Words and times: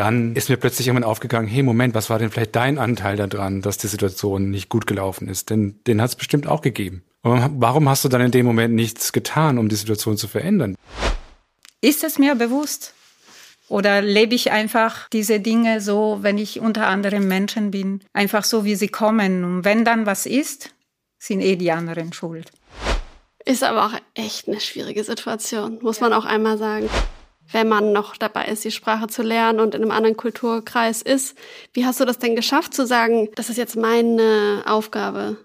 dann 0.00 0.34
ist 0.34 0.48
mir 0.48 0.56
plötzlich 0.56 0.86
irgendwann 0.86 1.08
aufgegangen, 1.08 1.46
hey 1.46 1.62
Moment, 1.62 1.94
was 1.94 2.08
war 2.08 2.18
denn 2.18 2.30
vielleicht 2.30 2.56
dein 2.56 2.78
Anteil 2.78 3.16
daran, 3.16 3.60
dass 3.60 3.76
die 3.76 3.86
Situation 3.86 4.48
nicht 4.48 4.70
gut 4.70 4.86
gelaufen 4.86 5.28
ist? 5.28 5.50
Denn 5.50 5.78
den 5.86 6.00
hat 6.00 6.08
es 6.08 6.16
bestimmt 6.16 6.46
auch 6.46 6.62
gegeben. 6.62 7.02
Und 7.20 7.60
warum 7.60 7.86
hast 7.86 8.02
du 8.02 8.08
dann 8.08 8.22
in 8.22 8.30
dem 8.30 8.46
Moment 8.46 8.74
nichts 8.74 9.12
getan, 9.12 9.58
um 9.58 9.68
die 9.68 9.76
Situation 9.76 10.16
zu 10.16 10.26
verändern? 10.26 10.74
Ist 11.82 12.02
es 12.02 12.18
mir 12.18 12.34
bewusst? 12.34 12.94
Oder 13.68 14.00
lebe 14.00 14.34
ich 14.34 14.50
einfach 14.52 15.06
diese 15.10 15.38
Dinge 15.38 15.82
so, 15.82 16.20
wenn 16.22 16.38
ich 16.38 16.60
unter 16.60 16.86
anderem 16.86 17.28
Menschen 17.28 17.70
bin, 17.70 18.00
einfach 18.14 18.44
so, 18.44 18.64
wie 18.64 18.76
sie 18.76 18.88
kommen? 18.88 19.44
Und 19.44 19.66
wenn 19.66 19.84
dann 19.84 20.06
was 20.06 20.24
ist, 20.24 20.70
sind 21.18 21.42
eh 21.42 21.56
die 21.56 21.72
anderen 21.72 22.14
schuld. 22.14 22.50
Ist 23.44 23.62
aber 23.62 23.84
auch 23.84 23.92
echt 24.14 24.48
eine 24.48 24.60
schwierige 24.60 25.04
Situation, 25.04 25.78
muss 25.82 26.00
man 26.00 26.14
auch 26.14 26.24
einmal 26.24 26.56
sagen. 26.56 26.88
Wenn 27.52 27.68
man 27.68 27.92
noch 27.92 28.16
dabei 28.16 28.46
ist, 28.46 28.64
die 28.64 28.70
Sprache 28.70 29.08
zu 29.08 29.22
lernen 29.22 29.60
und 29.60 29.74
in 29.74 29.82
einem 29.82 29.90
anderen 29.90 30.16
Kulturkreis 30.16 31.02
ist, 31.02 31.36
wie 31.72 31.84
hast 31.84 31.98
du 31.98 32.04
das 32.04 32.18
denn 32.18 32.36
geschafft 32.36 32.74
zu 32.74 32.86
sagen, 32.86 33.28
das 33.34 33.50
ist 33.50 33.56
jetzt 33.56 33.76
meine 33.76 34.62
Aufgabe? 34.66 35.36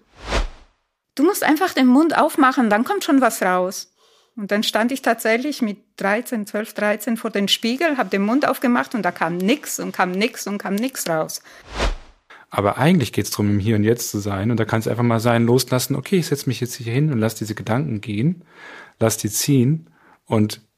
Du 1.16 1.24
musst 1.24 1.42
einfach 1.42 1.72
den 1.72 1.86
Mund 1.86 2.16
aufmachen, 2.16 2.70
dann 2.70 2.84
kommt 2.84 3.02
schon 3.02 3.20
was 3.20 3.42
raus. 3.42 3.92
Und 4.36 4.50
dann 4.50 4.62
stand 4.62 4.92
ich 4.92 5.00
tatsächlich 5.00 5.62
mit 5.62 5.78
13, 5.96 6.46
12, 6.46 6.74
13 6.74 7.16
vor 7.16 7.30
dem 7.30 7.48
Spiegel, 7.48 7.96
habe 7.96 8.10
den 8.10 8.22
Mund 8.22 8.46
aufgemacht 8.46 8.94
und 8.94 9.02
da 9.02 9.10
kam 9.10 9.38
nix 9.38 9.80
und 9.80 9.92
kam 9.92 10.10
nix 10.12 10.46
und 10.46 10.58
kam 10.58 10.74
nix 10.74 11.08
raus. 11.08 11.40
Aber 12.50 12.76
eigentlich 12.76 13.12
geht 13.12 13.24
es 13.24 13.30
darum, 13.30 13.50
im 13.50 13.58
Hier 13.58 13.76
und 13.76 13.84
Jetzt 13.84 14.10
zu 14.10 14.18
sein. 14.18 14.50
Und 14.50 14.60
da 14.60 14.66
kann 14.66 14.80
es 14.80 14.88
einfach 14.88 15.02
mal 15.02 15.20
sein, 15.20 15.46
loslassen, 15.46 15.96
okay, 15.96 16.18
ich 16.18 16.26
setze 16.26 16.48
mich 16.48 16.60
jetzt 16.60 16.74
hier 16.74 16.92
hin 16.92 17.10
und 17.10 17.18
lass 17.18 17.34
diese 17.34 17.54
Gedanken 17.54 18.00
gehen, 18.00 18.44
lass 19.00 19.16
die 19.16 19.30
ziehen 19.30 19.88
und 20.26 20.60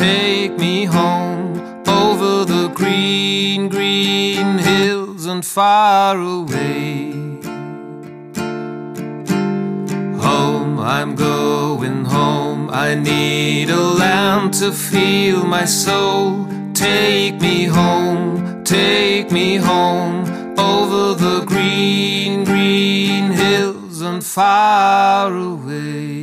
take 0.00 0.58
me 0.58 0.86
home 0.86 1.52
over 1.86 2.46
the 2.46 2.68
green, 2.68 3.68
green 3.68 4.56
hills 4.56 5.26
and 5.26 5.44
far 5.44 6.18
away. 6.18 7.12
home, 10.26 10.78
I'm 10.78 11.14
going 11.16 12.06
home. 12.06 12.70
I 12.70 12.94
need 12.94 13.68
a 13.68 13.84
land 14.02 14.54
to 14.62 14.72
feel 14.72 15.44
my 15.44 15.66
soul. 15.66 16.48
Take 16.72 17.36
me 17.46 17.64
home, 17.64 18.64
take 18.64 19.30
me 19.30 19.56
home 19.56 20.18
over 20.70 21.02
the 21.26 21.44
green, 21.52 22.44
green 22.44 23.32
hills 23.32 24.00
and 24.00 24.24
far 24.24 25.26
away. 25.52 26.19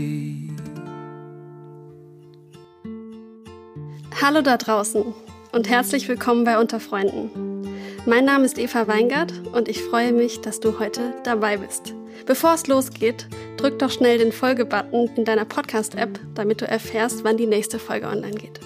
Hallo 4.27 4.41
da 4.41 4.57
draußen 4.57 5.05
und 5.53 5.69
herzlich 5.69 6.09
willkommen 6.09 6.43
bei 6.43 6.59
Unter 6.59 6.81
Freunden. 6.81 7.65
Mein 8.05 8.25
Name 8.25 8.43
ist 8.43 8.57
Eva 8.57 8.85
Weingart 8.85 9.31
und 9.53 9.69
ich 9.69 9.81
freue 9.81 10.11
mich, 10.11 10.41
dass 10.41 10.59
du 10.59 10.79
heute 10.79 11.13
dabei 11.23 11.55
bist. 11.55 11.93
Bevor 12.25 12.53
es 12.53 12.67
losgeht, 12.67 13.29
drück 13.55 13.79
doch 13.79 13.89
schnell 13.89 14.17
den 14.17 14.33
Folge-Button 14.33 15.11
in 15.15 15.23
deiner 15.23 15.45
Podcast-App, 15.45 16.19
damit 16.35 16.59
du 16.59 16.67
erfährst, 16.67 17.23
wann 17.23 17.37
die 17.37 17.45
nächste 17.45 17.79
Folge 17.79 18.07
online 18.07 18.35
geht. 18.35 18.59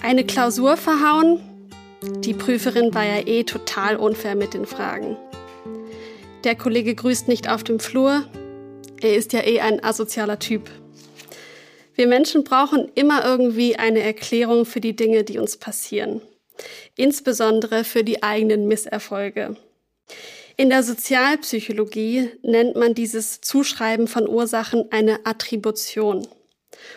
Eine 0.00 0.24
Klausur 0.26 0.76
verhauen? 0.76 1.40
Die 2.20 2.34
Prüferin 2.34 2.94
war 2.94 3.04
ja 3.04 3.26
eh 3.26 3.42
total 3.42 3.96
unfair 3.96 4.36
mit 4.36 4.54
den 4.54 4.64
Fragen. 4.64 5.16
Der 6.44 6.54
Kollege 6.54 6.94
grüßt 6.94 7.26
nicht 7.26 7.50
auf 7.50 7.64
dem 7.64 7.80
Flur. 7.80 8.26
Er 9.00 9.16
ist 9.16 9.32
ja 9.32 9.40
eh 9.44 9.58
ein 9.58 9.82
asozialer 9.82 10.38
Typ. 10.38 10.70
Wir 11.94 12.06
Menschen 12.06 12.44
brauchen 12.44 12.90
immer 12.94 13.24
irgendwie 13.24 13.76
eine 13.76 14.00
Erklärung 14.00 14.64
für 14.64 14.80
die 14.80 14.96
Dinge, 14.96 15.24
die 15.24 15.38
uns 15.38 15.56
passieren. 15.56 16.20
Insbesondere 16.96 17.84
für 17.84 18.04
die 18.04 18.22
eigenen 18.22 18.66
Misserfolge. 18.66 19.56
In 20.56 20.70
der 20.70 20.82
Sozialpsychologie 20.82 22.30
nennt 22.42 22.76
man 22.76 22.94
dieses 22.94 23.40
Zuschreiben 23.40 24.06
von 24.06 24.28
Ursachen 24.28 24.90
eine 24.90 25.24
Attribution. 25.24 26.26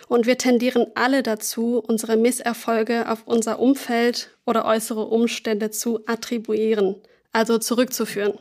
Und 0.07 0.25
wir 0.25 0.37
tendieren 0.37 0.87
alle 0.95 1.23
dazu, 1.23 1.83
unsere 1.85 2.17
Misserfolge 2.17 3.09
auf 3.09 3.23
unser 3.25 3.59
Umfeld 3.59 4.29
oder 4.45 4.65
äußere 4.65 5.05
Umstände 5.05 5.71
zu 5.71 6.01
attribuieren, 6.05 6.95
also 7.31 7.57
zurückzuführen. 7.57 8.37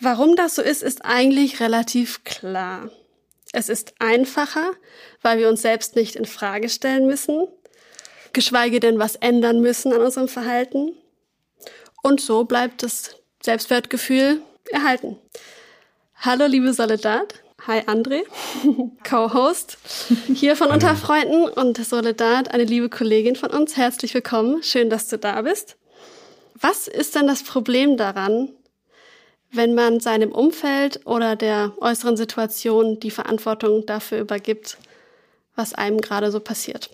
Warum 0.00 0.36
das 0.36 0.56
so 0.56 0.62
ist, 0.62 0.82
ist 0.82 1.04
eigentlich 1.04 1.60
relativ 1.60 2.24
klar. 2.24 2.90
Es 3.52 3.68
ist 3.68 3.94
einfacher, 3.98 4.72
weil 5.20 5.38
wir 5.38 5.48
uns 5.48 5.60
selbst 5.60 5.94
nicht 5.94 6.16
in 6.16 6.24
Frage 6.24 6.70
stellen 6.70 7.06
müssen, 7.06 7.46
geschweige 8.32 8.80
denn 8.80 8.98
was 8.98 9.16
ändern 9.16 9.60
müssen 9.60 9.92
an 9.92 10.00
unserem 10.00 10.28
Verhalten. 10.28 10.96
Und 12.02 12.20
so 12.22 12.44
bleibt 12.44 12.82
es 12.82 13.16
Selbstwertgefühl 13.42 14.40
erhalten. 14.70 15.18
Hallo, 16.16 16.46
liebe 16.46 16.72
Soledad. 16.72 17.34
Hi, 17.66 17.80
André, 17.80 18.22
Co-Host 19.08 19.78
hier 20.34 20.56
von 20.56 20.68
Unter 20.72 20.96
Freunden 20.96 21.44
und 21.44 21.76
Soledad, 21.84 22.52
eine 22.52 22.64
liebe 22.64 22.88
Kollegin 22.88 23.36
von 23.36 23.50
uns. 23.50 23.76
Herzlich 23.76 24.14
willkommen. 24.14 24.64
Schön, 24.64 24.90
dass 24.90 25.06
du 25.06 25.16
da 25.16 25.42
bist. 25.42 25.76
Was 26.54 26.88
ist 26.88 27.14
denn 27.14 27.28
das 27.28 27.44
Problem 27.44 27.96
daran, 27.96 28.50
wenn 29.52 29.74
man 29.74 30.00
seinem 30.00 30.32
Umfeld 30.32 31.06
oder 31.06 31.36
der 31.36 31.72
äußeren 31.80 32.16
Situation 32.16 32.98
die 32.98 33.10
Verantwortung 33.10 33.86
dafür 33.86 34.20
übergibt, 34.20 34.78
was 35.54 35.74
einem 35.74 36.00
gerade 36.00 36.30
so 36.30 36.40
passiert? 36.40 36.90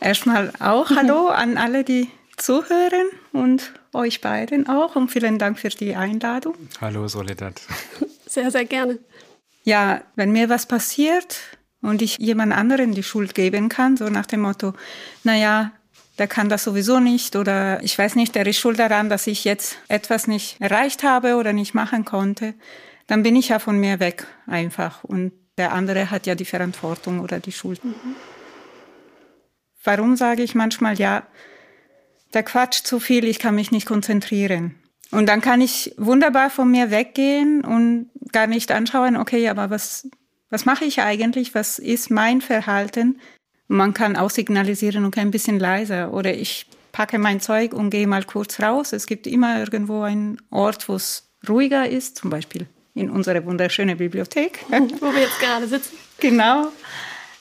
Erstmal 0.00 0.52
auch 0.60 0.90
Hallo 0.90 1.28
an 1.28 1.56
alle, 1.56 1.82
die 1.82 2.10
zuhören 2.36 3.08
und 3.32 3.72
euch 3.94 4.20
beiden 4.20 4.68
auch 4.68 4.94
und 4.94 5.08
vielen 5.08 5.38
Dank 5.38 5.58
für 5.58 5.70
die 5.70 5.96
Einladung. 5.96 6.54
Hallo 6.80 7.08
Soledad. 7.08 7.60
Sehr, 8.26 8.50
sehr 8.50 8.66
gerne. 8.66 8.98
Ja, 9.62 10.02
wenn 10.14 10.32
mir 10.32 10.50
was 10.50 10.66
passiert 10.66 11.38
und 11.80 12.02
ich 12.02 12.18
jemand 12.18 12.52
anderen 12.52 12.92
die 12.92 13.04
Schuld 13.04 13.34
geben 13.34 13.70
kann, 13.70 13.96
so 13.96 14.10
nach 14.10 14.26
dem 14.26 14.40
Motto, 14.40 14.74
naja, 15.22 15.72
der 16.18 16.26
kann 16.26 16.48
das 16.48 16.64
sowieso 16.64 16.98
nicht 17.00 17.36
oder 17.36 17.82
ich 17.82 17.96
weiß 17.98 18.16
nicht, 18.16 18.34
der 18.34 18.46
ist 18.46 18.58
schuld 18.58 18.78
daran, 18.78 19.08
dass 19.08 19.26
ich 19.26 19.44
jetzt 19.44 19.76
etwas 19.88 20.26
nicht 20.26 20.60
erreicht 20.60 21.02
habe 21.02 21.36
oder 21.36 21.52
nicht 21.52 21.74
machen 21.74 22.04
konnte, 22.04 22.54
dann 23.06 23.22
bin 23.22 23.36
ich 23.36 23.48
ja 23.48 23.58
von 23.58 23.78
mir 23.78 24.00
weg 24.00 24.26
einfach 24.46 25.04
und 25.04 25.32
der 25.58 25.72
andere 25.72 26.10
hat 26.10 26.26
ja 26.26 26.34
die 26.34 26.44
Verantwortung 26.44 27.20
oder 27.20 27.40
die 27.40 27.52
Schuld. 27.52 27.84
Mhm. 27.84 27.94
Warum 29.84 30.16
sage 30.16 30.42
ich 30.42 30.54
manchmal, 30.54 30.98
ja, 30.98 31.26
der 32.34 32.42
quatscht 32.42 32.86
zu 32.86 32.98
viel, 32.98 33.24
ich 33.24 33.38
kann 33.38 33.54
mich 33.54 33.70
nicht 33.70 33.86
konzentrieren. 33.86 34.74
Und 35.12 35.26
dann 35.26 35.40
kann 35.40 35.60
ich 35.60 35.94
wunderbar 35.96 36.50
von 36.50 36.70
mir 36.70 36.90
weggehen 36.90 37.64
und 37.64 38.10
gar 38.32 38.48
nicht 38.48 38.72
anschauen, 38.72 39.16
okay, 39.16 39.48
aber 39.48 39.70
was, 39.70 40.08
was 40.50 40.64
mache 40.64 40.84
ich 40.84 41.00
eigentlich? 41.00 41.54
Was 41.54 41.78
ist 41.78 42.10
mein 42.10 42.40
Verhalten? 42.40 43.20
Man 43.68 43.94
kann 43.94 44.16
auch 44.16 44.30
signalisieren, 44.30 45.04
okay, 45.04 45.20
ein 45.20 45.30
bisschen 45.30 45.58
leiser. 45.58 46.12
Oder 46.12 46.34
ich 46.34 46.66
packe 46.92 47.18
mein 47.18 47.40
Zeug 47.40 47.72
und 47.72 47.90
gehe 47.90 48.06
mal 48.06 48.24
kurz 48.24 48.60
raus. 48.60 48.92
Es 48.92 49.06
gibt 49.06 49.26
immer 49.26 49.58
irgendwo 49.58 50.02
einen 50.02 50.40
Ort, 50.50 50.88
wo 50.88 50.94
es 50.94 51.28
ruhiger 51.48 51.88
ist, 51.88 52.16
zum 52.16 52.30
Beispiel 52.30 52.66
in 52.94 53.10
unserer 53.10 53.44
wunderschönen 53.44 53.98
Bibliothek. 53.98 54.64
wo 54.68 55.12
wir 55.12 55.20
jetzt 55.20 55.38
gerade 55.40 55.66
sitzen. 55.68 55.96
Genau. 56.18 56.68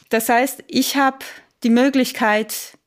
Das 0.09 0.29
heißt, 0.29 0.63
ich 0.67 0.97
habe 0.97 1.19
die 1.63 1.69
Möglichkeit, 1.69 2.77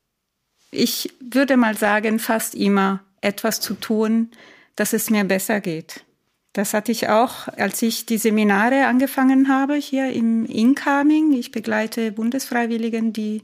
ich 0.71 1.11
würde 1.21 1.57
mal 1.57 1.77
sagen, 1.77 2.19
fast 2.19 2.55
immer 2.55 3.01
etwas 3.21 3.61
zu 3.61 3.75
tun, 3.75 4.31
dass 4.77 4.93
es 4.93 5.11
mir 5.11 5.25
besser 5.25 5.61
geht. 5.61 6.05
Das 6.53 6.75
hatte 6.75 6.93
ich 6.93 7.09
auch, 7.09 7.49
als 7.57 7.83
ich 7.83 8.07
die 8.07 8.19
Seminare 8.19 8.87
angefangen 8.87 9.49
habe 9.49 9.75
hier 9.75 10.11
im 10.13 10.45
Incoming. 10.47 11.33
Ich 11.33 11.53
begleite 11.53 12.11
Bundesfreiwilligen, 12.13 13.13
die 13.13 13.43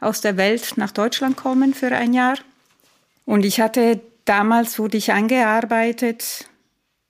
aus 0.00 0.20
der 0.20 0.36
Welt 0.36 0.74
nach 0.76 0.90
Deutschland 0.90 1.36
kommen 1.36 1.74
für 1.74 1.92
ein 1.92 2.12
Jahr. 2.12 2.36
Und 3.24 3.44
ich 3.44 3.60
hatte 3.60 4.00
damals, 4.24 4.78
wurde 4.78 4.96
ich 4.96 5.12
angearbeitet 5.12 6.46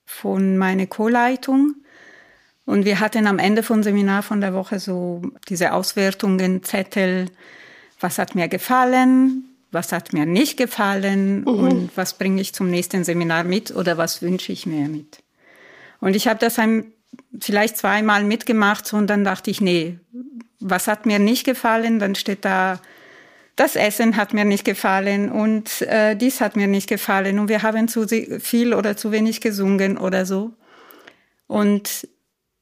von 0.04 0.58
meiner 0.58 0.86
Co-Leitung. 0.86 1.74
Und 2.64 2.84
wir 2.84 3.00
hatten 3.00 3.26
am 3.26 3.38
Ende 3.38 3.62
vom 3.62 3.82
Seminar 3.82 4.22
von 4.22 4.40
der 4.40 4.54
Woche 4.54 4.78
so 4.78 5.22
diese 5.48 5.72
Auswertungen, 5.72 6.62
Zettel, 6.62 7.26
was 7.98 8.18
hat 8.18 8.34
mir 8.34 8.48
gefallen, 8.48 9.44
was 9.72 9.90
hat 9.90 10.12
mir 10.12 10.26
nicht 10.26 10.56
gefallen 10.58 11.40
mhm. 11.40 11.46
und 11.46 11.96
was 11.96 12.14
bringe 12.14 12.40
ich 12.40 12.54
zum 12.54 12.70
nächsten 12.70 13.04
Seminar 13.04 13.44
mit 13.44 13.74
oder 13.74 13.96
was 13.96 14.22
wünsche 14.22 14.52
ich 14.52 14.66
mir 14.66 14.88
mit. 14.88 15.21
Und 16.02 16.16
ich 16.16 16.26
habe 16.26 16.40
das 16.40 16.58
ein, 16.58 16.92
vielleicht 17.38 17.76
zweimal 17.76 18.24
mitgemacht 18.24 18.92
und 18.92 19.06
dann 19.06 19.22
dachte 19.22 19.52
ich, 19.52 19.60
nee, 19.60 20.00
was 20.58 20.88
hat 20.88 21.06
mir 21.06 21.20
nicht 21.20 21.44
gefallen? 21.44 22.00
Dann 22.00 22.16
steht 22.16 22.44
da, 22.44 22.80
das 23.54 23.76
Essen 23.76 24.16
hat 24.16 24.34
mir 24.34 24.44
nicht 24.44 24.64
gefallen 24.64 25.30
und 25.30 25.80
äh, 25.82 26.16
dies 26.16 26.40
hat 26.40 26.56
mir 26.56 26.66
nicht 26.66 26.88
gefallen 26.88 27.38
und 27.38 27.48
wir 27.48 27.62
haben 27.62 27.86
zu 27.86 28.08
viel 28.40 28.74
oder 28.74 28.96
zu 28.96 29.12
wenig 29.12 29.40
gesungen 29.40 29.96
oder 29.96 30.26
so. 30.26 30.50
Und 31.46 32.08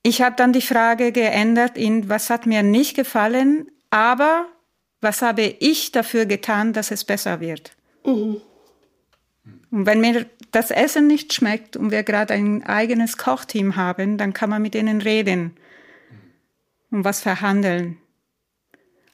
ich 0.03 0.21
habe 0.21 0.37
dann 0.37 0.53
die 0.53 0.61
Frage 0.61 1.11
geändert 1.11 1.79
in, 1.79 2.11
was 2.11 2.29
hat 2.29 2.45
mir 2.45 2.63
nicht 2.63 2.95
gefallen, 2.95 3.71
aber 3.89 4.49
was 5.01 5.23
habe 5.23 5.57
ich 5.61 5.93
dafür 5.93 6.27
getan, 6.27 6.75
dass 6.75 6.91
es 6.91 7.05
besser 7.05 7.41
wird? 7.41 7.73
Mhm. 8.05 8.43
Und 9.71 9.87
wenn 9.87 10.03
mir 10.03 10.27
das 10.53 10.71
Essen 10.71 11.07
nicht 11.07 11.33
schmeckt 11.33 11.77
und 11.77 11.91
wir 11.91 12.03
gerade 12.03 12.35
ein 12.35 12.65
eigenes 12.65 13.17
Kochteam 13.17 13.77
haben, 13.77 14.19
dann 14.19 14.33
kann 14.33 14.51
man 14.51 14.63
mit 14.63 14.75
ihnen 14.75 15.01
reden 15.01 15.57
und 16.91 17.05
was 17.05 17.21
verhandeln. 17.21 17.99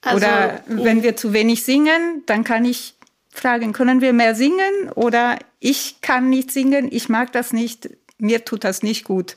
Also, 0.03 0.19
oder 0.19 0.62
wenn 0.67 1.03
wir 1.03 1.17
zu 1.17 1.33
wenig 1.33 1.65
singen, 1.65 2.23
dann 2.27 2.44
kann 2.44 2.65
ich 2.65 2.94
fragen, 3.31 3.73
können 3.73 4.00
wir 4.00 4.12
mehr 4.12 4.35
singen? 4.35 4.91
Oder 4.94 5.38
ich 5.61 6.00
kann 6.00 6.31
nicht 6.31 6.50
singen, 6.50 6.88
ich 6.91 7.09
mag 7.09 7.33
das 7.33 7.53
nicht, 7.53 7.91
mir 8.19 8.44
tut 8.44 8.65
das 8.65 8.83
nicht 8.83 9.05
gut. 9.05 9.35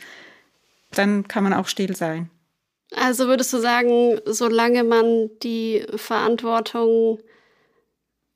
Dann 0.91 1.27
kann 1.27 1.43
man 1.43 1.53
auch 1.53 1.67
still 1.67 1.95
sein. 1.95 2.29
Also 2.95 3.27
würdest 3.27 3.53
du 3.53 3.59
sagen, 3.59 4.19
solange 4.25 4.83
man 4.83 5.29
die 5.43 5.85
Verantwortung 5.95 7.19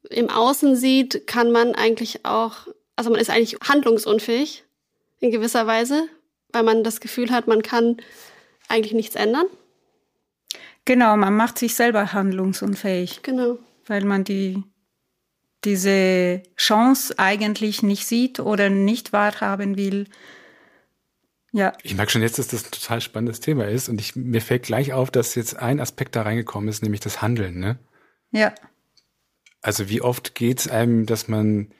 im 0.09 0.29
Außen 0.29 0.75
sieht, 0.75 1.25
kann 1.25 1.51
man 1.51 1.73
eigentlich 1.73 2.25
auch, 2.25 2.67
also 2.95 3.09
man 3.09 3.19
ist 3.19 3.29
eigentlich 3.29 3.57
handlungsunfähig 3.63 4.63
in 5.19 5.31
gewisser 5.31 5.67
Weise, 5.67 6.07
weil 6.51 6.63
man 6.63 6.83
das 6.83 6.99
Gefühl 6.99 7.31
hat, 7.31 7.47
man 7.47 7.61
kann 7.61 7.97
eigentlich 8.67 8.93
nichts 8.93 9.15
ändern? 9.15 9.45
Genau, 10.85 11.15
man 11.15 11.35
macht 11.35 11.57
sich 11.57 11.75
selber 11.75 12.13
handlungsunfähig. 12.13 13.21
Genau. 13.23 13.57
Weil 13.87 14.03
man 14.03 14.23
die, 14.23 14.63
diese 15.63 16.43
Chance 16.57 17.15
eigentlich 17.17 17.83
nicht 17.83 18.05
sieht 18.05 18.39
oder 18.39 18.69
nicht 18.69 19.13
wahrhaben 19.13 19.77
will, 19.77 20.07
ja. 21.53 21.73
Ich 21.83 21.93
merke 21.93 22.11
schon 22.11 22.23
jetzt, 22.23 22.39
dass 22.39 22.47
das 22.47 22.65
ein 22.65 22.71
total 22.71 22.99
spannendes 22.99 23.39
Thema 23.39 23.67
ist 23.67 23.87
und 23.87 24.01
ich, 24.01 24.15
mir 24.15 24.41
fällt 24.41 24.63
gleich 24.63 24.91
auf, 24.91 25.11
dass 25.11 25.35
jetzt 25.35 25.55
ein 25.55 25.79
Aspekt 25.79 26.15
da 26.15 26.23
reingekommen 26.23 26.67
ist, 26.67 26.81
nämlich 26.81 26.99
das 26.99 27.21
Handeln, 27.21 27.59
ne? 27.59 27.77
Ja. 28.31 28.55
Also 29.61 29.87
wie 29.87 30.01
oft 30.01 30.33
geht 30.33 30.61
es 30.61 30.67
einem, 30.67 31.05
dass 31.05 31.27
man 31.27 31.71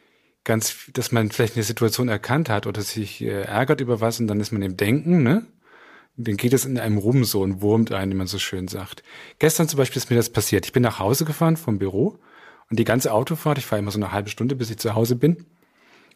ganz, 0.44 0.90
dass 0.94 1.12
man 1.12 1.32
vielleicht 1.32 1.56
eine 1.56 1.64
Situation 1.64 2.10
erkannt 2.10 2.50
hat 2.50 2.68
oder 2.68 2.82
sich 2.82 3.22
äh, 3.22 3.44
ärgert 3.44 3.82
über 3.82 4.02
was 4.02 4.20
und 4.20 4.28
dann 4.28 4.40
ist 4.40 4.52
man 4.52 4.62
im 4.62 4.78
Denken, 4.78 5.24
ne? 5.24 5.46
Dann 6.16 6.38
geht 6.38 6.54
es 6.54 6.66
in 6.66 6.78
einem 6.78 7.00
rum 7.00 7.24
so 7.24 7.42
und 7.42 7.62
wurmt 7.62 7.92
einen, 7.92 8.12
wie 8.12 8.18
man 8.18 8.28
so 8.28 8.38
schön 8.38 8.68
sagt. 8.68 9.02
Gestern 9.40 9.68
zum 9.68 9.78
Beispiel 9.78 9.98
ist 9.98 10.12
mir 10.12 10.16
das 10.16 10.30
passiert. 10.30 10.66
Ich 10.66 10.72
bin 10.72 10.84
nach 10.84 11.00
Hause 11.00 11.26
gefahren 11.26 11.58
vom 11.58 11.80
Büro 11.80 12.20
und 12.70 12.78
die 12.78 12.84
ganze 12.84 13.12
Autofahrt, 13.12 13.58
ich 13.58 13.66
fahre 13.66 13.82
immer 13.82 13.90
so 13.92 13.98
eine 13.98 14.12
halbe 14.12 14.30
Stunde, 14.30 14.56
bis 14.56 14.70
ich 14.70 14.78
zu 14.78 14.94
Hause 14.94 15.16
bin, 15.16 15.46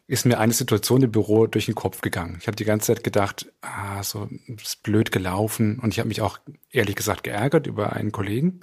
ist 0.06 0.24
mir 0.24 0.38
eine 0.38 0.54
Situation 0.54 1.02
im 1.02 1.12
Büro 1.12 1.46
durch 1.46 1.66
den 1.66 1.74
Kopf 1.74 2.00
gegangen. 2.00 2.38
Ich 2.40 2.46
habe 2.46 2.56
die 2.56 2.64
ganze 2.64 2.94
Zeit 2.94 3.04
gedacht, 3.04 3.52
ah, 3.60 4.02
so 4.02 4.28
ist 4.46 4.82
blöd 4.82 5.12
gelaufen. 5.12 5.78
Und 5.80 5.92
ich 5.92 5.98
habe 5.98 6.08
mich 6.08 6.22
auch 6.22 6.38
ehrlich 6.70 6.96
gesagt 6.96 7.24
geärgert 7.24 7.66
über 7.66 7.92
einen 7.92 8.10
Kollegen. 8.10 8.60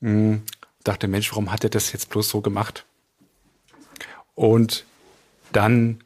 Hm, 0.00 0.42
dachte, 0.82 1.06
Mensch, 1.06 1.30
warum 1.30 1.52
hat 1.52 1.62
er 1.62 1.70
das 1.70 1.92
jetzt 1.92 2.10
bloß 2.10 2.28
so 2.28 2.40
gemacht? 2.40 2.84
Und 4.40 4.86
dann 5.52 6.02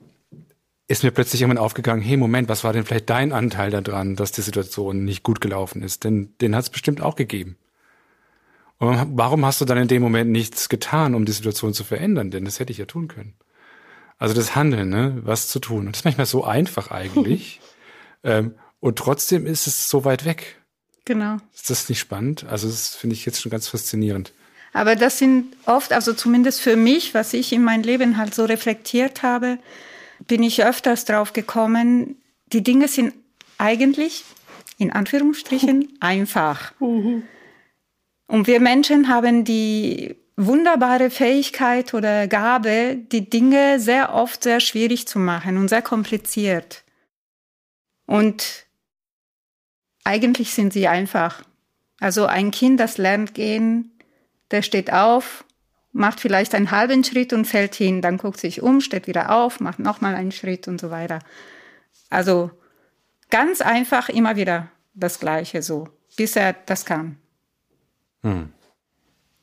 ist 0.88 1.04
mir 1.04 1.12
plötzlich 1.12 1.40
irgendwann 1.40 1.62
aufgegangen, 1.62 2.02
hey, 2.02 2.16
Moment, 2.16 2.48
was 2.48 2.64
war 2.64 2.72
denn 2.72 2.84
vielleicht 2.84 3.08
dein 3.08 3.32
Anteil 3.32 3.70
daran, 3.70 4.16
dass 4.16 4.32
die 4.32 4.42
Situation 4.42 5.04
nicht 5.04 5.22
gut 5.22 5.40
gelaufen 5.40 5.82
ist? 5.82 6.02
Denn 6.02 6.34
den 6.40 6.56
hat 6.56 6.64
es 6.64 6.70
bestimmt 6.70 7.00
auch 7.00 7.14
gegeben. 7.14 7.56
Und 8.78 9.16
warum 9.16 9.46
hast 9.46 9.60
du 9.60 9.64
dann 9.64 9.78
in 9.78 9.86
dem 9.86 10.02
Moment 10.02 10.32
nichts 10.32 10.68
getan, 10.68 11.14
um 11.14 11.26
die 11.26 11.30
Situation 11.30 11.74
zu 11.74 11.84
verändern? 11.84 12.32
Denn 12.32 12.44
das 12.44 12.58
hätte 12.58 12.72
ich 12.72 12.78
ja 12.78 12.86
tun 12.86 13.06
können. 13.06 13.34
Also 14.18 14.34
das 14.34 14.56
Handeln, 14.56 14.88
ne, 14.88 15.20
was 15.22 15.46
zu 15.46 15.60
tun. 15.60 15.86
Und 15.86 15.92
das 15.92 16.00
ist 16.00 16.04
manchmal 16.04 16.26
so 16.26 16.42
einfach 16.42 16.90
eigentlich. 16.90 17.60
ähm, 18.24 18.56
und 18.80 18.98
trotzdem 18.98 19.46
ist 19.46 19.68
es 19.68 19.88
so 19.88 20.04
weit 20.04 20.24
weg. 20.24 20.60
Genau. 21.04 21.36
Ist 21.54 21.70
das 21.70 21.88
nicht 21.88 22.00
spannend? 22.00 22.46
Also 22.48 22.66
das 22.66 22.96
finde 22.96 23.14
ich 23.14 23.26
jetzt 23.26 23.40
schon 23.40 23.50
ganz 23.50 23.68
faszinierend. 23.68 24.32
Aber 24.74 24.96
das 24.96 25.18
sind 25.18 25.56
oft, 25.66 25.92
also 25.92 26.12
zumindest 26.12 26.60
für 26.60 26.76
mich, 26.76 27.14
was 27.14 27.32
ich 27.32 27.52
in 27.52 27.62
mein 27.62 27.84
Leben 27.84 28.18
halt 28.18 28.34
so 28.34 28.44
reflektiert 28.44 29.22
habe, 29.22 29.58
bin 30.26 30.42
ich 30.42 30.64
öfters 30.64 31.04
drauf 31.04 31.32
gekommen, 31.32 32.16
die 32.52 32.64
Dinge 32.64 32.88
sind 32.88 33.14
eigentlich, 33.56 34.24
in 34.76 34.92
Anführungsstrichen, 34.92 35.96
einfach. 36.00 36.72
Mhm. 36.80 37.22
Und 38.26 38.48
wir 38.48 38.58
Menschen 38.58 39.08
haben 39.08 39.44
die 39.44 40.16
wunderbare 40.36 41.10
Fähigkeit 41.10 41.94
oder 41.94 42.26
Gabe, 42.26 42.98
die 43.12 43.30
Dinge 43.30 43.78
sehr 43.78 44.12
oft 44.12 44.42
sehr 44.42 44.58
schwierig 44.58 45.06
zu 45.06 45.20
machen 45.20 45.56
und 45.56 45.68
sehr 45.68 45.82
kompliziert. 45.82 46.82
Und 48.06 48.66
eigentlich 50.02 50.52
sind 50.52 50.72
sie 50.72 50.88
einfach. 50.88 51.44
Also 52.00 52.26
ein 52.26 52.50
Kind, 52.50 52.80
das 52.80 52.98
lernt 52.98 53.34
gehen, 53.34 53.93
der 54.54 54.62
steht 54.62 54.92
auf, 54.92 55.44
macht 55.92 56.20
vielleicht 56.20 56.54
einen 56.54 56.70
halben 56.70 57.02
Schritt 57.02 57.32
und 57.32 57.44
fällt 57.44 57.74
hin, 57.74 58.00
dann 58.00 58.18
guckt 58.18 58.38
sich 58.38 58.62
um, 58.62 58.80
steht 58.80 59.08
wieder 59.08 59.34
auf, 59.34 59.58
macht 59.58 59.80
nochmal 59.80 60.14
einen 60.14 60.30
Schritt 60.30 60.68
und 60.68 60.80
so 60.80 60.92
weiter. 60.92 61.18
Also 62.08 62.52
ganz 63.30 63.60
einfach 63.60 64.08
immer 64.08 64.36
wieder 64.36 64.68
das 64.94 65.18
Gleiche 65.18 65.60
so, 65.60 65.88
bis 66.16 66.36
er 66.36 66.52
das 66.52 66.86
kann. 66.86 67.18
Hm. 68.22 68.52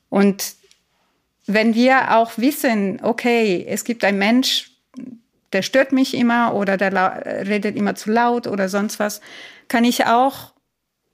Und 0.08 0.54
wenn 1.46 1.74
wir 1.74 2.16
auch 2.16 2.38
wissen, 2.38 3.00
okay, 3.02 3.66
es 3.68 3.84
gibt 3.84 4.02
einen 4.02 4.18
Mensch, 4.18 4.70
der 5.52 5.60
stört 5.60 5.92
mich 5.92 6.14
immer 6.14 6.54
oder 6.54 6.78
der 6.78 7.46
redet 7.46 7.76
immer 7.76 7.96
zu 7.96 8.10
laut 8.10 8.46
oder 8.46 8.70
sonst 8.70 8.98
was, 8.98 9.20
kann 9.68 9.84
ich 9.84 10.06
auch 10.06 10.54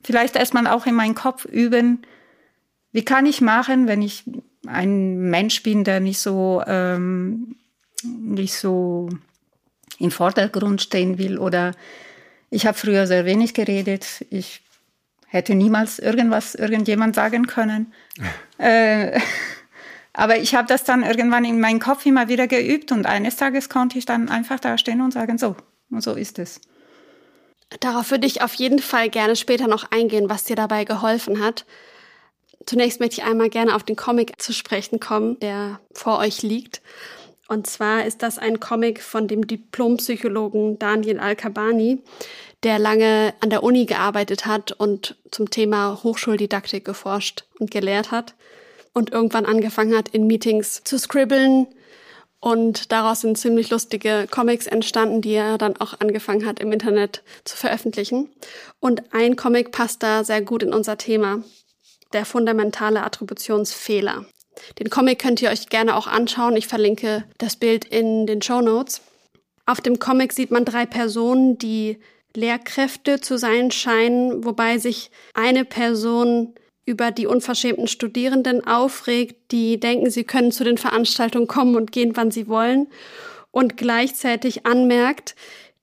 vielleicht 0.05 0.37
erstmal 0.37 0.69
auch 0.69 0.87
in 0.87 0.95
meinen 0.95 1.17
Kopf 1.17 1.45
üben, 1.45 2.03
wie 2.93 3.05
kann 3.05 3.27
ich 3.27 3.41
machen, 3.41 3.87
wenn 3.87 4.03
ich 4.03 4.25
ein 4.67 5.31
Mensch 5.31 5.63
bin, 5.63 5.85
der 5.85 6.01
nicht 6.01 6.19
so 6.19 6.63
ähm, 6.67 7.57
nicht 8.03 8.55
so 8.55 9.09
im 9.99 10.11
Vordergrund 10.11 10.83
stehen 10.83 11.19
will 11.19 11.39
oder 11.39 11.73
ich 12.51 12.67
habe 12.67 12.79
früher 12.79 13.07
sehr 13.07 13.25
wenig 13.25 13.55
geredet. 13.55 14.25
Ich 14.31 14.63
hätte 15.27 15.55
niemals 15.55 15.99
irgendwas 15.99 16.55
irgendjemand 16.55 17.15
sagen 17.15 17.47
können. 17.47 17.93
äh, 18.59 19.21
aber 20.13 20.39
ich 20.39 20.55
habe 20.55 20.67
das 20.67 20.85
dann 20.85 21.03
irgendwann 21.03 21.45
in 21.45 21.61
meinem 21.61 21.79
Kopf 21.79 22.07
immer 22.07 22.29
wieder 22.29 22.49
geübt 22.49 22.91
und 22.91 23.07
eines 23.07 23.37
Tages 23.37 23.69
konnte 23.69 23.99
ich 23.99 24.07
dann 24.07 24.29
einfach 24.29 24.59
da 24.59 24.79
stehen 24.79 25.01
und 25.01 25.13
sagen, 25.13 25.39
so, 25.39 25.57
und 25.91 26.03
so 26.03 26.15
ist 26.15 26.39
es. 26.39 26.61
Darauf 27.81 28.11
würde 28.11 28.27
ich 28.27 28.41
auf 28.43 28.55
jeden 28.55 28.79
Fall 28.79 29.11
gerne 29.11 29.37
später 29.37 29.69
noch 29.69 29.91
eingehen, 29.91 30.31
was 30.31 30.45
dir 30.45 30.57
dabei 30.57 30.85
geholfen 30.85 31.41
hat. 31.41 31.67
Zunächst 32.69 33.01
möchte 33.01 33.23
ich 33.23 33.27
einmal 33.27 33.49
gerne 33.49 33.75
auf 33.75 33.83
den 33.83 33.97
Comic 33.97 34.43
zu 34.43 34.53
sprechen 34.53 35.01
kommen, 35.01 35.41
der 35.41 35.81
vor 35.95 36.19
euch 36.19 36.43
liegt. 36.43 36.83
Und 37.49 37.67
zwar 37.67 38.05
ist 38.05 38.23
das 38.23 38.39
ein 38.39 38.61
Comic 38.61 39.03
von 39.03 39.27
dem 39.27 39.47
Diplompsychologen 39.47 40.79
Daniel 40.79 41.19
Al-Kabani, 41.19 42.03
der 42.63 42.79
lange 42.79 43.33
an 43.41 43.49
der 43.49 43.63
Uni 43.63 43.87
gearbeitet 43.87 44.45
hat 44.45 44.73
und 44.73 45.17
zum 45.31 45.49
Thema 45.49 46.01
Hochschuldidaktik 46.03 46.85
geforscht 46.85 47.45
und 47.59 47.71
gelehrt 47.71 48.11
hat 48.11 48.35
und 48.93 49.13
irgendwann 49.13 49.47
angefangen 49.47 49.97
hat, 49.97 50.11
in 50.11 50.27
Meetings 50.27 50.85
zu 50.85 50.99
scribbeln. 50.99 51.69
Und 52.39 52.93
daraus 52.93 53.23
sind 53.23 53.39
ziemlich 53.39 53.71
lustige 53.71 54.27
Comics 54.31 54.67
entstanden, 54.67 55.23
die 55.23 55.33
er 55.33 55.57
dann 55.57 55.79
auch 55.79 55.99
angefangen 56.01 56.45
hat, 56.45 56.61
im 56.61 56.71
Internet 56.71 57.23
zu 57.45 57.57
veröffentlichen. 57.57 58.29
Und 58.79 59.15
ein 59.15 59.37
Comic 59.37 59.73
passt 59.73 60.03
da 60.03 60.23
sehr 60.23 60.43
gut 60.43 60.63
in 60.63 60.75
unser 60.75 60.99
Thema. 60.99 61.43
Der 62.13 62.25
fundamentale 62.25 63.03
Attributionsfehler. 63.03 64.25
Den 64.79 64.91
Comic 64.91 65.19
könnt 65.19 65.43
ihr 65.43 65.51
euch 65.51 65.69
gerne 65.69 65.97
auch 65.97 66.07
anschauen. 66.07 66.57
Ich 66.57 66.67
verlinke 66.67 67.25
das 67.39 67.57
Bild 67.57 67.85
in 67.85 68.27
den 68.27 68.43
Show 68.43 68.61
Notes. 68.61 69.03
Auf 69.67 69.81
dem 69.81 69.99
Comic 69.99 70.33
sieht 70.33 70.51
man 70.51 70.65
drei 70.65 70.87
Personen, 70.87 71.59
die 71.59 71.99
Lehrkräfte 72.35 73.21
zu 73.21 73.37
sein 73.37 73.71
scheinen, 73.71 74.45
wobei 74.45 74.79
sich 74.79 75.11
eine 75.35 75.65
Person 75.65 76.55
über 76.87 77.11
die 77.11 77.27
unverschämten 77.27 77.87
Studierenden 77.87 78.67
aufregt, 78.67 79.53
die 79.53 79.79
denken, 79.79 80.11
sie 80.11 80.25
können 80.25 80.53
zu 80.53 80.65
den 80.65 80.79
Veranstaltungen 80.79 81.47
kommen 81.47 81.77
und 81.77 81.93
gehen, 81.93 82.17
wann 82.17 82.31
sie 82.31 82.49
wollen 82.49 82.87
und 83.51 83.77
gleichzeitig 83.77 84.65
anmerkt, 84.65 85.35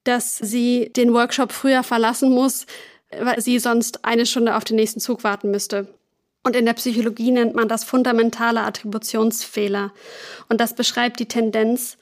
dass 0.03 0.38
sie 0.38 0.91
den 0.96 1.13
Workshop 1.13 1.51
früher 1.51 1.84
verlassen 1.84 2.32
muss, 2.32 2.65
weil 3.20 3.39
sie 3.41 3.60
sonst 3.60 4.03
eine 4.03 4.25
Stunde 4.25 4.55
auf 4.55 4.63
den 4.63 4.77
nächsten 4.77 5.00
Zug 5.00 5.24
warten 5.24 5.51
müsste. 5.51 5.88
Und 6.45 6.55
in 6.55 6.65
der 6.65 6.73
Psychologie 6.73 7.31
nennt 7.31 7.55
man 7.55 7.67
das 7.67 7.83
fundamentale 7.83 8.61
Attributionsfehler. 8.61 9.91
Und 10.47 10.61
das 10.61 10.75
beschreibt 10.75 11.19
die 11.19 11.25
Tendenz, 11.25 11.97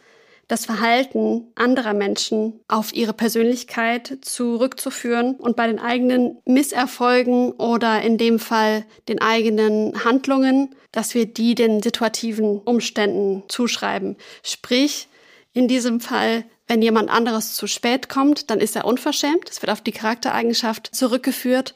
das 0.49 0.65
Verhalten 0.65 1.47
anderer 1.55 1.93
Menschen 1.93 2.59
auf 2.67 2.93
ihre 2.93 3.13
Persönlichkeit 3.13 4.17
zurückzuführen 4.19 5.35
und 5.35 5.55
bei 5.55 5.67
den 5.67 5.79
eigenen 5.79 6.39
Misserfolgen 6.43 7.53
oder 7.53 8.01
in 8.01 8.17
dem 8.17 8.37
Fall 8.37 8.83
den 9.07 9.21
eigenen 9.21 10.03
Handlungen, 10.03 10.75
dass 10.91 11.15
wir 11.15 11.25
die 11.25 11.55
den 11.55 11.81
situativen 11.81 12.59
Umständen 12.59 13.43
zuschreiben. 13.47 14.17
Sprich, 14.43 15.07
in 15.53 15.69
diesem 15.69 16.01
Fall, 16.01 16.43
wenn 16.67 16.81
jemand 16.81 17.09
anderes 17.09 17.53
zu 17.53 17.65
spät 17.65 18.09
kommt, 18.09 18.49
dann 18.49 18.59
ist 18.59 18.75
er 18.75 18.83
unverschämt. 18.83 19.49
Es 19.49 19.61
wird 19.61 19.71
auf 19.71 19.79
die 19.79 19.93
Charaktereigenschaft 19.93 20.93
zurückgeführt. 20.93 21.73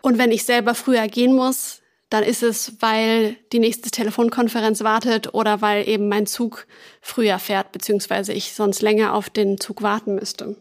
Und 0.00 0.16
wenn 0.16 0.32
ich 0.32 0.44
selber 0.46 0.74
früher 0.74 1.06
gehen 1.06 1.34
muss, 1.34 1.79
dann 2.10 2.24
ist 2.24 2.42
es, 2.42 2.74
weil 2.80 3.36
die 3.52 3.60
nächste 3.60 3.90
Telefonkonferenz 3.90 4.82
wartet 4.82 5.32
oder 5.32 5.62
weil 5.62 5.88
eben 5.88 6.08
mein 6.08 6.26
Zug 6.26 6.66
früher 7.00 7.38
fährt, 7.38 7.70
beziehungsweise 7.70 8.32
ich 8.32 8.52
sonst 8.52 8.82
länger 8.82 9.14
auf 9.14 9.30
den 9.30 9.58
Zug 9.58 9.82
warten 9.82 10.16
müsste. 10.16 10.56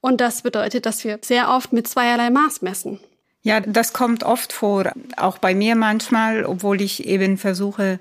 Und 0.00 0.20
das 0.20 0.42
bedeutet, 0.42 0.86
dass 0.86 1.04
wir 1.04 1.18
sehr 1.22 1.50
oft 1.50 1.72
mit 1.72 1.86
zweierlei 1.86 2.30
Maß 2.30 2.62
messen. 2.62 2.98
Ja, 3.42 3.60
das 3.60 3.92
kommt 3.92 4.24
oft 4.24 4.52
vor, 4.52 4.92
auch 5.16 5.38
bei 5.38 5.54
mir 5.54 5.76
manchmal, 5.76 6.44
obwohl 6.44 6.80
ich 6.80 7.06
eben 7.06 7.36
versuche, 7.36 8.00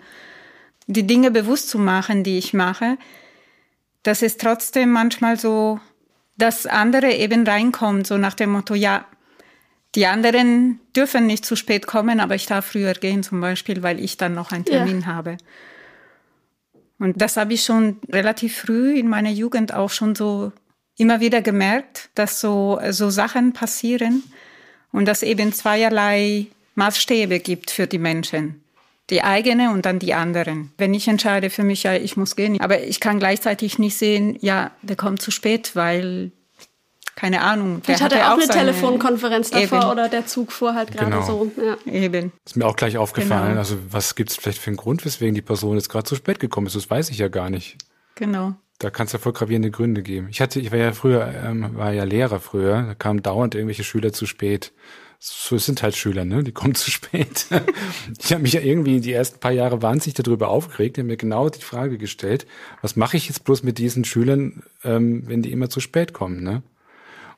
die 0.87 1.05
Dinge 1.05 1.29
bewusst 1.29 1.69
zu 1.69 1.77
machen, 1.77 2.23
die 2.23 2.37
ich 2.37 2.53
mache. 2.53 2.97
Das 4.03 4.21
ist 4.21 4.39
trotzdem 4.39 4.91
manchmal 4.91 5.37
so, 5.37 5.79
dass 6.37 6.65
andere 6.65 7.13
eben 7.13 7.45
reinkommt, 7.45 8.07
so 8.07 8.17
nach 8.17 8.33
dem 8.33 8.51
Motto, 8.51 8.73
ja, 8.75 9.05
die 9.95 10.05
anderen 10.05 10.79
dürfen 10.95 11.25
nicht 11.25 11.45
zu 11.45 11.55
spät 11.55 11.87
kommen, 11.87 12.19
aber 12.19 12.35
ich 12.35 12.45
darf 12.45 12.67
früher 12.67 12.93
gehen 12.93 13.23
zum 13.23 13.41
Beispiel, 13.41 13.83
weil 13.83 13.99
ich 13.99 14.17
dann 14.17 14.33
noch 14.33 14.51
einen 14.51 14.65
Termin 14.65 15.01
ja. 15.01 15.07
habe. 15.07 15.37
Und 16.99 17.21
das 17.21 17.37
habe 17.37 17.53
ich 17.53 17.63
schon 17.63 17.99
relativ 18.09 18.57
früh 18.57 18.97
in 18.97 19.07
meiner 19.07 19.29
Jugend 19.29 19.73
auch 19.73 19.89
schon 19.89 20.15
so 20.15 20.51
immer 20.97 21.19
wieder 21.19 21.41
gemerkt, 21.41 22.09
dass 22.15 22.41
so, 22.41 22.79
so 22.89 23.09
Sachen 23.09 23.53
passieren 23.53 24.23
und 24.91 25.05
dass 25.05 25.23
eben 25.23 25.53
zweierlei 25.53 26.47
Maßstäbe 26.75 27.39
gibt 27.39 27.71
für 27.71 27.87
die 27.87 27.99
Menschen. 27.99 28.63
Die 29.09 29.23
eigene 29.23 29.71
und 29.71 29.85
dann 29.85 29.99
die 29.99 30.13
anderen. 30.13 30.73
Wenn 30.77 30.93
ich 30.93 31.07
entscheide 31.07 31.49
für 31.49 31.63
mich, 31.63 31.83
ja, 31.83 31.93
ich 31.93 32.17
muss 32.17 32.35
gehen, 32.35 32.59
aber 32.59 32.83
ich 32.83 32.99
kann 32.99 33.19
gleichzeitig 33.19 33.79
nicht 33.79 33.97
sehen, 33.97 34.37
ja, 34.41 34.71
der 34.81 34.97
kommt 34.97 35.21
zu 35.21 35.31
spät, 35.31 35.75
weil 35.75 36.31
keine 37.17 37.41
Ahnung. 37.41 37.81
Vielleicht 37.83 38.03
hat 38.03 38.13
er 38.13 38.31
auch, 38.31 38.37
eine 38.37 38.47
Telefonkonferenz 38.47 39.49
davor 39.49 39.79
eben. 39.79 39.89
oder 39.89 40.07
der 40.07 40.27
Zug 40.27 40.51
fuhr 40.51 40.75
halt 40.75 40.91
gerade 40.91 41.09
genau. 41.09 41.25
so. 41.25 41.51
Ja. 41.57 41.91
Eben. 41.91 42.31
Ist 42.45 42.55
mir 42.55 42.67
auch 42.67 42.75
gleich 42.75 42.95
aufgefallen. 42.95 43.47
Genau. 43.47 43.59
Also 43.59 43.75
was 43.89 44.13
gibt 44.13 44.29
es 44.29 44.35
vielleicht 44.35 44.59
für 44.59 44.67
einen 44.67 44.77
Grund, 44.77 45.03
weswegen 45.03 45.33
die 45.33 45.41
Person 45.41 45.77
jetzt 45.77 45.89
gerade 45.89 46.05
zu 46.05 46.15
spät 46.15 46.39
gekommen 46.39 46.67
ist? 46.67 46.75
Das 46.75 46.87
weiß 46.91 47.09
ich 47.09 47.17
ja 47.17 47.27
gar 47.27 47.49
nicht. 47.49 47.75
Genau. 48.13 48.53
Da 48.77 48.91
kann 48.91 49.07
es 49.07 49.13
ja 49.13 49.19
voll 49.19 49.33
gravierende 49.33 49.71
Gründe 49.71 50.03
geben. 50.03 50.27
Ich 50.29 50.41
hatte, 50.41 50.59
ich 50.59 50.71
war 50.71 50.77
ja 50.77 50.91
früher, 50.91 51.33
ähm, 51.43 51.71
war 51.75 51.91
ja 51.91 52.03
Lehrer 52.03 52.39
früher, 52.39 52.83
da 52.83 52.93
kamen 52.93 53.23
dauernd 53.23 53.55
irgendwelche 53.55 53.83
Schüler 53.83 54.13
zu 54.13 54.27
spät. 54.27 54.71
So 55.17 55.55
es 55.55 55.65
sind 55.65 55.81
halt 55.81 55.95
Schüler, 55.95 56.23
ne? 56.23 56.43
Die 56.43 56.51
kommen 56.51 56.75
zu 56.75 56.91
spät. 56.91 57.47
ich 58.19 58.31
habe 58.31 58.43
mich 58.43 58.53
ja 58.53 58.61
irgendwie 58.61 58.99
die 58.99 59.13
ersten 59.13 59.39
paar 59.39 59.53
Jahre 59.53 59.81
wahnsinnig 59.81 60.13
darüber 60.13 60.49
aufgeregt. 60.49 60.99
Ich 60.99 61.01
habe 61.01 61.07
mir 61.07 61.17
genau 61.17 61.49
die 61.49 61.63
Frage 61.63 61.97
gestellt, 61.97 62.45
was 62.83 62.95
mache 62.95 63.17
ich 63.17 63.27
jetzt 63.27 63.43
bloß 63.43 63.63
mit 63.63 63.79
diesen 63.79 64.05
Schülern, 64.05 64.61
ähm, 64.83 65.23
wenn 65.25 65.41
die 65.41 65.51
immer 65.51 65.71
zu 65.71 65.79
spät 65.79 66.13
kommen, 66.13 66.43
ne? 66.43 66.61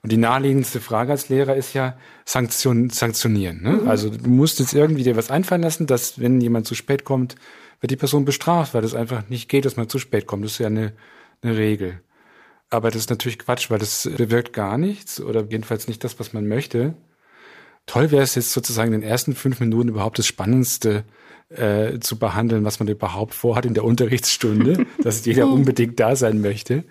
Und 0.01 0.11
die 0.11 0.17
naheliegendste 0.17 0.79
Frage 0.79 1.11
als 1.11 1.27
Lehrer 1.29 1.55
ist 1.55 1.73
ja 1.73 1.97
Sanktion, 2.25 2.89
sanktionieren. 2.89 3.61
Ne? 3.61 3.71
Mhm. 3.71 3.89
Also 3.89 4.09
du 4.09 4.29
musst 4.29 4.59
jetzt 4.59 4.73
irgendwie 4.73 5.03
dir 5.03 5.17
was 5.17 5.29
einfallen 5.29 5.61
lassen, 5.61 5.87
dass 5.87 6.19
wenn 6.19 6.39
jemand 6.39 6.67
zu 6.67 6.75
spät 6.75 7.03
kommt, 7.03 7.35
wird 7.81 7.91
die 7.91 7.97
Person 7.97 8.25
bestraft, 8.25 8.73
weil 8.73 8.81
das 8.81 8.93
einfach 8.93 9.27
nicht 9.29 9.49
geht, 9.49 9.65
dass 9.65 9.75
man 9.77 9.89
zu 9.89 9.99
spät 9.99 10.25
kommt. 10.25 10.45
Das 10.45 10.53
ist 10.53 10.59
ja 10.59 10.67
eine, 10.67 10.93
eine 11.41 11.57
Regel. 11.57 12.01
Aber 12.69 12.91
das 12.91 13.01
ist 13.01 13.09
natürlich 13.09 13.39
Quatsch, 13.39 13.69
weil 13.69 13.79
das 13.79 14.09
bewirkt 14.15 14.53
gar 14.53 14.77
nichts 14.77 15.19
oder 15.19 15.45
jedenfalls 15.49 15.87
nicht 15.87 16.03
das, 16.03 16.19
was 16.19 16.33
man 16.33 16.47
möchte. 16.47 16.93
Toll 17.85 18.11
wäre 18.11 18.21
es 18.21 18.35
jetzt 18.35 18.51
sozusagen 18.51 18.93
in 18.93 19.01
den 19.01 19.09
ersten 19.09 19.33
fünf 19.33 19.59
Minuten 19.59 19.89
überhaupt 19.89 20.19
das 20.19 20.27
Spannendste 20.27 21.03
äh, 21.49 21.99
zu 21.99 22.19
behandeln, 22.19 22.63
was 22.63 22.79
man 22.79 22.87
überhaupt 22.87 23.33
vorhat 23.33 23.65
in 23.65 23.73
der 23.73 23.83
Unterrichtsstunde, 23.83 24.85
dass 25.03 25.25
jeder 25.25 25.47
unbedingt 25.47 25.99
da 25.99 26.15
sein 26.15 26.41
möchte. 26.41 26.83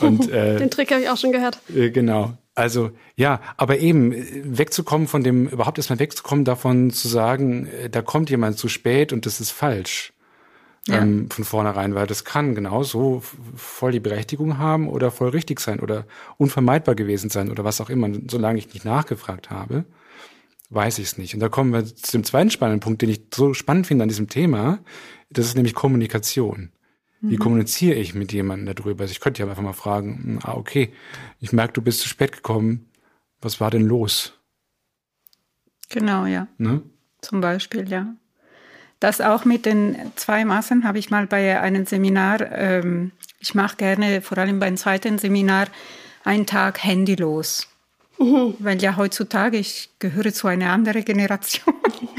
Und, 0.00 0.30
äh, 0.30 0.56
Den 0.58 0.70
Trick 0.70 0.90
habe 0.90 1.02
ich 1.02 1.08
auch 1.08 1.16
schon 1.16 1.32
gehört. 1.32 1.58
Äh, 1.74 1.90
genau. 1.90 2.34
Also 2.54 2.90
ja, 3.14 3.40
aber 3.56 3.78
eben 3.78 4.12
wegzukommen 4.58 5.06
von 5.06 5.22
dem, 5.22 5.46
überhaupt 5.46 5.78
erstmal 5.78 6.00
wegzukommen 6.00 6.44
davon 6.44 6.90
zu 6.90 7.06
sagen, 7.06 7.66
äh, 7.66 7.88
da 7.88 8.02
kommt 8.02 8.30
jemand 8.30 8.58
zu 8.58 8.68
spät 8.68 9.12
und 9.12 9.26
das 9.26 9.40
ist 9.40 9.52
falsch. 9.52 10.12
Ja. 10.88 11.02
Ähm, 11.02 11.30
von 11.30 11.44
vornherein, 11.44 11.94
weil 11.94 12.06
das 12.06 12.24
kann 12.24 12.54
genauso 12.54 13.22
voll 13.54 13.92
die 13.92 14.00
Berechtigung 14.00 14.58
haben 14.58 14.88
oder 14.88 15.10
voll 15.10 15.28
richtig 15.28 15.60
sein 15.60 15.80
oder 15.80 16.06
unvermeidbar 16.38 16.94
gewesen 16.94 17.30
sein 17.30 17.50
oder 17.50 17.62
was 17.62 17.80
auch 17.80 17.90
immer. 17.90 18.08
Solange 18.28 18.58
ich 18.58 18.72
nicht 18.72 18.86
nachgefragt 18.86 19.50
habe, 19.50 19.84
weiß 20.70 20.98
ich 20.98 21.06
es 21.06 21.18
nicht. 21.18 21.34
Und 21.34 21.40
da 21.40 21.48
kommen 21.48 21.72
wir 21.72 21.84
zu 21.84 22.12
dem 22.12 22.24
zweiten 22.24 22.50
spannenden 22.50 22.80
Punkt, 22.80 23.02
den 23.02 23.10
ich 23.10 23.22
so 23.34 23.54
spannend 23.54 23.86
finde 23.86 24.02
an 24.02 24.08
diesem 24.08 24.28
Thema. 24.28 24.78
Das 25.30 25.46
ist 25.46 25.54
nämlich 25.54 25.74
Kommunikation. 25.74 26.72
Wie 27.20 27.34
mhm. 27.34 27.40
kommuniziere 27.40 27.96
ich 27.96 28.14
mit 28.14 28.32
jemandem 28.32 28.74
darüber? 28.74 29.02
Also 29.02 29.12
ich 29.12 29.20
könnte 29.20 29.42
ja 29.42 29.48
einfach 29.48 29.62
mal 29.62 29.72
fragen, 29.72 30.22
hm, 30.22 30.38
ah, 30.42 30.54
okay, 30.54 30.92
ich 31.40 31.52
merke, 31.52 31.74
du 31.74 31.82
bist 31.82 32.00
zu 32.00 32.08
spät 32.08 32.32
gekommen. 32.32 32.90
Was 33.40 33.60
war 33.60 33.70
denn 33.70 33.86
los? 33.86 34.34
Genau, 35.88 36.26
ja. 36.26 36.48
Ne? 36.58 36.82
Zum 37.20 37.40
Beispiel, 37.40 37.88
ja. 37.88 38.14
Das 39.00 39.20
auch 39.20 39.44
mit 39.44 39.64
den 39.64 39.96
zwei 40.16 40.44
Maßen 40.44 40.84
habe 40.84 40.98
ich 40.98 41.10
mal 41.10 41.26
bei 41.26 41.60
einem 41.60 41.86
Seminar, 41.86 42.50
ähm, 42.52 43.12
ich 43.38 43.54
mache 43.54 43.76
gerne, 43.76 44.22
vor 44.22 44.38
allem 44.38 44.58
beim 44.58 44.76
zweiten 44.76 45.18
Seminar, 45.18 45.68
einen 46.24 46.46
Tag 46.46 46.82
handylos. 46.82 47.68
Weil 48.20 48.82
ja 48.82 48.96
heutzutage, 48.96 49.58
ich 49.58 49.90
gehöre 50.00 50.32
zu 50.32 50.48
einer 50.48 50.70
anderen 50.70 51.04
Generation, 51.04 51.74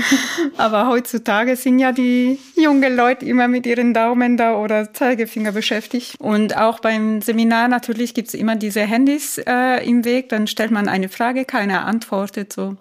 aber 0.57 0.87
heutzutage 0.87 1.57
sind 1.57 1.79
ja 1.79 1.91
die 1.91 2.39
jungen 2.55 2.95
Leute 2.95 3.25
immer 3.25 3.49
mit 3.49 3.65
ihren 3.65 3.93
Daumen 3.93 4.37
da 4.37 4.55
oder 4.55 4.93
Zeigefinger 4.93 5.51
beschäftigt. 5.51 6.15
Und 6.19 6.55
auch 6.55 6.79
beim 6.79 7.21
Seminar 7.21 7.67
natürlich 7.67 8.13
gibt 8.13 8.29
es 8.29 8.33
immer 8.33 8.55
diese 8.55 8.81
Handys 8.81 9.39
äh, 9.39 9.85
im 9.85 10.05
Weg. 10.05 10.29
Dann 10.29 10.47
stellt 10.47 10.71
man 10.71 10.87
eine 10.87 11.09
Frage, 11.09 11.43
keiner 11.43 11.85
antwortet. 11.85 12.53
So. 12.53 12.77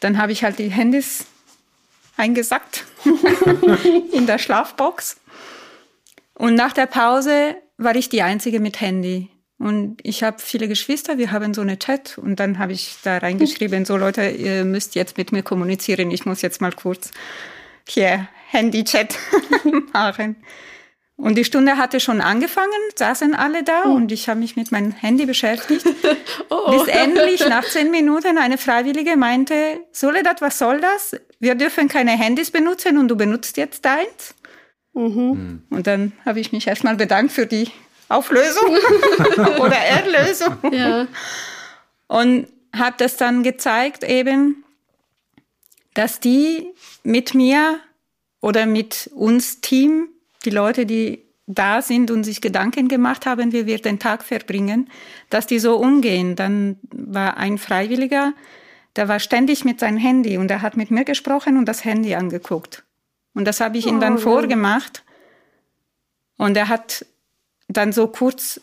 Dann 0.00 0.18
habe 0.18 0.32
ich 0.32 0.44
halt 0.44 0.58
die 0.58 0.68
Handys 0.68 1.24
eingesackt 2.18 2.84
in 4.12 4.26
der 4.26 4.38
Schlafbox. 4.38 5.16
Und 6.34 6.54
nach 6.54 6.74
der 6.74 6.86
Pause 6.86 7.56
war 7.78 7.96
ich 7.96 8.10
die 8.10 8.22
Einzige 8.22 8.60
mit 8.60 8.80
Handy. 8.80 9.31
Und 9.62 9.98
ich 10.02 10.24
habe 10.24 10.38
viele 10.40 10.66
Geschwister, 10.66 11.18
wir 11.18 11.30
haben 11.30 11.54
so 11.54 11.60
eine 11.60 11.78
Chat 11.78 12.18
und 12.18 12.40
dann 12.40 12.58
habe 12.58 12.72
ich 12.72 12.96
da 13.04 13.18
reingeschrieben, 13.18 13.84
so 13.84 13.96
Leute, 13.96 14.28
ihr 14.28 14.64
müsst 14.64 14.96
jetzt 14.96 15.16
mit 15.16 15.30
mir 15.30 15.44
kommunizieren, 15.44 16.10
ich 16.10 16.26
muss 16.26 16.42
jetzt 16.42 16.60
mal 16.60 16.72
kurz 16.72 17.12
hier 17.88 18.26
Handy-Chat 18.48 19.16
machen. 19.92 20.34
Und 21.14 21.36
die 21.36 21.44
Stunde 21.44 21.76
hatte 21.76 22.00
schon 22.00 22.20
angefangen, 22.20 22.72
saßen 22.96 23.36
alle 23.36 23.62
da 23.62 23.84
mhm. 23.84 23.92
und 23.94 24.10
ich 24.10 24.28
habe 24.28 24.40
mich 24.40 24.56
mit 24.56 24.72
meinem 24.72 24.90
Handy 24.90 25.26
beschäftigt, 25.26 25.86
oh, 26.50 26.56
oh. 26.66 26.72
bis 26.72 26.88
endlich 26.88 27.48
nach 27.48 27.64
zehn 27.64 27.92
Minuten 27.92 28.38
eine 28.38 28.58
Freiwillige 28.58 29.16
meinte, 29.16 29.78
Soledad, 29.92 30.40
was 30.40 30.58
soll 30.58 30.80
das? 30.80 31.14
Wir 31.38 31.54
dürfen 31.54 31.86
keine 31.86 32.18
Handys 32.18 32.50
benutzen 32.50 32.98
und 32.98 33.06
du 33.06 33.14
benutzt 33.14 33.56
jetzt 33.58 33.84
deins. 33.84 34.34
Mhm. 34.92 35.62
Und 35.70 35.86
dann 35.86 36.14
habe 36.24 36.40
ich 36.40 36.50
mich 36.50 36.66
erstmal 36.66 36.96
bedankt 36.96 37.30
für 37.30 37.46
die 37.46 37.68
Auflösung 38.12 38.76
oder 39.60 39.76
Erlösung. 39.76 40.56
Ja. 40.72 41.06
Und 42.06 42.48
habe 42.74 42.96
das 42.98 43.16
dann 43.16 43.42
gezeigt 43.42 44.04
eben, 44.04 44.64
dass 45.94 46.20
die 46.20 46.72
mit 47.02 47.34
mir 47.34 47.80
oder 48.40 48.66
mit 48.66 49.10
uns 49.14 49.60
Team, 49.60 50.08
die 50.44 50.50
Leute, 50.50 50.86
die 50.86 51.24
da 51.46 51.82
sind 51.82 52.10
und 52.10 52.24
sich 52.24 52.40
Gedanken 52.40 52.88
gemacht 52.88 53.26
haben, 53.26 53.52
wie 53.52 53.66
wir 53.66 53.78
den 53.78 53.98
Tag 53.98 54.24
verbringen, 54.24 54.90
dass 55.28 55.46
die 55.46 55.58
so 55.58 55.76
umgehen. 55.76 56.36
Dann 56.36 56.78
war 56.90 57.36
ein 57.36 57.58
Freiwilliger, 57.58 58.32
der 58.96 59.08
war 59.08 59.20
ständig 59.20 59.64
mit 59.64 59.80
seinem 59.80 59.98
Handy 59.98 60.38
und 60.38 60.50
er 60.50 60.62
hat 60.62 60.76
mit 60.76 60.90
mir 60.90 61.04
gesprochen 61.04 61.56
und 61.56 61.66
das 61.66 61.84
Handy 61.84 62.14
angeguckt. 62.14 62.84
Und 63.34 63.46
das 63.46 63.60
habe 63.60 63.78
ich 63.78 63.86
ihm 63.86 64.00
dann 64.00 64.16
oh, 64.16 64.18
vorgemacht. 64.18 65.04
Und 66.36 66.56
er 66.56 66.68
hat 66.68 67.06
dann 67.76 67.92
so 67.92 68.08
kurz, 68.08 68.60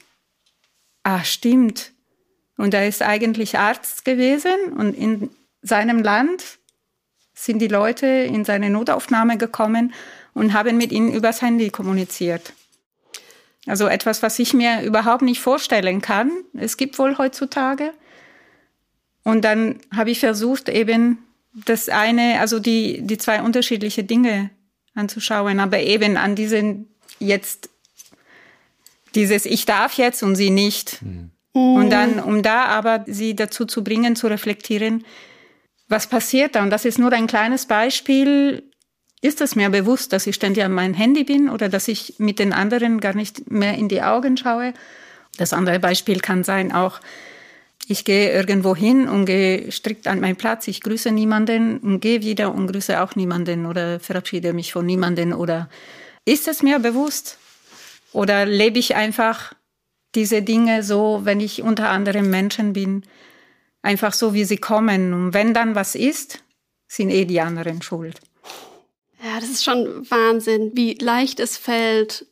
ah, 1.04 1.24
stimmt. 1.24 1.92
Und 2.58 2.74
er 2.74 2.88
ist 2.88 3.02
eigentlich 3.02 3.58
Arzt 3.58 4.06
gewesen 4.06 4.74
und 4.78 4.94
in 4.94 5.30
seinem 5.62 6.04
Land 6.04 6.44
sind 7.34 7.60
die 7.60 7.68
Leute 7.68 8.06
in 8.06 8.44
seine 8.44 8.70
Notaufnahme 8.70 9.38
gekommen 9.38 9.94
und 10.34 10.54
haben 10.54 10.78
mit 10.78 10.92
ihm 10.92 11.10
übers 11.10 11.42
Handy 11.42 11.70
kommuniziert. 11.70 12.54
Also 13.66 13.88
etwas, 13.88 14.24
was 14.24 14.40
ich 14.40 14.54
mir 14.54 14.82
überhaupt 14.82 15.22
nicht 15.22 15.40
vorstellen 15.40 16.02
kann. 16.02 16.32
Es 16.54 16.76
gibt 16.76 16.98
wohl 17.00 17.18
heutzutage. 17.18 17.94
Und 19.24 19.46
dann 19.46 19.80
habe 19.96 20.12
ich 20.12 20.20
versucht, 20.20 20.70
eben 20.70 21.20
das 21.54 21.90
eine, 21.90 22.40
also 22.40 22.60
die, 22.60 23.02
die 23.02 23.18
zwei 23.18 23.42
unterschiedliche 23.42 24.04
Dinge 24.04 24.50
anzuschauen, 24.96 25.60
aber 25.60 25.80
eben 25.80 26.18
an 26.18 26.36
diesen 26.36 26.88
jetzt, 27.20 27.70
dieses 29.16 29.46
Ich 29.46 29.66
darf 29.66 29.94
jetzt 29.94 30.24
und 30.24 30.36
sie 30.36 30.50
nicht. 30.50 31.02
Mhm. 31.02 31.32
Und 31.54 31.90
dann, 31.90 32.20
um 32.20 32.44
da 32.44 32.66
aber 32.66 33.04
sie 33.08 33.36
dazu 33.36 33.66
zu 33.66 33.84
bringen, 33.84 34.16
zu 34.16 34.28
reflektieren, 34.28 35.04
was 35.88 36.08
passiert 36.08 36.56
da? 36.56 36.64
Und 36.64 36.70
das 36.70 36.86
ist 36.86 37.00
nur 37.00 37.12
ein 37.12 37.28
kleines 37.28 37.66
Beispiel. 37.66 38.64
Ist 39.22 39.42
es 39.42 39.56
mir 39.56 39.70
bewusst, 39.70 40.14
dass 40.14 40.28
ich 40.28 40.36
ständig 40.36 40.64
an 40.64 40.72
meinem 40.72 40.94
Handy 40.94 41.24
bin 41.24 41.50
oder 41.50 41.68
dass 41.68 41.88
ich 41.88 42.16
mit 42.20 42.40
den 42.40 42.54
anderen 42.54 43.00
gar 43.02 43.16
nicht 43.16 43.52
mehr 43.52 43.74
in 43.74 43.90
die 43.90 44.02
Augen 44.02 44.38
schaue? 44.38 44.74
Das 45.38 45.52
andere 45.52 45.80
Beispiel 45.80 46.20
kann 46.20 46.44
sein 46.44 46.72
auch, 46.72 47.02
ich 47.88 48.06
gehe 48.06 48.32
irgendwo 48.32 48.76
hin 48.76 49.10
und 49.10 49.26
gehe 49.26 49.72
strikt 49.72 50.08
an 50.08 50.20
meinen 50.20 50.36
Platz. 50.36 50.68
Ich 50.68 50.82
grüße 50.82 51.12
niemanden 51.12 51.80
und 51.80 52.02
gehe 52.02 52.22
wieder 52.22 52.54
und 52.54 52.68
grüße 52.68 53.02
auch 53.02 53.16
niemanden 53.16 53.66
oder 53.66 54.00
verabschiede 54.00 54.54
mich 54.54 54.72
von 54.72 54.86
niemanden. 54.86 55.34
Oder 55.34 55.70
ist 56.24 56.48
es 56.48 56.62
mir 56.62 56.78
bewusst? 56.78 57.39
Oder 58.14 58.46
lebe 58.46 58.80
ich 58.80 58.96
einfach 58.96 59.54
diese 60.16 60.42
Dinge 60.42 60.84
so, 60.84 61.22
wenn 61.24 61.40
ich 61.40 61.62
unter 61.62 61.90
anderem 61.90 62.30
Menschen 62.30 62.74
bin, 62.74 63.04
einfach 63.82 64.14
so, 64.14 64.34
wie 64.34 64.46
sie 64.46 64.58
kommen. 64.58 65.14
Und 65.14 65.34
wenn 65.34 65.54
dann 65.54 65.76
was 65.76 65.96
ist, 65.96 66.44
sind 66.88 67.12
eh 67.12 67.26
die 67.26 67.42
anderen 67.42 67.82
schuld. 67.82 68.20
Ja, 69.24 69.40
das 69.40 69.50
ist 69.50 69.64
schon 69.64 70.10
Wahnsinn, 70.10 70.72
wie 70.74 70.94
leicht 70.96 71.40
es 71.40 71.58
fällt, 71.58 72.26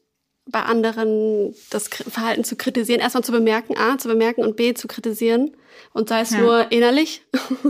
bei 0.50 0.62
anderen 0.62 1.54
das 1.70 1.90
Verhalten 1.90 2.44
zu 2.44 2.56
kritisieren. 2.56 3.02
Erstmal 3.02 3.24
zu 3.24 3.34
bemerken, 3.34 3.78
A, 3.78 3.98
zu 3.98 4.08
bemerken 4.08 4.42
und 4.42 4.56
B, 4.56 4.74
zu 4.74 4.88
kritisieren. 4.88 5.56
Und 5.94 6.10
sei 6.10 6.22
es 6.22 6.32
ja. 6.32 6.40
nur 6.40 6.72
innerlich. 6.72 7.24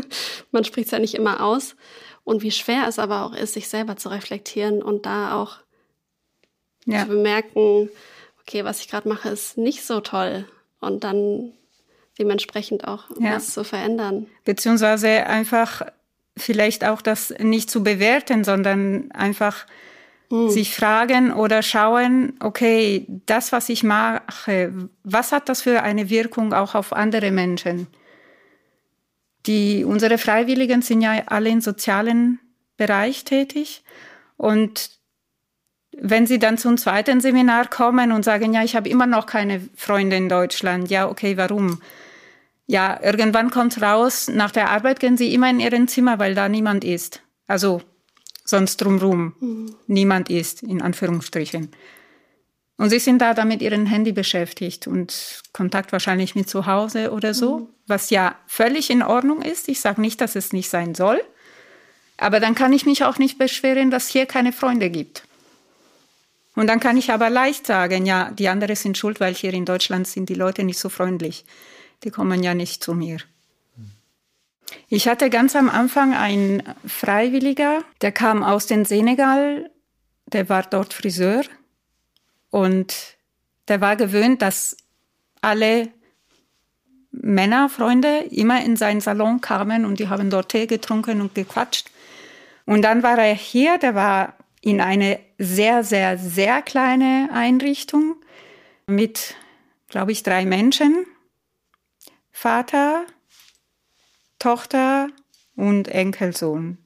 Man 0.52 0.64
spricht 0.64 0.86
es 0.86 0.92
ja 0.92 1.00
nicht 1.00 1.16
immer 1.16 1.44
aus. 1.44 1.76
Und 2.24 2.44
wie 2.44 2.52
schwer 2.52 2.86
es 2.88 3.00
aber 3.00 3.26
auch 3.26 3.34
ist, 3.34 3.54
sich 3.54 3.68
selber 3.68 3.98
zu 3.98 4.10
reflektieren 4.10 4.84
und 4.84 5.06
da 5.06 5.42
auch 5.42 5.58
ja. 6.88 7.04
zu 7.04 7.10
bemerken, 7.10 7.90
okay, 8.42 8.64
was 8.64 8.80
ich 8.82 8.90
gerade 8.90 9.08
mache, 9.08 9.30
ist 9.30 9.58
nicht 9.58 9.86
so 9.86 10.02
toll. 10.02 10.48
Und 10.80 11.04
dann 11.04 11.52
dementsprechend 12.18 12.88
auch 12.88 13.10
ja. 13.20 13.36
was 13.36 13.54
zu 13.54 13.64
verändern. 13.64 14.28
Beziehungsweise 14.44 15.28
einfach 15.28 15.84
vielleicht 16.36 16.84
auch 16.84 17.02
das 17.02 17.34
nicht 17.40 17.70
zu 17.70 17.84
bewerten, 17.84 18.44
sondern 18.44 19.12
einfach 19.12 19.66
Mhm. 20.30 20.50
Sich 20.50 20.76
fragen 20.76 21.32
oder 21.32 21.62
schauen, 21.62 22.34
okay, 22.42 23.06
das, 23.26 23.52
was 23.52 23.70
ich 23.70 23.84
mache, 23.84 24.74
was 25.04 25.32
hat 25.32 25.48
das 25.48 25.62
für 25.62 25.84
eine 25.84 26.10
Wirkung 26.10 26.54
auch 26.54 26.76
auf 26.76 26.92
andere 26.94 27.32
Menschen? 27.32 27.88
Die, 29.46 29.86
unsere 29.86 30.18
Freiwilligen 30.18 30.82
sind 30.82 31.02
ja 31.02 31.24
alle 31.28 31.50
im 31.50 31.62
sozialen 31.62 32.40
Bereich 32.76 33.24
tätig 33.24 33.84
und 34.36 34.97
wenn 36.00 36.28
sie 36.28 36.40
dann 36.40 36.58
zum 36.58 36.78
zweiten 36.78 37.22
Seminar 37.22 37.70
kommen 37.70 38.12
und 38.12 38.24
sagen, 38.24 38.54
ja, 38.54 38.64
ich 38.64 38.76
habe 38.76 38.90
immer 38.90 39.08
noch 39.08 39.26
keine 39.26 39.62
Freunde 39.76 40.16
in 40.16 40.30
Deutschland, 40.30 40.90
ja, 40.90 41.10
okay, 41.10 41.38
warum? 41.38 41.82
Ja, 42.68 43.00
irgendwann 43.02 43.50
kommt 43.50 43.82
raus, 43.82 44.28
nach 44.28 44.52
der 44.52 44.70
Arbeit 44.70 45.00
gehen 45.00 45.18
sie 45.18 45.34
immer 45.34 45.50
in 45.50 45.60
ihren 45.60 45.88
Zimmer, 45.88 46.20
weil 46.20 46.36
da 46.36 46.50
niemand 46.50 46.84
ist. 46.84 47.22
Also 47.48 47.82
sonst 48.44 48.78
drumherum 48.78 49.34
mhm. 49.40 49.76
niemand 49.88 50.30
ist, 50.30 50.64
in 50.64 50.82
Anführungsstrichen. 50.82 51.72
Und 52.78 52.90
sie 52.92 53.00
sind 53.00 53.20
da 53.20 53.34
dann 53.34 53.48
mit 53.48 53.62
ihrem 53.62 53.88
Handy 53.88 54.12
beschäftigt 54.12 54.86
und 54.86 55.42
Kontakt 55.52 55.92
wahrscheinlich 55.92 56.36
mit 56.36 56.48
zu 56.48 56.68
Hause 56.68 57.12
oder 57.12 57.34
so, 57.34 57.60
mhm. 57.60 57.68
was 57.88 58.10
ja 58.12 58.36
völlig 58.46 58.90
in 58.90 59.02
Ordnung 59.02 59.42
ist. 59.42 59.68
Ich 59.68 59.82
sage 59.82 60.00
nicht, 60.00 60.22
dass 60.22 60.36
es 60.36 60.54
nicht 60.54 60.70
sein 60.70 60.94
soll. 60.94 61.20
Aber 62.18 62.40
dann 62.40 62.56
kann 62.56 62.74
ich 62.74 62.86
mich 62.86 63.04
auch 63.04 63.18
nicht 63.18 63.38
beschweren, 63.38 63.92
dass 63.92 64.10
hier 64.10 64.26
keine 64.26 64.52
Freunde 64.52 64.90
gibt. 64.90 65.27
Und 66.58 66.66
dann 66.66 66.80
kann 66.80 66.98
ich 66.98 67.12
aber 67.12 67.30
leicht 67.30 67.68
sagen, 67.68 68.08
ja, 68.08 68.32
die 68.32 68.48
anderen 68.48 68.76
sind 68.76 68.98
schuld, 68.98 69.20
weil 69.20 69.36
hier 69.36 69.54
in 69.54 69.64
Deutschland 69.64 70.08
sind 70.08 70.28
die 70.28 70.34
Leute 70.34 70.64
nicht 70.64 70.80
so 70.80 70.90
freundlich. 70.90 71.46
Die 72.04 72.10
kommen 72.10 72.42
ja 72.42 72.56
nicht 72.56 72.84
zu 72.84 72.96
mir. 72.96 73.18
Ich 74.90 75.08
hatte 75.08 75.30
ganz 75.30 75.56
am 75.56 75.70
Anfang 75.70 76.16
einen 76.16 76.64
Freiwilliger, 76.84 77.84
der 78.02 78.12
kam 78.12 78.42
aus 78.42 78.66
dem 78.66 78.86
Senegal, 78.86 79.70
der 80.26 80.50
war 80.50 80.64
dort 80.64 80.96
Friseur 80.96 81.44
und 82.50 83.18
der 83.68 83.80
war 83.80 83.96
gewöhnt, 83.96 84.42
dass 84.42 84.78
alle 85.42 85.90
Männerfreunde 87.12 88.30
immer 88.32 88.66
in 88.66 88.78
seinen 88.78 89.02
Salon 89.02 89.42
kamen 89.42 89.86
und 89.86 90.00
die 90.00 90.10
haben 90.10 90.32
dort 90.32 90.50
Tee 90.50 90.66
getrunken 90.66 91.22
und 91.22 91.36
gequatscht. 91.36 91.92
Und 92.66 92.82
dann 92.82 93.04
war 93.04 93.20
er 93.20 93.36
hier, 93.36 93.78
der 93.78 93.94
war 93.94 94.37
in 94.68 94.82
eine 94.82 95.18
sehr, 95.38 95.86
sehr, 95.86 96.18
sehr 96.18 96.62
kleine 96.62 97.30
Einrichtung 97.32 98.18
mit, 98.86 99.36
glaube 99.88 100.12
ich, 100.12 100.24
drei 100.24 100.46
Menschen. 100.46 101.06
Vater, 102.34 103.06
Tochter 104.40 105.08
und 105.56 105.88
Enkelsohn. 105.88 106.78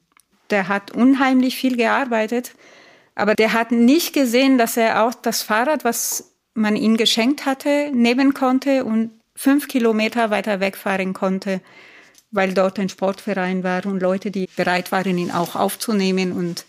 Der 0.52 0.68
hat 0.68 0.92
unheimlich 0.92 1.56
viel 1.56 1.76
gearbeitet, 1.76 2.54
aber 3.16 3.34
der 3.34 3.54
hat 3.54 3.72
nicht 3.72 4.14
gesehen, 4.14 4.60
dass 4.60 4.78
er 4.78 5.04
auch 5.04 5.16
das 5.16 5.42
Fahrrad, 5.42 5.84
was 5.84 6.36
man 6.54 6.76
ihm 6.76 6.98
geschenkt 6.98 7.48
hatte, 7.48 7.90
nehmen 7.92 8.36
konnte 8.36 8.86
und 8.86 9.10
fünf 9.36 9.68
Kilometer 9.68 10.30
weiter 10.30 10.60
wegfahren 10.60 11.14
konnte, 11.14 11.62
weil 12.30 12.54
dort 12.54 12.78
ein 12.78 12.90
Sportverein 12.90 13.64
war 13.64 13.88
und 13.88 14.04
Leute, 14.04 14.30
die 14.30 14.48
bereit 14.56 14.92
waren, 14.92 15.18
ihn 15.18 15.32
auch 15.32 15.56
aufzunehmen 15.56 16.32
und 16.32 16.64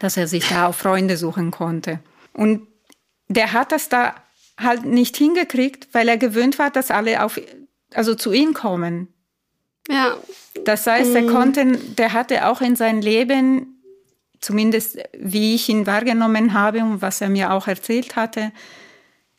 dass 0.00 0.16
er 0.16 0.26
sich 0.26 0.48
da 0.48 0.66
auch 0.66 0.74
Freunde 0.74 1.16
suchen 1.16 1.52
konnte. 1.52 2.00
Und 2.32 2.66
der 3.28 3.52
hat 3.52 3.70
das 3.70 3.88
da 3.88 4.16
halt 4.58 4.84
nicht 4.84 5.16
hingekriegt, 5.16 5.88
weil 5.92 6.08
er 6.08 6.16
gewöhnt 6.16 6.58
war, 6.58 6.70
dass 6.70 6.90
alle 6.90 7.22
auf, 7.22 7.40
also 7.94 8.16
zu 8.16 8.32
ihm 8.32 8.52
kommen. 8.52 9.08
Ja. 9.88 10.16
Das 10.64 10.86
heißt, 10.86 11.14
er 11.14 11.22
mhm. 11.22 11.28
konnte, 11.28 11.66
der 11.96 12.12
hatte 12.12 12.48
auch 12.48 12.60
in 12.60 12.76
seinem 12.76 13.00
Leben, 13.00 13.82
zumindest 14.40 14.98
wie 15.16 15.54
ich 15.54 15.68
ihn 15.68 15.86
wahrgenommen 15.86 16.54
habe 16.54 16.80
und 16.80 17.02
was 17.02 17.20
er 17.20 17.28
mir 17.28 17.52
auch 17.52 17.68
erzählt 17.68 18.16
hatte, 18.16 18.52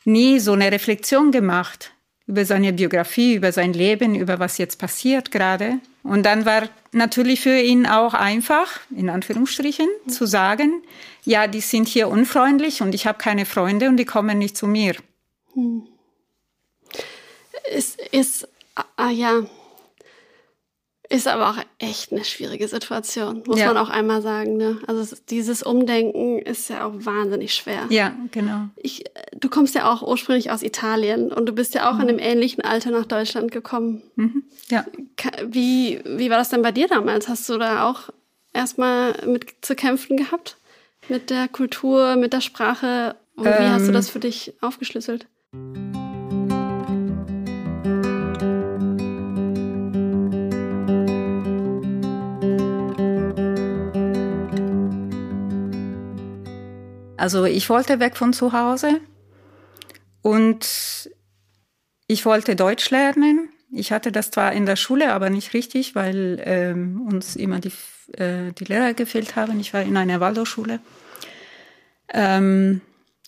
nie 0.04 0.38
so 0.38 0.52
eine 0.52 0.72
Reflexion 0.72 1.32
gemacht 1.32 1.92
über 2.32 2.46
seine 2.46 2.72
Biografie, 2.72 3.34
über 3.34 3.52
sein 3.52 3.74
Leben, 3.74 4.14
über 4.14 4.38
was 4.38 4.56
jetzt 4.56 4.78
passiert 4.78 5.30
gerade. 5.30 5.80
Und 6.02 6.24
dann 6.24 6.46
war 6.46 6.62
natürlich 6.92 7.42
für 7.42 7.60
ihn 7.60 7.86
auch 7.86 8.14
einfach, 8.14 8.80
in 8.96 9.10
Anführungsstrichen, 9.10 9.86
zu 10.08 10.24
sagen, 10.24 10.82
ja, 11.24 11.46
die 11.46 11.60
sind 11.60 11.88
hier 11.88 12.08
unfreundlich 12.08 12.80
und 12.80 12.94
ich 12.94 13.06
habe 13.06 13.18
keine 13.18 13.44
Freunde 13.44 13.88
und 13.88 13.98
die 13.98 14.06
kommen 14.06 14.38
nicht 14.38 14.56
zu 14.56 14.66
mir. 14.66 14.94
Hm. 15.52 15.86
Es 17.70 17.96
ist, 18.12 18.48
ah, 18.96 19.10
ja, 19.10 19.42
ist 21.12 21.28
aber 21.28 21.50
auch 21.50 21.58
echt 21.78 22.10
eine 22.10 22.24
schwierige 22.24 22.66
Situation, 22.66 23.42
muss 23.46 23.58
ja. 23.58 23.66
man 23.66 23.76
auch 23.76 23.90
einmal 23.90 24.22
sagen. 24.22 24.56
Ne? 24.56 24.78
Also 24.86 25.14
dieses 25.28 25.62
Umdenken 25.62 26.38
ist 26.38 26.70
ja 26.70 26.86
auch 26.86 26.94
wahnsinnig 26.94 27.54
schwer. 27.54 27.86
Ja, 27.90 28.14
genau. 28.30 28.68
Ich, 28.76 29.04
du 29.38 29.50
kommst 29.50 29.74
ja 29.74 29.92
auch 29.92 30.00
ursprünglich 30.00 30.50
aus 30.50 30.62
Italien 30.62 31.30
und 31.30 31.44
du 31.46 31.52
bist 31.52 31.74
ja 31.74 31.90
auch 31.90 31.96
mhm. 31.96 32.00
in 32.00 32.08
einem 32.08 32.18
ähnlichen 32.18 32.64
Alter 32.64 32.90
nach 32.90 33.04
Deutschland 33.04 33.50
gekommen. 33.52 34.02
Mhm. 34.16 34.44
Ja. 34.70 34.86
Wie, 35.46 36.00
wie 36.06 36.30
war 36.30 36.38
das 36.38 36.48
denn 36.48 36.62
bei 36.62 36.72
dir 36.72 36.88
damals? 36.88 37.28
Hast 37.28 37.46
du 37.50 37.58
da 37.58 37.90
auch 37.90 38.08
erstmal 38.54 39.14
mit 39.26 39.54
zu 39.60 39.74
kämpfen 39.74 40.16
gehabt? 40.16 40.56
Mit 41.10 41.28
der 41.28 41.46
Kultur, 41.48 42.16
mit 42.16 42.32
der 42.32 42.40
Sprache? 42.40 43.16
Und 43.36 43.46
ähm, 43.46 43.52
wie 43.58 43.68
hast 43.68 43.82
du 43.82 43.88
ähm. 43.88 43.92
das 43.92 44.08
für 44.08 44.20
dich 44.20 44.54
aufgeschlüsselt? 44.62 45.26
Also 57.22 57.44
ich 57.44 57.70
wollte 57.70 58.00
weg 58.00 58.16
von 58.16 58.32
zu 58.32 58.52
Hause 58.52 59.00
und 60.22 61.08
ich 62.08 62.26
wollte 62.26 62.56
Deutsch 62.56 62.90
lernen. 62.90 63.48
Ich 63.70 63.92
hatte 63.92 64.10
das 64.10 64.32
zwar 64.32 64.50
in 64.50 64.66
der 64.66 64.74
Schule, 64.74 65.12
aber 65.12 65.30
nicht 65.30 65.54
richtig, 65.54 65.94
weil 65.94 66.42
ähm, 66.44 67.00
uns 67.08 67.36
immer 67.36 67.60
die, 67.60 67.70
äh, 68.20 68.50
die 68.58 68.64
Lehrer 68.64 68.92
gefehlt 68.94 69.36
haben. 69.36 69.60
Ich 69.60 69.72
war 69.72 69.82
in 69.82 69.96
einer 69.96 70.18
Waldorfschule. 70.18 70.80
Ähm, 72.12 72.80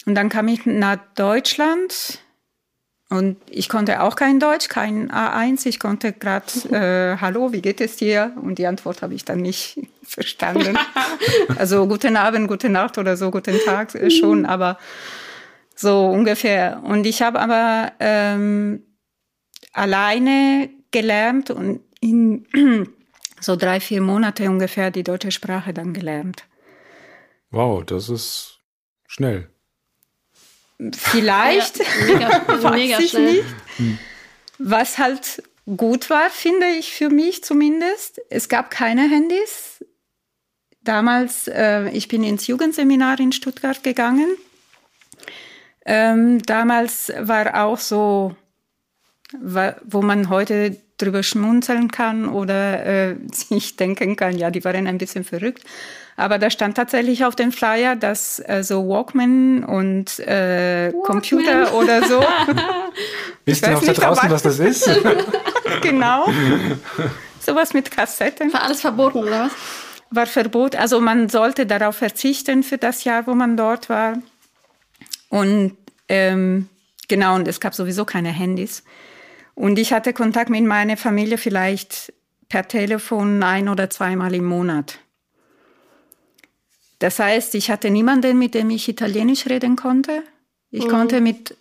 und 0.07 0.17
dann 0.17 0.29
kam 0.29 0.49
ich 0.49 0.67
nach 0.67 0.99
Deutschland 1.15 2.19
und 3.11 3.37
ich 3.51 3.69
konnte 3.69 4.03
auch 4.03 4.17
kein 4.17 4.41
Deutsch, 4.41 4.69
kein 4.69 5.11
A1. 5.11 5.67
Ich 5.67 5.79
konnte 5.79 6.13
gerade, 6.13 6.47
äh, 6.71 7.21
hallo, 7.21 7.53
wie 7.53 7.61
geht 7.61 7.81
es 7.81 7.97
dir? 7.97 8.33
Und 8.41 8.59
die 8.59 8.67
Antwort 8.67 9.03
habe 9.03 9.15
ich 9.15 9.25
dann 9.25 9.41
nicht 9.41 9.79
verstanden. 10.03 10.79
also 11.59 11.87
guten 11.87 12.17
Abend, 12.17 12.49
gute 12.49 12.69
Nacht 12.69 12.99
oder 12.99 13.17
so, 13.17 13.31
guten 13.31 13.59
Tag 13.65 13.95
äh, 13.95 14.11
schon, 14.11 14.47
aber 14.47 14.79
so 15.77 16.07
ungefähr. 16.07 16.83
Und 16.85 17.07
ich 17.07 17.21
habe 17.21 17.41
aber 17.41 17.93
ähm, 18.01 18.83
alleine 19.73 20.71
gelernt 20.91 21.51
und 21.51 21.81
in 22.01 22.47
so 23.41 23.57
drei, 23.57 23.81
vier 23.81 24.01
Monate 24.01 24.49
ungefähr 24.49 24.91
die 24.91 25.05
deutsche 25.05 25.31
Sprache 25.31 25.75
dann 25.75 25.93
gelernt. 25.93 26.45
Wow, 27.51 27.85
das 27.85 28.09
ist 28.09 28.61
schnell. 29.07 29.54
Vielleicht, 30.93 31.79
ja, 31.79 31.85
mega, 32.07 32.49
weiß 32.63 32.73
mega 32.73 32.99
ich 32.99 33.11
schnell. 33.11 33.33
nicht. 33.33 33.45
Hm. 33.77 33.99
Was 34.59 34.99
halt 34.99 35.43
gut 35.77 36.11
war, 36.11 36.31
finde 36.31 36.67
ich 36.79 36.93
für 36.93 37.09
mich 37.09 37.43
zumindest, 37.45 38.21
es 38.31 38.49
gab 38.49 38.71
keine 38.71 39.09
Handys. 39.09 39.85
Damals, 40.83 41.49
äh, 41.49 41.89
ich 41.91 42.09
bin 42.09 42.25
ins 42.25 42.47
Jugendseminar 42.47 43.19
in 43.21 43.33
Stuttgart 43.33 43.83
gegangen. 43.83 44.37
Ähm, 45.87 46.43
damals 46.43 47.13
war 47.19 47.65
auch 47.65 47.79
so, 47.79 48.37
wo 49.33 50.03
man 50.03 50.29
heute 50.29 50.77
drüber 50.99 51.23
schmunzeln 51.23 51.91
kann 51.91 52.29
oder 52.29 52.85
äh, 52.85 53.17
sich 53.33 53.77
denken 53.77 54.17
kann, 54.17 54.37
ja, 54.37 54.51
die 54.51 54.65
waren 54.65 54.87
ein 54.87 54.99
bisschen 54.99 55.25
verrückt. 55.25 55.65
Aber 56.17 56.39
da 56.39 56.49
stand 56.49 56.77
tatsächlich 56.77 57.25
auf 57.25 57.35
dem 57.35 57.51
Flyer, 57.51 57.97
dass 57.97 58.39
äh, 58.39 58.63
so 58.63 58.89
Walkman 58.89 59.65
und 59.65 60.21
äh, 60.21 60.93
Walkman. 60.93 61.03
Computer 61.03 61.75
oder 61.75 62.07
so. 62.07 62.25
Wisst 63.45 63.67
ihr 63.67 63.77
auch 63.77 63.83
da 63.83 63.93
draußen, 63.93 64.31
was 64.31 64.43
das 64.43 64.59
ist? 64.61 64.89
genau. 65.83 66.27
Sowas 67.41 67.75
mit 67.75 67.91
Kassetten. 67.91 68.53
War 68.53 68.63
alles 68.63 68.81
verboten, 68.81 69.19
oder 69.19 69.47
was? 69.47 69.53
War 70.11 70.27
verboten. 70.27 70.77
Also 70.77 71.01
man 71.01 71.29
sollte 71.29 71.67
darauf 71.67 71.97
verzichten 71.97 72.63
für 72.63 72.79
das 72.79 73.05
Jahr, 73.05 73.27
wo 73.27 73.35
man 73.35 73.57
dort 73.57 73.89
war. 73.89 74.19
Und 75.29 75.77
ähm, 76.09 76.69
genau, 77.09 77.35
und 77.35 77.49
es 77.49 77.59
gab 77.59 77.75
sowieso 77.75 78.05
keine 78.05 78.31
Handys. 78.31 78.85
Und 79.55 79.79
ich 79.79 79.93
hatte 79.93 80.13
Kontakt 80.13 80.49
mit 80.49 80.65
meiner 80.65 80.97
Familie 80.97 81.39
vielleicht 81.39 82.13
per 82.49 82.69
Telefon 82.69 83.43
ein 83.43 83.69
oder 83.69 83.91
zweimal 83.91 84.35
im 84.35 84.45
Monat. 84.45 84.99
Das 86.99 87.19
heißt, 87.19 87.55
ich 87.55 87.71
hatte 87.71 87.91
niemanden, 87.91 88.39
mit 88.39 88.55
dem 88.55 88.71
ich 88.71 88.89
Italienisch 88.89 89.47
reden 89.47 89.77
konnte. 89.77 90.23
Ich 90.71 90.85
mhm. 90.87 90.91
konnte 90.91 91.21
mit 91.21 91.57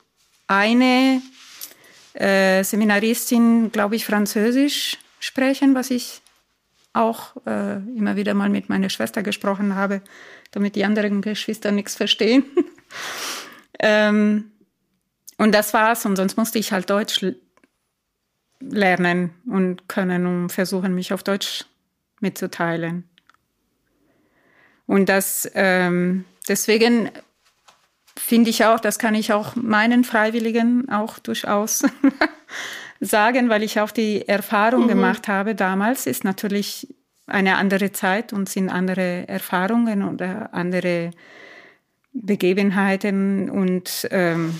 einer 0.47 1.21
äh, 2.13 2.63
Seminaristin, 2.63 3.71
glaube 3.71 3.95
ich, 3.95 4.05
Französisch 4.05 4.97
sprechen, 5.19 5.75
was 5.75 5.89
ich 5.89 6.21
auch 6.93 7.35
äh, 7.47 7.77
immer 7.97 8.15
wieder 8.15 8.33
mal 8.33 8.49
mit 8.49 8.69
meiner 8.69 8.89
Schwester 8.89 9.23
gesprochen 9.23 9.75
habe, 9.75 10.01
damit 10.51 10.75
die 10.75 10.85
anderen 10.85 11.21
Geschwister 11.21 11.71
nichts 11.71 11.95
verstehen. 11.95 12.45
ähm, 13.79 14.51
und 15.37 15.53
das 15.53 15.73
war's. 15.73 16.05
Und 16.05 16.15
sonst 16.15 16.37
musste 16.37 16.59
ich 16.59 16.71
halt 16.71 16.89
Deutsch 16.89 17.25
lernen 18.59 19.31
und 19.47 19.89
können 19.89 20.25
und 20.25 20.49
versuchen, 20.49 20.93
mich 20.93 21.13
auf 21.13 21.23
Deutsch 21.23 21.65
mitzuteilen. 22.19 23.09
Und 24.85 25.09
das 25.09 25.49
ähm, 25.53 26.25
deswegen 26.47 27.09
finde 28.15 28.49
ich 28.49 28.65
auch, 28.65 28.79
das 28.79 28.99
kann 28.99 29.15
ich 29.15 29.33
auch 29.33 29.55
meinen 29.55 30.03
Freiwilligen 30.03 30.89
auch 30.89 31.19
durchaus 31.19 31.83
sagen, 32.99 33.49
weil 33.49 33.63
ich 33.63 33.79
auch 33.79 33.91
die 33.91 34.27
Erfahrung 34.27 34.83
mhm. 34.83 34.89
gemacht 34.89 35.27
habe 35.27 35.55
damals, 35.55 36.07
ist 36.07 36.23
natürlich 36.23 36.87
eine 37.27 37.57
andere 37.57 37.91
Zeit 37.91 38.33
und 38.33 38.49
sind 38.49 38.69
andere 38.69 39.27
Erfahrungen 39.27 40.03
oder 40.03 40.53
andere 40.53 41.11
Begebenheiten 42.11 43.49
und 43.49 44.07
ähm, 44.11 44.59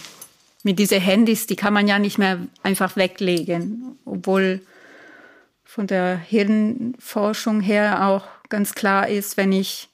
mit 0.64 0.80
diesen 0.80 1.02
Handys, 1.02 1.46
die 1.46 1.58
kann 1.58 1.74
man 1.74 1.88
ja 1.88 2.00
nicht 2.00 2.18
mehr 2.18 2.40
einfach 2.64 2.96
weglegen, 2.96 4.00
obwohl 4.06 4.62
von 5.66 5.88
der 5.88 6.18
Hirnforschung 6.18 7.60
her 7.60 8.08
auch 8.08 8.26
ganz 8.50 8.74
klar 8.74 9.10
ist, 9.10 9.36
wenn 9.38 9.52
ich 9.52 9.90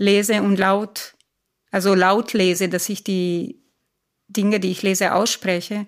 lese 0.00 0.42
und 0.42 0.58
laut, 0.58 1.14
also 1.70 1.94
laut 1.94 2.32
lese, 2.32 2.68
dass 2.68 2.88
ich 2.88 3.04
die 3.04 3.60
Dinge, 4.28 4.58
die 4.58 4.70
ich 4.70 4.82
lese, 4.82 5.14
ausspreche, 5.14 5.86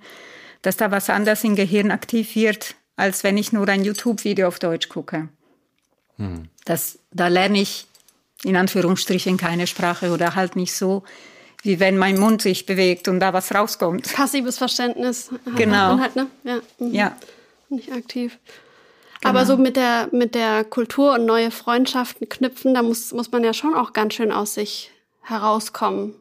dass 0.60 0.76
da 0.76 0.90
was 0.90 1.10
anderes 1.10 1.42
im 1.44 1.56
Gehirn 1.56 1.90
aktiv 1.90 2.36
wird, 2.36 2.74
als 2.96 3.24
wenn 3.24 3.38
ich 3.38 3.52
nur 3.52 3.66
ein 3.68 3.84
YouTube-Video 3.84 4.46
auf 4.46 4.58
Deutsch 4.58 4.88
gucke. 4.88 5.28
Hm. 6.18 6.48
Das, 6.64 6.98
da 7.10 7.28
lerne 7.28 7.60
ich 7.60 7.86
in 8.44 8.54
Anführungsstrichen 8.54 9.38
keine 9.38 9.66
Sprache 9.66 10.10
oder 10.10 10.34
halt 10.34 10.56
nicht 10.56 10.74
so, 10.74 11.04
wie 11.62 11.80
wenn 11.80 11.96
mein 11.96 12.18
Mund 12.18 12.42
sich 12.42 12.66
bewegt 12.66 13.08
und 13.08 13.18
da 13.18 13.32
was 13.32 13.54
rauskommt. 13.54 14.12
Passives 14.12 14.58
Verständnis. 14.58 15.30
Genau. 15.56 15.98
Halt, 15.98 16.16
ne? 16.16 16.26
ja. 16.44 16.60
Mhm. 16.78 16.94
ja. 16.94 17.16
Nicht 17.70 17.90
aktiv. 17.90 18.38
Genau. 19.22 19.30
Aber 19.30 19.46
so 19.46 19.56
mit 19.56 19.76
der, 19.76 20.08
mit 20.10 20.34
der 20.34 20.64
Kultur 20.64 21.14
und 21.14 21.26
neue 21.26 21.52
Freundschaften 21.52 22.28
knüpfen, 22.28 22.74
da 22.74 22.82
muss, 22.82 23.12
muss 23.12 23.30
man 23.30 23.44
ja 23.44 23.54
schon 23.54 23.74
auch 23.74 23.92
ganz 23.92 24.14
schön 24.14 24.32
aus 24.32 24.54
sich 24.54 24.90
herauskommen, 25.22 26.14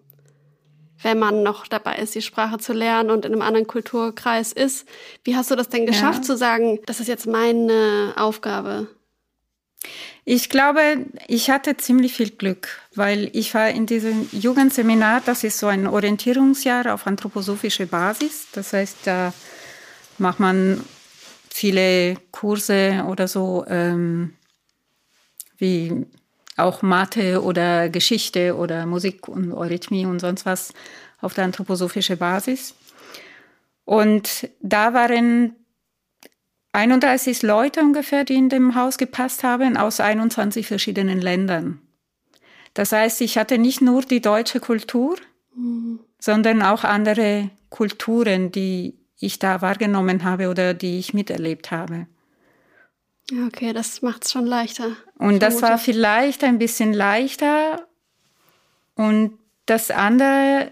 wenn 1.02 1.18
man 1.18 1.42
noch 1.42 1.66
dabei 1.66 1.98
ist, 1.98 2.14
die 2.14 2.22
Sprache 2.22 2.60
zu 2.60 2.74
lernen 2.74 3.10
und 3.10 3.26
in 3.26 3.34
einem 3.34 3.42
anderen 3.42 3.66
Kulturkreis 3.66 4.54
ist. 4.54 4.88
Wie 5.24 5.36
hast 5.36 5.50
du 5.50 5.56
das 5.56 5.70
denn 5.70 5.88
geschafft 5.88 6.20
ja. 6.20 6.22
zu 6.22 6.38
sagen, 6.38 6.80
das 6.86 7.00
ist 7.00 7.08
jetzt 7.08 7.26
meine 7.26 8.14
Aufgabe? 8.18 8.88
Ich 10.24 10.50
glaube, 10.50 11.08
ich 11.28 11.50
hatte 11.50 11.78
ziemlich 11.78 12.14
viel 12.14 12.30
Glück, 12.30 12.68
weil 12.94 13.32
ich 13.34 13.56
war 13.56 13.72
in 13.72 13.88
diesem 13.88 14.30
Jugendseminar, 14.32 15.24
das 15.26 15.44
ist 15.44 15.58
so 15.58 15.66
ein 15.66 15.88
Orientierungsjahr 15.88 16.94
auf 16.94 17.08
anthroposophische 17.08 17.88
Basis. 17.88 18.46
Das 18.52 18.74
heißt, 18.74 18.98
da 19.06 19.34
macht 20.20 20.40
man 20.40 20.84
viele 21.54 22.16
Kurse 22.32 23.06
oder 23.08 23.28
so, 23.28 23.66
ähm, 23.68 24.34
wie 25.58 26.06
auch 26.58 26.82
Mathe 26.82 27.44
oder 27.44 27.90
Geschichte 27.90 28.56
oder 28.56 28.86
Musik 28.86 29.28
und 29.28 29.54
Eurythmie 29.54 30.06
und 30.06 30.20
sonst 30.20 30.46
was 30.46 30.74
auf 31.20 31.34
der 31.34 31.46
anthroposophischen 31.46 32.18
Basis. 32.18 32.74
Und 33.86 34.50
da 34.62 34.94
waren 34.94 35.56
31 36.74 37.42
Leute 37.42 37.82
ungefähr, 37.82 38.24
die 38.24 38.36
in 38.36 38.50
dem 38.50 38.76
Haus 38.76 38.98
gepasst 38.98 39.44
haben, 39.44 39.76
aus 39.76 40.00
21 40.00 40.68
verschiedenen 40.68 41.20
Ländern. 41.20 41.82
Das 42.74 42.94
heißt, 42.94 43.20
ich 43.22 43.38
hatte 43.38 43.58
nicht 43.58 43.82
nur 43.82 44.04
die 44.04 44.22
deutsche 44.22 44.62
Kultur, 44.62 45.18
mhm. 45.54 46.00
sondern 46.20 46.62
auch 46.62 46.86
andere 46.86 47.50
Kulturen, 47.70 48.52
die 48.52 49.01
ich 49.22 49.40
da 49.40 49.62
wahrgenommen 49.62 50.24
habe 50.24 50.50
oder 50.50 50.74
die 50.74 51.00
ich 51.00 51.14
miterlebt 51.14 51.72
habe. 51.72 52.08
Okay, 53.48 53.72
das 53.72 54.02
macht 54.02 54.26
es 54.26 54.32
schon 54.32 54.46
leichter. 54.46 54.96
Und 55.18 55.42
das 55.42 55.62
war 55.62 55.78
vielleicht 55.78 56.44
ein 56.44 56.58
bisschen 56.58 56.94
leichter. 56.94 57.88
Und 58.96 59.38
das 59.66 59.90
andere, 59.90 60.72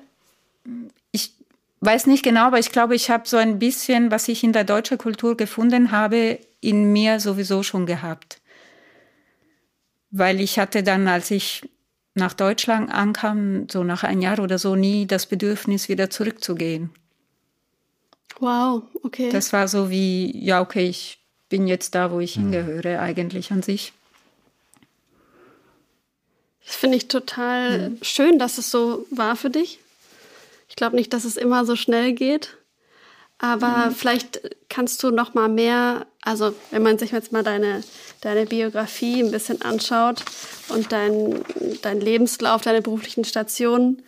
weiß 1.81 2.07
nicht 2.07 2.23
genau, 2.23 2.47
aber 2.47 2.59
ich 2.59 2.71
glaube, 2.71 2.95
ich 2.95 3.09
habe 3.09 3.27
so 3.27 3.37
ein 3.37 3.59
bisschen, 3.59 4.11
was 4.11 4.27
ich 4.27 4.43
in 4.43 4.53
der 4.53 4.63
deutschen 4.63 4.97
Kultur 4.97 5.37
gefunden 5.37 5.91
habe, 5.91 6.39
in 6.61 6.91
mir 6.91 7.19
sowieso 7.19 7.63
schon 7.63 7.85
gehabt. 7.85 8.41
Weil 10.11 10.41
ich 10.41 10.59
hatte 10.59 10.83
dann, 10.83 11.07
als 11.07 11.31
ich 11.31 11.69
nach 12.15 12.33
Deutschland 12.33 12.91
ankam, 12.91 13.69
so 13.69 13.83
nach 13.83 14.03
einem 14.03 14.21
Jahr 14.21 14.39
oder 14.39 14.57
so, 14.57 14.75
nie 14.75 15.05
das 15.05 15.27
Bedürfnis, 15.27 15.87
wieder 15.87 16.09
zurückzugehen. 16.09 16.89
Wow, 18.39 18.83
okay. 19.03 19.29
Das 19.31 19.53
war 19.53 19.67
so 19.67 19.89
wie, 19.89 20.37
ja, 20.43 20.61
okay, 20.61 20.87
ich 20.87 21.19
bin 21.49 21.67
jetzt 21.67 21.95
da, 21.95 22.11
wo 22.11 22.19
ich 22.19 22.35
hm. 22.35 22.51
hingehöre, 22.51 22.99
eigentlich 22.99 23.51
an 23.51 23.63
sich. 23.63 23.93
Das 26.65 26.75
finde 26.75 26.97
ich 26.97 27.07
total 27.07 27.85
hm. 27.85 27.97
schön, 28.01 28.39
dass 28.39 28.57
es 28.57 28.69
so 28.69 29.05
war 29.09 29.35
für 29.35 29.49
dich. 29.49 29.79
Ich 30.69 30.75
glaube 30.75 30.95
nicht, 30.95 31.13
dass 31.13 31.25
es 31.25 31.35
immer 31.35 31.65
so 31.65 31.75
schnell 31.75 32.13
geht. 32.13 32.55
Aber 33.39 33.87
mhm. 33.87 33.95
vielleicht 33.95 34.41
kannst 34.67 35.01
du 35.01 35.11
noch 35.11 35.33
mal 35.33 35.47
mehr, 35.47 36.05
also 36.21 36.53
wenn 36.71 36.83
man 36.83 36.99
sich 36.99 37.11
jetzt 37.11 37.31
mal 37.31 37.41
deine, 37.41 37.81
deine 38.19 38.45
Biografie 38.45 39.23
ein 39.23 39.31
bisschen 39.31 39.61
anschaut 39.61 40.23
und 40.67 40.91
dein, 40.91 41.43
dein 41.81 42.01
Lebenslauf, 42.01 42.61
deine 42.61 42.81
beruflichen 42.81 43.23
Stationen, 43.23 44.03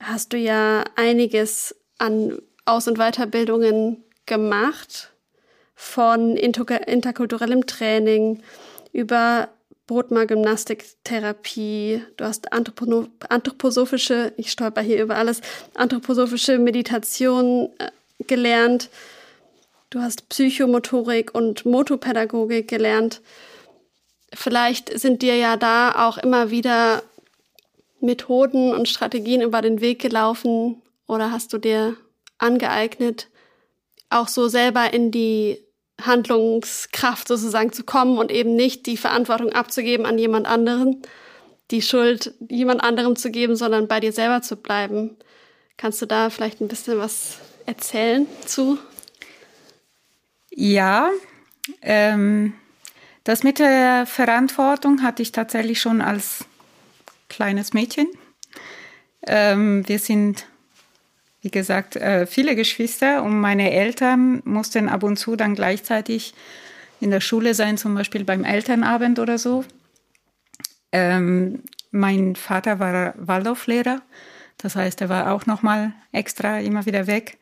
hast 0.00 0.32
du 0.32 0.38
ja 0.38 0.84
einiges 0.96 1.76
an 1.98 2.40
Aus- 2.64 2.88
und 2.88 2.98
Weiterbildungen 2.98 4.04
gemacht, 4.26 5.10
von 5.74 6.36
interkulturellem 6.36 7.66
Training 7.66 8.42
über 8.92 9.48
Brotmar 9.86 10.26
Gymnastiktherapie, 10.26 12.02
du 12.16 12.24
hast 12.24 12.52
Anthropo 12.52 13.08
anthroposophische, 13.28 14.32
ich 14.38 14.50
stolper 14.50 14.80
hier 14.80 15.02
über 15.02 15.16
alles, 15.16 15.42
anthroposophische 15.74 16.58
Meditation 16.58 17.68
äh, 17.78 17.90
gelernt. 18.26 18.88
Du 19.90 20.00
hast 20.00 20.28
Psychomotorik 20.30 21.34
und 21.34 21.66
Motopädagogik 21.66 22.66
gelernt. 22.66 23.20
Vielleicht 24.32 24.98
sind 24.98 25.20
dir 25.20 25.36
ja 25.36 25.56
da 25.56 26.06
auch 26.06 26.16
immer 26.18 26.50
wieder 26.50 27.02
Methoden 28.00 28.72
und 28.72 28.88
Strategien 28.88 29.42
über 29.42 29.60
den 29.60 29.80
Weg 29.80 30.00
gelaufen 30.00 30.80
oder 31.06 31.30
hast 31.30 31.52
du 31.52 31.58
dir 31.58 31.96
angeeignet, 32.38 33.28
auch 34.10 34.28
so 34.28 34.48
selber 34.48 34.92
in 34.92 35.10
die 35.10 35.58
Handlungskraft 36.00 37.28
sozusagen 37.28 37.72
zu 37.72 37.84
kommen 37.84 38.18
und 38.18 38.30
eben 38.30 38.56
nicht 38.56 38.86
die 38.86 38.96
Verantwortung 38.96 39.52
abzugeben 39.52 40.06
an 40.06 40.18
jemand 40.18 40.46
anderen, 40.46 41.02
die 41.70 41.82
Schuld 41.82 42.34
jemand 42.48 42.82
anderem 42.82 43.16
zu 43.16 43.30
geben, 43.30 43.56
sondern 43.56 43.88
bei 43.88 44.00
dir 44.00 44.12
selber 44.12 44.42
zu 44.42 44.56
bleiben. 44.56 45.16
Kannst 45.76 46.02
du 46.02 46.06
da 46.06 46.30
vielleicht 46.30 46.60
ein 46.60 46.68
bisschen 46.68 46.98
was 46.98 47.38
erzählen 47.66 48.26
zu? 48.44 48.78
Ja, 50.50 51.10
ähm, 51.82 52.54
das 53.24 53.42
mit 53.42 53.58
der 53.58 54.06
Verantwortung 54.06 55.02
hatte 55.02 55.22
ich 55.22 55.32
tatsächlich 55.32 55.80
schon 55.80 56.00
als 56.00 56.44
kleines 57.28 57.72
Mädchen. 57.72 58.06
Ähm, 59.26 59.88
wir 59.88 59.98
sind, 59.98 60.46
wie 61.44 61.50
gesagt, 61.50 61.96
äh, 61.96 62.26
viele 62.26 62.56
Geschwister 62.56 63.22
und 63.22 63.38
meine 63.38 63.70
Eltern 63.70 64.40
mussten 64.46 64.88
ab 64.88 65.02
und 65.02 65.18
zu 65.18 65.36
dann 65.36 65.54
gleichzeitig 65.54 66.32
in 67.00 67.10
der 67.10 67.20
Schule 67.20 67.52
sein, 67.52 67.76
zum 67.76 67.94
Beispiel 67.94 68.24
beim 68.24 68.44
Elternabend 68.44 69.18
oder 69.18 69.36
so. 69.36 69.62
Ähm, 70.90 71.60
mein 71.90 72.34
Vater 72.34 72.78
war 72.78 73.12
Waldorflehrer, 73.18 74.00
das 74.56 74.74
heißt, 74.74 75.02
er 75.02 75.10
war 75.10 75.32
auch 75.32 75.44
noch 75.44 75.60
mal 75.60 75.92
extra 76.12 76.60
immer 76.60 76.86
wieder 76.86 77.06
weg. 77.06 77.36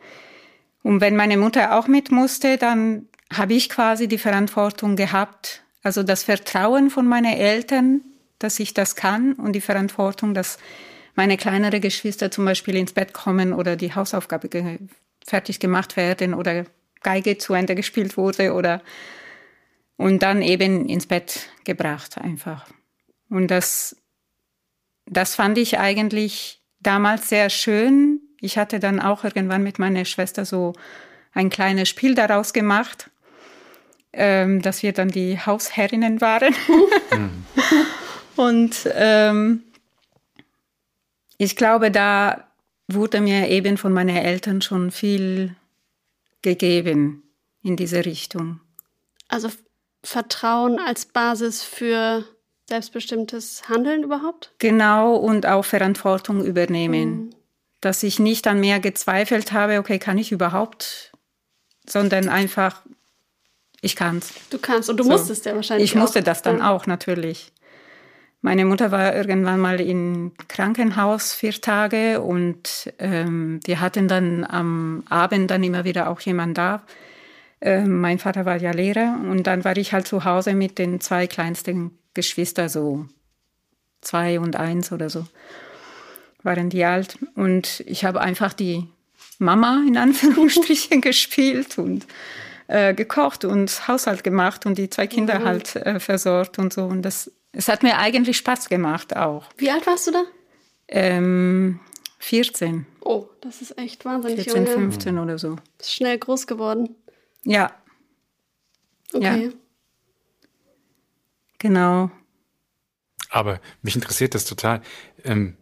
Und 0.83 1.01
wenn 1.01 1.15
meine 1.15 1.37
Mutter 1.37 1.79
auch 1.79 1.87
mit 1.87 2.11
musste, 2.11 2.57
dann 2.57 3.07
habe 3.33 3.55
ich 3.55 3.69
quasi 3.69 4.09
die 4.09 4.19
Verantwortung 4.19 4.97
gehabt, 4.97 5.63
also 5.85 6.03
das 6.03 6.25
Vertrauen 6.25 6.91
von 6.91 7.07
meinen 7.07 7.33
Eltern, 7.33 8.01
dass 8.41 8.59
ich 8.59 8.75
das 8.75 8.97
kann 8.97 9.35
und 9.35 9.53
die 9.53 9.61
Verantwortung, 9.61 10.35
dass 10.35 10.59
meine 11.15 11.37
kleinere 11.37 11.81
Geschwister 11.81 12.31
zum 12.31 12.45
Beispiel 12.45 12.77
ins 12.77 12.93
Bett 12.93 13.13
kommen 13.13 13.53
oder 13.53 13.77
die 13.77 13.95
Hausaufgabe 13.95 14.49
ge 14.49 14.79
fertig 15.25 15.61
gemacht 15.61 15.97
werden 15.97 16.35
oder 16.35 16.65
Geige 17.03 17.39
zu 17.39 17.55
Ende 17.55 17.75
gespielt 17.75 18.17
wurde 18.17 18.55
oder 18.55 18.83
und 19.97 20.23
dann 20.23 20.43
eben 20.43 20.89
ins 20.89 21.07
Bett 21.07 21.49
gebracht 21.65 22.19
einfach. 22.19 22.67
Und 23.29 23.49
das, 23.49 23.97
das 25.07 25.35
fand 25.35 25.59
ich 25.59 25.79
eigentlich 25.79 26.61
damals 26.81 27.29
sehr 27.29 27.51
schön. 27.51 28.21
Ich 28.41 28.59
hatte 28.59 28.81
dann 28.81 29.01
auch 29.01 29.25
irgendwann 29.25 29.63
mit 29.63 29.79
meiner 29.79 30.05
Schwester 30.05 30.45
so 30.45 30.73
ein 31.33 31.51
kleines 31.51 31.89
Spiel 31.89 32.15
daraus 32.15 32.53
gemacht, 32.53 33.11
ähm, 34.13 34.61
dass 34.61 34.83
wir 34.83 34.93
dann 34.93 35.09
die 35.09 35.39
Hausherrinnen 35.39 36.21
waren. 36.21 36.55
Mhm. 37.13 37.47
Und 38.37 38.91
ähm, 38.95 39.63
ich 41.43 41.57
glaube, 41.57 41.91
da 41.91 42.47
wurde 42.87 43.21
mir 43.21 43.49
eben 43.49 43.77
von 43.77 43.93
meinen 43.93 44.17
Eltern 44.17 44.63
schon 44.63 44.91
viel 44.93 45.57
gegeben 46.41 47.25
in 47.63 47.77
diese 47.77 48.05
Richtung. 48.05 48.61
Also 49.29 49.51
Vertrauen 50.05 50.79
als 50.79 51.07
Basis 51.07 51.63
für 51.63 52.25
selbstbestimmtes 52.69 53.69
Handeln 53.69 54.05
überhaupt? 54.05 54.53
Genau, 54.59 55.17
und 55.17 55.47
auch 55.47 55.65
Verantwortung 55.65 56.45
übernehmen. 56.45 57.11
Mhm. 57.11 57.31
Dass 57.81 58.05
ich 58.05 58.21
nicht 58.21 58.47
an 58.47 58.61
mir 58.61 58.79
gezweifelt 58.79 59.51
habe, 59.51 59.79
okay, 59.79 59.99
kann 59.99 60.19
ich 60.19 60.31
überhaupt, 60.31 61.13
sondern 61.89 62.29
einfach, 62.29 62.83
ich 63.81 63.97
kann's. 63.97 64.33
Du 64.51 64.59
kannst 64.59 64.89
und 64.89 64.97
du 64.99 65.05
so. 65.05 65.11
musstest 65.11 65.45
ja 65.45 65.57
wahrscheinlich. 65.57 65.91
Ich 65.91 65.97
musste 65.97 66.21
auch. 66.21 66.25
das 66.25 66.43
dann 66.43 66.59
ja. 66.59 66.71
auch 66.71 66.87
natürlich. 66.87 67.52
Meine 68.45 68.65
Mutter 68.65 68.91
war 68.91 69.15
irgendwann 69.15 69.61
mal 69.61 69.81
im 69.81 70.33
Krankenhaus 70.49 71.33
vier 71.33 71.53
Tage 71.53 72.21
und 72.21 72.93
ähm, 72.99 73.61
wir 73.65 73.81
hatten 73.81 74.09
dann 74.09 74.45
am 74.45 75.05
Abend 75.09 75.49
dann 75.51 75.63
immer 75.63 75.85
wieder 75.85 76.11
auch 76.11 76.21
jemand 76.21 76.59
da. 76.59 76.83
Ähm, 77.61 78.01
mein 78.01 78.19
Vater 78.19 78.45
war 78.45 78.57
ja 78.57 78.73
Lehrer 78.73 79.17
und 79.31 79.47
dann 79.47 79.65
war 79.65 79.77
ich 79.77 79.93
halt 79.93 80.09
zu 80.09 80.25
Hause 80.25 80.55
mit 80.55 80.79
den 80.79 81.01
zwei 81.01 81.29
kleinsten 81.29 81.97
Geschwistern, 82.15 82.69
so 82.69 83.07
zwei 84.01 84.41
und 84.41 84.57
eins 84.57 84.91
oder 84.91 85.09
so, 85.09 85.25
waren 86.43 86.69
die 86.69 86.85
alt. 86.85 87.19
Und 87.37 87.85
ich 87.87 88.05
habe 88.05 88.21
einfach 88.21 88.53
die 88.53 88.89
Mama 89.39 89.85
in 89.87 89.97
Anführungsstrichen 89.97 91.01
gespielt 91.01 91.79
und 91.79 92.09
äh, 92.67 92.93
gekocht 92.93 93.45
und 93.45 93.87
Haushalt 93.87 94.25
gemacht 94.25 94.67
und 94.67 94.79
die 94.79 94.91
zwei 94.91 95.07
Kinder 95.07 95.39
mhm. 95.39 95.45
halt 95.45 95.77
äh, 95.77 96.01
versorgt 96.01 96.59
und 96.59 96.73
so. 96.73 96.87
Und 96.87 97.03
das, 97.03 97.31
es 97.53 97.69
hat 97.69 97.83
mir 97.83 97.99
eigentlich 97.99 98.39
Spaß 98.39 98.69
gemacht 98.69 99.17
auch. 99.17 99.49
Wie 99.57 99.71
alt 99.71 99.87
warst 99.87 100.07
du 100.07 100.13
da? 100.13 100.25
Ähm, 100.89 101.81
14. 102.19 102.87
Oh, 103.01 103.29
das 103.41 103.63
ist 103.63 103.79
echt 103.79 104.05
wahnsinnig 104.05 104.45
14, 104.45 104.67
jung. 104.67 104.75
15 104.75 105.19
oder 105.19 105.39
so. 105.39 105.57
Ist 105.79 105.93
schnell 105.93 106.19
groß 106.19 106.47
geworden. 106.47 106.97
Ja. 107.45 107.75
Okay. 109.13 109.47
Ja. 109.47 109.53
Genau. 111.59 112.11
Aber 113.29 113.61
mich 113.83 113.95
interessiert 113.95 114.35
das 114.35 114.45
total. 114.45 114.83
Ähm, 115.25 115.57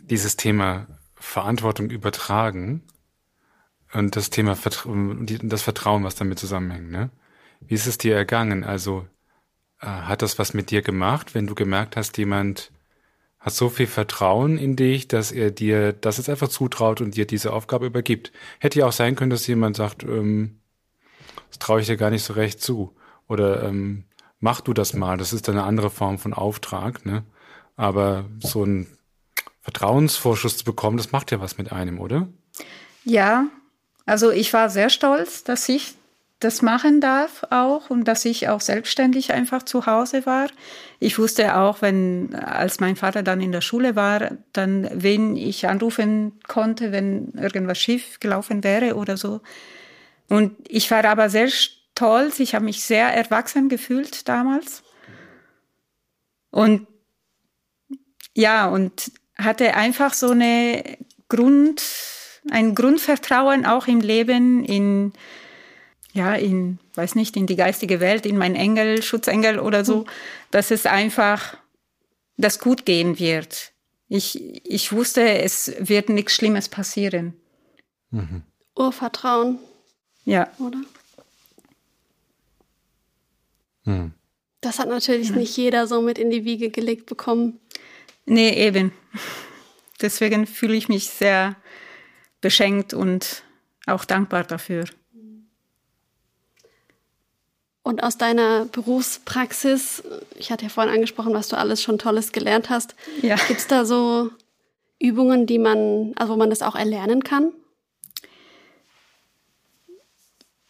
dieses 0.00 0.36
Thema 0.36 0.86
Verantwortung 1.14 1.90
übertragen 1.90 2.86
und 3.92 4.16
das 4.16 4.30
Thema 4.30 4.54
Vertra 4.54 4.92
das 5.42 5.62
Vertrauen, 5.62 6.04
was 6.04 6.14
damit 6.14 6.38
zusammenhängt, 6.38 6.90
ne? 6.90 7.10
Wie 7.60 7.74
ist 7.74 7.86
es 7.86 7.98
dir 7.98 8.14
ergangen? 8.14 8.64
Also 8.64 9.06
hat 9.86 10.22
das 10.22 10.38
was 10.38 10.54
mit 10.54 10.70
dir 10.70 10.82
gemacht, 10.82 11.34
wenn 11.34 11.46
du 11.46 11.54
gemerkt 11.54 11.96
hast, 11.96 12.18
jemand 12.18 12.72
hat 13.38 13.52
so 13.52 13.68
viel 13.68 13.86
Vertrauen 13.86 14.58
in 14.58 14.74
dich, 14.74 15.06
dass 15.06 15.30
er 15.30 15.50
dir 15.50 15.92
das 15.92 16.16
jetzt 16.16 16.28
einfach 16.28 16.48
zutraut 16.48 17.00
und 17.00 17.16
dir 17.16 17.26
diese 17.26 17.52
Aufgabe 17.52 17.86
übergibt? 17.86 18.32
Hätte 18.58 18.80
ja 18.80 18.86
auch 18.86 18.92
sein 18.92 19.14
können, 19.14 19.30
dass 19.30 19.46
jemand 19.46 19.76
sagt, 19.76 20.02
ähm, 20.02 20.58
das 21.48 21.58
traue 21.58 21.80
ich 21.80 21.86
dir 21.86 21.96
gar 21.96 22.10
nicht 22.10 22.24
so 22.24 22.32
recht 22.32 22.60
zu. 22.60 22.96
Oder 23.28 23.62
ähm, 23.62 24.04
mach 24.40 24.60
du 24.60 24.72
das 24.72 24.92
mal. 24.94 25.16
Das 25.16 25.32
ist 25.32 25.48
eine 25.48 25.62
andere 25.62 25.90
Form 25.90 26.18
von 26.18 26.34
Auftrag, 26.34 27.06
ne? 27.06 27.24
Aber 27.76 28.24
so 28.40 28.64
ein 28.64 28.88
Vertrauensvorschuss 29.60 30.56
zu 30.56 30.64
bekommen, 30.64 30.96
das 30.96 31.12
macht 31.12 31.30
ja 31.30 31.40
was 31.40 31.58
mit 31.58 31.70
einem, 31.70 32.00
oder? 32.00 32.28
Ja, 33.04 33.46
also 34.04 34.30
ich 34.30 34.52
war 34.52 34.70
sehr 34.70 34.90
stolz, 34.90 35.44
dass 35.44 35.68
ich 35.68 35.94
das 36.40 36.62
machen 36.62 37.00
darf 37.00 37.44
auch 37.50 37.90
und 37.90 38.04
dass 38.04 38.24
ich 38.24 38.48
auch 38.48 38.60
selbstständig 38.60 39.32
einfach 39.32 39.64
zu 39.64 39.86
Hause 39.86 40.24
war. 40.24 40.48
Ich 41.00 41.18
wusste 41.18 41.56
auch, 41.56 41.82
wenn, 41.82 42.34
als 42.34 42.78
mein 42.78 42.94
Vater 42.94 43.24
dann 43.24 43.40
in 43.40 43.50
der 43.50 43.60
Schule 43.60 43.96
war, 43.96 44.30
dann 44.52 44.88
wen 44.92 45.36
ich 45.36 45.66
anrufen 45.66 46.38
konnte, 46.46 46.92
wenn 46.92 47.32
irgendwas 47.32 47.78
schief 47.78 48.20
gelaufen 48.20 48.62
wäre 48.62 48.94
oder 48.94 49.16
so. 49.16 49.40
Und 50.28 50.54
ich 50.68 50.90
war 50.92 51.04
aber 51.04 51.28
sehr 51.28 51.48
stolz. 51.48 52.38
Ich 52.38 52.54
habe 52.54 52.64
mich 52.64 52.84
sehr 52.84 53.08
erwachsen 53.08 53.68
gefühlt 53.68 54.28
damals. 54.28 54.84
Und 56.50 56.86
ja, 58.34 58.68
und 58.68 59.10
hatte 59.36 59.74
einfach 59.74 60.14
so 60.14 60.30
eine 60.30 60.98
Grund, 61.28 61.82
ein 62.50 62.76
Grundvertrauen 62.76 63.66
auch 63.66 63.88
im 63.88 64.00
Leben, 64.00 64.64
in, 64.64 65.12
ja, 66.18 66.34
in, 66.34 66.80
weiß 66.94 67.14
nicht, 67.14 67.36
in 67.36 67.46
die 67.46 67.54
geistige 67.54 68.00
Welt, 68.00 68.26
in 68.26 68.36
mein 68.36 68.56
Engel, 68.56 69.02
Schutzengel 69.02 69.60
oder 69.60 69.84
so, 69.84 69.98
mhm. 70.00 70.06
dass 70.50 70.72
es 70.72 70.84
einfach, 70.84 71.56
das 72.36 72.58
gut 72.58 72.84
gehen 72.84 73.18
wird. 73.18 73.72
Ich, 74.08 74.66
ich 74.66 74.92
wusste, 74.92 75.22
es 75.22 75.72
wird 75.78 76.08
nichts 76.08 76.34
Schlimmes 76.34 76.68
passieren. 76.68 77.34
Mhm. 78.10 78.42
Urvertrauen. 78.74 79.58
Ja. 80.24 80.50
Oder? 80.58 80.78
Mhm. 83.84 84.12
Das 84.60 84.80
hat 84.80 84.88
natürlich 84.88 85.30
ja. 85.30 85.36
nicht 85.36 85.56
jeder 85.56 85.86
so 85.86 86.02
mit 86.02 86.18
in 86.18 86.30
die 86.30 86.44
Wiege 86.44 86.70
gelegt 86.70 87.06
bekommen. 87.06 87.60
Nee, 88.26 88.50
eben. 88.66 88.92
Deswegen 90.00 90.46
fühle 90.46 90.74
ich 90.74 90.88
mich 90.88 91.10
sehr 91.10 91.54
beschenkt 92.40 92.92
und 92.92 93.44
auch 93.86 94.04
dankbar 94.04 94.42
dafür. 94.44 94.84
Und 97.88 98.02
aus 98.02 98.18
deiner 98.18 98.66
Berufspraxis, 98.66 100.02
ich 100.36 100.52
hatte 100.52 100.64
ja 100.64 100.68
vorhin 100.68 100.92
angesprochen, 100.92 101.32
was 101.32 101.48
du 101.48 101.56
alles 101.56 101.82
schon 101.82 101.98
Tolles 101.98 102.32
gelernt 102.32 102.68
hast. 102.68 102.94
Ja. 103.22 103.36
Gibt 103.48 103.60
es 103.60 103.66
da 103.66 103.86
so 103.86 104.28
Übungen, 104.98 105.46
die 105.46 105.58
man, 105.58 106.12
also 106.16 106.34
wo 106.34 106.36
man 106.36 106.50
das 106.50 106.60
auch 106.60 106.74
erlernen 106.74 107.24
kann? 107.24 107.50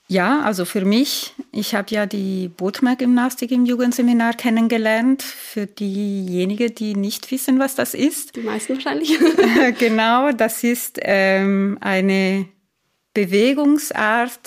Ja, 0.07 0.43
also 0.43 0.65
für 0.65 0.85
mich, 0.85 1.35
ich 1.51 1.75
habe 1.75 1.93
ja 1.93 2.07
die 2.07 2.51
Bodmer-Gymnastik 2.57 3.51
im 3.51 3.67
Jugendseminar 3.67 4.35
kennengelernt. 4.35 5.25
Für 5.25 5.67
diejenigen, 5.67 6.73
die 6.73 6.95
nicht 6.95 7.33
wissen, 7.33 7.59
was 7.59 7.75
das 7.75 7.95
ist. 7.95 8.37
Die 8.37 8.43
meisten 8.43 8.75
wahrscheinlich. 8.75 9.19
genau, 9.81 10.31
das 10.31 10.63
ist 10.63 11.01
ähm, 11.03 11.79
eine 11.81 12.47
Bewegungsart, 13.13 14.39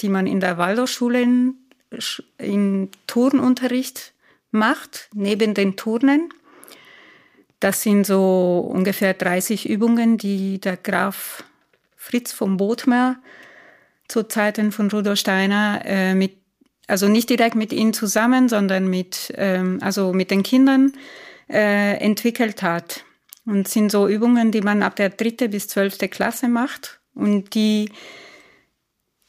die 0.00 0.08
man 0.08 0.26
in 0.26 0.40
der 0.40 0.56
Waldorfschule 0.56 1.52
im 2.38 2.90
Turnunterricht 3.06 4.12
macht, 4.50 5.08
neben 5.14 5.54
den 5.54 5.76
Turnen. 5.76 6.32
Das 7.60 7.82
sind 7.82 8.06
so 8.06 8.68
ungefähr 8.72 9.14
30 9.14 9.68
Übungen, 9.68 10.16
die 10.16 10.60
der 10.60 10.76
Graf 10.76 11.44
Fritz 11.96 12.32
von 12.32 12.56
Bodmer 12.56 13.16
zu 14.06 14.22
Zeiten 14.22 14.72
von 14.72 14.90
Rudolf 14.90 15.18
Steiner 15.18 15.82
äh, 15.84 16.14
mit, 16.14 16.36
also 16.86 17.08
nicht 17.08 17.28
direkt 17.28 17.54
mit 17.54 17.72
ihnen 17.72 17.92
zusammen, 17.92 18.48
sondern 18.48 18.88
mit, 18.88 19.32
ähm, 19.36 19.78
also 19.82 20.12
mit 20.12 20.30
den 20.30 20.42
Kindern 20.42 20.92
äh, 21.48 21.96
entwickelt 21.98 22.62
hat. 22.62 23.04
Und 23.44 23.66
sind 23.66 23.90
so 23.90 24.08
Übungen, 24.08 24.52
die 24.52 24.60
man 24.60 24.82
ab 24.82 24.96
der 24.96 25.08
dritte 25.08 25.48
bis 25.48 25.68
zwölfte 25.68 26.08
Klasse 26.08 26.48
macht 26.48 27.00
und 27.14 27.54
die 27.54 27.90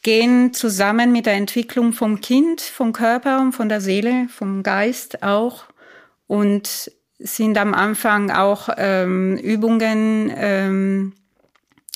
gehen 0.01 0.53
zusammen 0.53 1.11
mit 1.11 1.25
der 1.25 1.33
Entwicklung 1.33 1.93
vom 1.93 2.21
Kind, 2.21 2.61
vom 2.61 2.93
Körper 2.93 3.41
und 3.41 3.51
von 3.51 3.69
der 3.69 3.81
Seele, 3.81 4.27
vom 4.29 4.63
Geist 4.63 5.23
auch 5.23 5.65
und 6.27 6.91
sind 7.19 7.57
am 7.57 7.73
Anfang 7.73 8.31
auch 8.31 8.69
ähm, 8.77 9.37
Übungen, 9.37 10.31
ähm, 10.33 11.13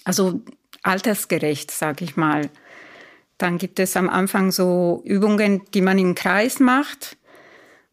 also 0.04 0.42
altersgerecht, 0.82 1.72
sag 1.72 2.02
ich 2.02 2.18
mal. 2.18 2.50
Dann 3.38 3.58
gibt 3.58 3.80
es 3.80 3.96
am 3.96 4.10
Anfang 4.10 4.52
so 4.52 5.02
Übungen, 5.06 5.62
die 5.74 5.82
man 5.82 5.98
im 5.98 6.14
Kreis 6.14 6.60
macht. 6.60 7.18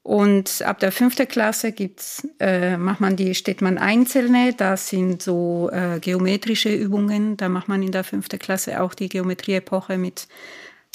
Und 0.02 0.62
ab 0.62 0.78
der 0.80 0.92
fünften 0.92 1.28
Klasse 1.28 1.72
gibt's, 1.72 2.26
äh, 2.38 2.76
macht 2.78 3.00
man 3.00 3.16
die, 3.16 3.34
steht 3.34 3.60
man 3.60 3.76
einzelne. 3.76 4.54
Das 4.54 4.88
sind 4.88 5.22
so 5.22 5.68
äh, 5.72 5.98
geometrische 6.00 6.74
Übungen. 6.74 7.36
Da 7.36 7.48
macht 7.48 7.68
man 7.68 7.82
in 7.82 7.92
der 7.92 8.04
fünften 8.04 8.38
Klasse 8.38 8.80
auch 8.80 8.94
die 8.94 9.10
Geometrieepoche 9.10 9.98
mit 9.98 10.26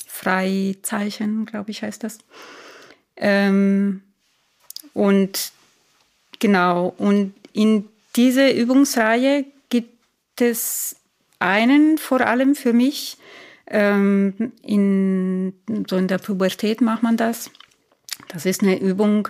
Freizeichen, 0.08 1.46
glaube 1.46 1.72
ich, 1.72 1.84
heißt 1.84 2.04
das. 2.04 2.18
Ähm, 3.18 4.02
und 4.94 5.52
genau, 6.40 6.94
und 6.98 7.34
in 7.54 7.88
diese 8.16 8.50
Übungsreihe 8.50 9.46
gibt 9.70 10.42
es 10.42 10.96
einen 11.40 11.98
vor 11.98 12.22
allem 12.22 12.56
für 12.56 12.74
mich. 12.74 13.18
Ähm, 13.68 14.54
in, 14.62 15.54
so 15.88 15.98
in 15.98 16.08
der 16.08 16.18
Pubertät 16.18 16.82
macht 16.82 17.04
man 17.04 17.18
das. 17.18 17.52
Das 18.36 18.46
ist 18.46 18.62
eine 18.62 18.78
Übung, 18.78 19.30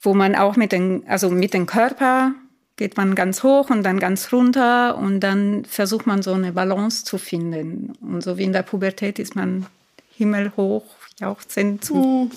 wo 0.00 0.14
man 0.14 0.36
auch 0.36 0.54
mit 0.54 0.70
dem, 0.70 1.02
also 1.08 1.30
mit 1.30 1.52
dem 1.52 1.66
Körper 1.66 2.32
geht 2.76 2.96
man 2.96 3.16
ganz 3.16 3.42
hoch 3.42 3.70
und 3.70 3.82
dann 3.82 3.98
ganz 3.98 4.32
runter 4.32 4.96
und 4.96 5.18
dann 5.18 5.64
versucht 5.64 6.06
man 6.06 6.22
so 6.22 6.32
eine 6.32 6.52
Balance 6.52 7.04
zu 7.04 7.18
finden. 7.18 7.94
Und 8.00 8.22
so 8.22 8.38
wie 8.38 8.44
in 8.44 8.52
der 8.52 8.62
Pubertät 8.62 9.18
ist 9.18 9.34
man 9.34 9.66
himmelhoch, 10.14 10.84
jauchzend 11.18 11.84
zu, 11.84 12.30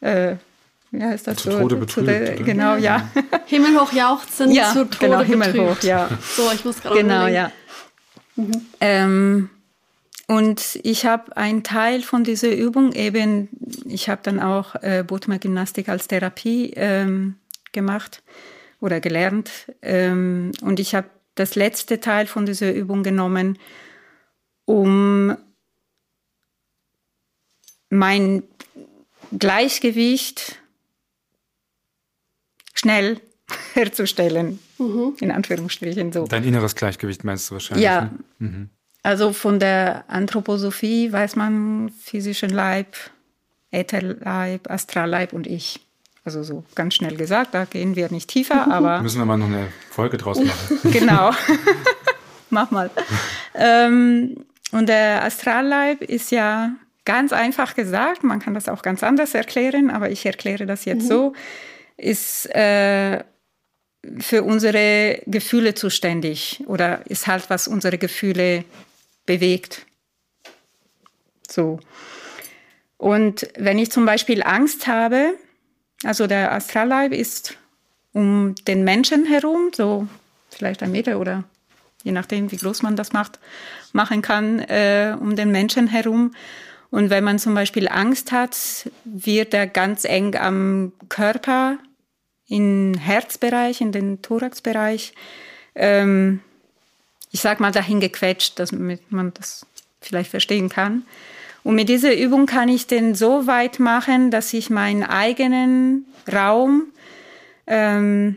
mm. 0.00 0.04
äh, 0.04 0.36
wie 0.92 1.02
heißt 1.02 1.26
das 1.26 1.38
zu 1.38 1.50
so? 1.50 1.58
Tode 1.58 1.76
betrübt, 1.76 2.06
der, 2.06 2.36
genau, 2.36 2.76
ja. 2.76 3.10
Himmelhoch 3.46 3.92
jauchzend 3.92 4.54
ja, 4.54 4.72
zu 4.72 4.88
Tode 4.88 5.24
genau, 5.26 5.46
betrübt. 5.46 5.82
Ja. 5.82 6.08
So, 6.36 6.48
ich 6.54 6.64
muss 6.64 6.80
gerade 6.80 6.94
Genau, 6.96 7.26
überlegen. 7.26 7.34
ja. 7.34 7.52
Mhm. 8.36 8.66
Ähm, 8.80 9.50
und 10.28 10.78
ich 10.82 11.04
habe 11.04 11.36
einen 11.36 11.62
Teil 11.62 12.02
von 12.02 12.24
dieser 12.24 12.54
Übung 12.54 12.92
eben, 12.92 13.48
ich 13.84 14.08
habe 14.08 14.22
dann 14.22 14.40
auch 14.40 14.74
äh, 14.76 15.04
Bodmer-Gymnastik 15.06 15.88
als 15.88 16.08
Therapie 16.08 16.72
ähm, 16.76 17.36
gemacht 17.72 18.22
oder 18.80 19.00
gelernt. 19.00 19.50
Ähm, 19.82 20.52
und 20.62 20.80
ich 20.80 20.94
habe 20.94 21.08
das 21.34 21.54
letzte 21.54 22.00
Teil 22.00 22.26
von 22.26 22.46
dieser 22.46 22.72
Übung 22.72 23.02
genommen, 23.02 23.58
um 24.64 25.36
mein 27.90 28.42
Gleichgewicht 29.38 30.58
schnell 32.74 33.20
herzustellen, 33.74 34.58
mhm. 34.78 35.16
in 35.20 35.30
Anführungsstrichen 35.30 36.12
so. 36.12 36.26
Dein 36.26 36.44
inneres 36.44 36.74
Gleichgewicht 36.74 37.24
meinst 37.24 37.50
du 37.50 37.54
wahrscheinlich? 37.54 37.84
Ja. 37.84 38.02
Ne? 38.02 38.18
Mhm. 38.38 38.70
Also 39.02 39.32
von 39.32 39.58
der 39.58 40.04
Anthroposophie 40.08 41.12
weiß 41.12 41.36
man 41.36 41.90
physischen 42.00 42.50
Leib, 42.50 42.96
Ätherleib, 43.70 44.70
Astralleib 44.70 45.32
und 45.32 45.46
ich. 45.46 45.80
Also 46.24 46.44
so 46.44 46.62
ganz 46.76 46.94
schnell 46.94 47.16
gesagt, 47.16 47.52
da 47.52 47.64
gehen 47.64 47.96
wir 47.96 48.10
nicht 48.12 48.28
tiefer, 48.28 48.66
aber. 48.70 49.00
Müssen 49.02 49.18
wir 49.18 49.24
mal 49.24 49.36
noch 49.36 49.46
eine 49.46 49.68
Folge 49.90 50.18
draus 50.18 50.38
machen. 50.44 50.78
genau. 50.92 51.32
Mach 52.50 52.70
mal. 52.70 52.90
ähm, 53.54 54.44
und 54.70 54.88
der 54.88 55.24
Astralleib 55.24 56.02
ist 56.02 56.30
ja 56.30 56.72
ganz 57.04 57.32
einfach 57.32 57.74
gesagt, 57.74 58.22
man 58.22 58.38
kann 58.38 58.54
das 58.54 58.68
auch 58.68 58.82
ganz 58.82 59.02
anders 59.02 59.34
erklären, 59.34 59.90
aber 59.90 60.10
ich 60.10 60.24
erkläre 60.24 60.66
das 60.66 60.84
jetzt 60.84 61.04
mhm. 61.04 61.08
so, 61.08 61.32
ist 61.96 62.46
äh, 62.54 63.24
für 64.18 64.42
unsere 64.42 65.22
Gefühle 65.26 65.74
zuständig 65.74 66.62
oder 66.66 67.06
ist 67.08 67.26
halt, 67.26 67.50
was 67.50 67.68
unsere 67.68 67.98
Gefühle 67.98 68.64
bewegt. 69.26 69.86
So. 71.48 71.80
Und 72.96 73.48
wenn 73.56 73.78
ich 73.78 73.90
zum 73.90 74.06
Beispiel 74.06 74.42
Angst 74.42 74.86
habe, 74.86 75.34
also 76.04 76.26
der 76.26 76.52
Astralleib 76.52 77.12
ist 77.12 77.56
um 78.12 78.54
den 78.66 78.84
Menschen 78.84 79.24
herum, 79.26 79.70
so 79.74 80.06
vielleicht 80.50 80.82
ein 80.82 80.92
Meter 80.92 81.18
oder 81.18 81.44
je 82.04 82.12
nachdem, 82.12 82.50
wie 82.50 82.56
groß 82.56 82.82
man 82.82 82.96
das 82.96 83.12
macht, 83.12 83.38
machen 83.92 84.22
kann, 84.22 84.58
äh, 84.60 85.16
um 85.18 85.36
den 85.36 85.50
Menschen 85.50 85.86
herum. 85.86 86.34
Und 86.90 87.10
wenn 87.10 87.24
man 87.24 87.38
zum 87.38 87.54
Beispiel 87.54 87.88
Angst 87.88 88.32
hat, 88.32 88.90
wird 89.04 89.54
er 89.54 89.66
ganz 89.66 90.04
eng 90.04 90.36
am 90.36 90.92
Körper, 91.08 91.78
im 92.48 92.94
Herzbereich, 92.94 93.80
in 93.80 93.92
den 93.92 94.20
Thoraxbereich, 94.20 95.14
ähm, 95.74 96.40
ich 97.32 97.40
sag 97.40 97.60
mal 97.60 97.72
dahin 97.72 98.00
gequetscht, 98.00 98.58
damit 98.58 99.10
man 99.10 99.32
das 99.34 99.66
vielleicht 100.00 100.30
verstehen 100.30 100.68
kann. 100.68 101.04
Und 101.64 101.74
mit 101.74 101.88
dieser 101.88 102.16
Übung 102.16 102.46
kann 102.46 102.68
ich 102.68 102.86
den 102.86 103.14
so 103.14 103.46
weit 103.46 103.78
machen, 103.78 104.30
dass 104.30 104.52
ich 104.52 104.68
meinen 104.68 105.04
eigenen 105.04 106.06
Raum 106.32 106.84
ähm, 107.66 108.36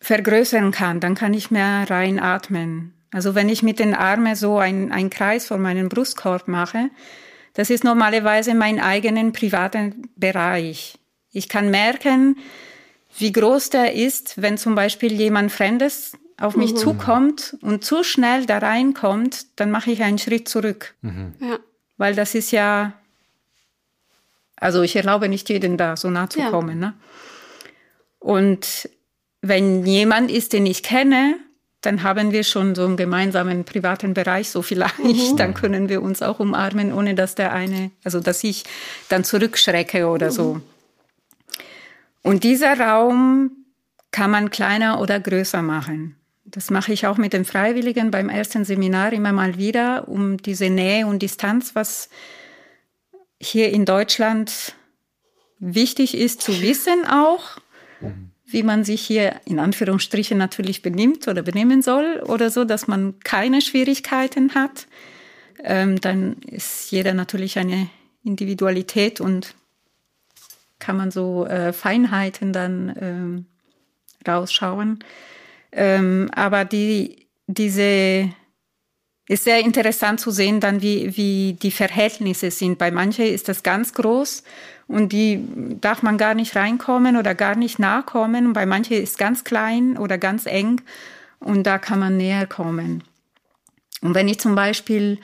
vergrößern 0.00 0.70
kann. 0.72 1.00
Dann 1.00 1.14
kann 1.14 1.34
ich 1.34 1.50
mehr 1.50 1.86
reinatmen. 1.88 2.94
Also 3.12 3.34
wenn 3.34 3.48
ich 3.48 3.62
mit 3.62 3.78
den 3.78 3.94
Armen 3.94 4.34
so 4.34 4.58
einen 4.58 5.10
Kreis 5.10 5.46
vor 5.46 5.58
meinem 5.58 5.88
Brustkorb 5.88 6.48
mache, 6.48 6.90
das 7.54 7.70
ist 7.70 7.84
normalerweise 7.84 8.54
mein 8.54 8.80
eigenen 8.80 9.32
privaten 9.32 10.08
Bereich. 10.16 10.98
Ich 11.32 11.48
kann 11.48 11.70
merken, 11.70 12.36
wie 13.18 13.32
groß 13.32 13.70
der 13.70 13.94
ist, 13.94 14.40
wenn 14.40 14.58
zum 14.58 14.74
Beispiel 14.74 15.12
jemand 15.12 15.52
Fremdes 15.52 16.12
auf 16.38 16.56
mich 16.56 16.72
mhm. 16.72 16.76
zukommt 16.76 17.56
und 17.62 17.84
zu 17.84 18.02
schnell 18.04 18.46
da 18.46 18.58
reinkommt, 18.58 19.46
dann 19.56 19.70
mache 19.70 19.90
ich 19.90 20.02
einen 20.02 20.18
Schritt 20.18 20.48
zurück. 20.48 20.94
Mhm. 21.00 21.34
Ja. 21.40 21.58
Weil 21.96 22.14
das 22.14 22.34
ist 22.34 22.50
ja, 22.50 22.92
also 24.56 24.82
ich 24.82 24.96
erlaube 24.96 25.28
nicht 25.28 25.48
jedem 25.48 25.76
da 25.76 25.96
so 25.96 26.10
nah 26.10 26.28
zu 26.28 26.40
ja. 26.40 26.50
kommen. 26.50 26.78
Ne? 26.78 26.94
Und 28.18 28.88
wenn 29.40 29.86
jemand 29.86 30.30
ist, 30.30 30.52
den 30.52 30.66
ich 30.66 30.82
kenne, 30.82 31.36
dann 31.80 32.02
haben 32.02 32.32
wir 32.32 32.42
schon 32.42 32.74
so 32.74 32.84
einen 32.84 32.96
gemeinsamen 32.96 33.64
privaten 33.64 34.12
Bereich, 34.12 34.50
so 34.50 34.60
vielleicht, 34.60 34.98
mhm. 34.98 35.36
dann 35.36 35.54
können 35.54 35.88
wir 35.88 36.02
uns 36.02 36.20
auch 36.20 36.40
umarmen, 36.40 36.92
ohne 36.92 37.14
dass 37.14 37.34
der 37.34 37.52
eine, 37.52 37.92
also 38.04 38.20
dass 38.20 38.42
ich 38.44 38.64
dann 39.08 39.24
zurückschrecke 39.24 40.08
oder 40.08 40.26
mhm. 40.26 40.32
so. 40.32 40.60
Und 42.22 42.42
dieser 42.44 42.78
Raum 42.78 43.52
kann 44.10 44.30
man 44.30 44.50
kleiner 44.50 45.00
oder 45.00 45.20
größer 45.20 45.62
machen. 45.62 46.16
Das 46.48 46.70
mache 46.70 46.92
ich 46.92 47.06
auch 47.06 47.18
mit 47.18 47.32
den 47.32 47.44
Freiwilligen 47.44 48.10
beim 48.10 48.28
ersten 48.28 48.64
Seminar 48.64 49.12
immer 49.12 49.32
mal 49.32 49.58
wieder, 49.58 50.08
um 50.08 50.36
diese 50.36 50.70
Nähe 50.70 51.06
und 51.06 51.20
Distanz, 51.20 51.74
was 51.74 52.08
hier 53.40 53.70
in 53.70 53.84
Deutschland 53.84 54.74
wichtig 55.58 56.16
ist 56.16 56.40
zu 56.40 56.60
wissen 56.62 57.06
auch, 57.06 57.58
wie 58.44 58.62
man 58.62 58.84
sich 58.84 59.02
hier 59.02 59.40
in 59.44 59.58
Anführungsstrichen 59.58 60.38
natürlich 60.38 60.82
benimmt 60.82 61.26
oder 61.26 61.42
benehmen 61.42 61.82
soll 61.82 62.22
oder 62.24 62.50
so, 62.50 62.64
dass 62.64 62.86
man 62.86 63.18
keine 63.20 63.60
Schwierigkeiten 63.60 64.54
hat. 64.54 64.86
Ähm, 65.64 66.00
dann 66.00 66.34
ist 66.42 66.92
jeder 66.92 67.12
natürlich 67.12 67.58
eine 67.58 67.88
Individualität 68.22 69.20
und 69.20 69.54
kann 70.78 70.96
man 70.96 71.10
so 71.10 71.46
äh, 71.46 71.72
Feinheiten 71.72 72.52
dann 72.52 72.94
ähm, 73.00 73.46
rausschauen. 74.26 75.00
Ähm, 75.76 76.30
aber 76.34 76.64
die, 76.64 77.28
diese 77.46 78.30
ist 79.28 79.44
sehr 79.44 79.60
interessant 79.60 80.20
zu 80.20 80.30
sehen, 80.30 80.60
dann 80.60 80.82
wie, 80.82 81.16
wie 81.16 81.58
die 81.60 81.70
Verhältnisse 81.70 82.50
sind. 82.50 82.78
Bei 82.78 82.90
manchen 82.90 83.26
ist 83.26 83.48
das 83.48 83.62
ganz 83.62 83.92
groß 83.92 84.42
und 84.88 85.12
die 85.12 85.44
darf 85.80 86.02
man 86.02 86.16
gar 86.16 86.34
nicht 86.34 86.56
reinkommen 86.56 87.16
oder 87.16 87.34
gar 87.34 87.56
nicht 87.56 87.78
nachkommen. 87.78 88.46
Und 88.46 88.52
bei 88.54 88.66
manchen 88.66 89.02
ist 89.02 89.18
ganz 89.18 89.44
klein 89.44 89.98
oder 89.98 90.16
ganz 90.16 90.46
eng 90.46 90.80
und 91.40 91.64
da 91.64 91.78
kann 91.78 91.98
man 91.98 92.16
näher 92.16 92.46
kommen. 92.46 93.04
Und 94.00 94.14
wenn 94.14 94.28
ich 94.28 94.38
zum 94.38 94.54
Beispiel 94.54 95.18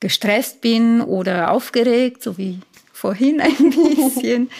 gestresst 0.00 0.60
bin 0.60 1.00
oder 1.00 1.50
aufgeregt, 1.50 2.22
so 2.22 2.38
wie 2.38 2.60
vorhin 2.92 3.40
ein 3.40 3.56
bisschen, 3.96 4.50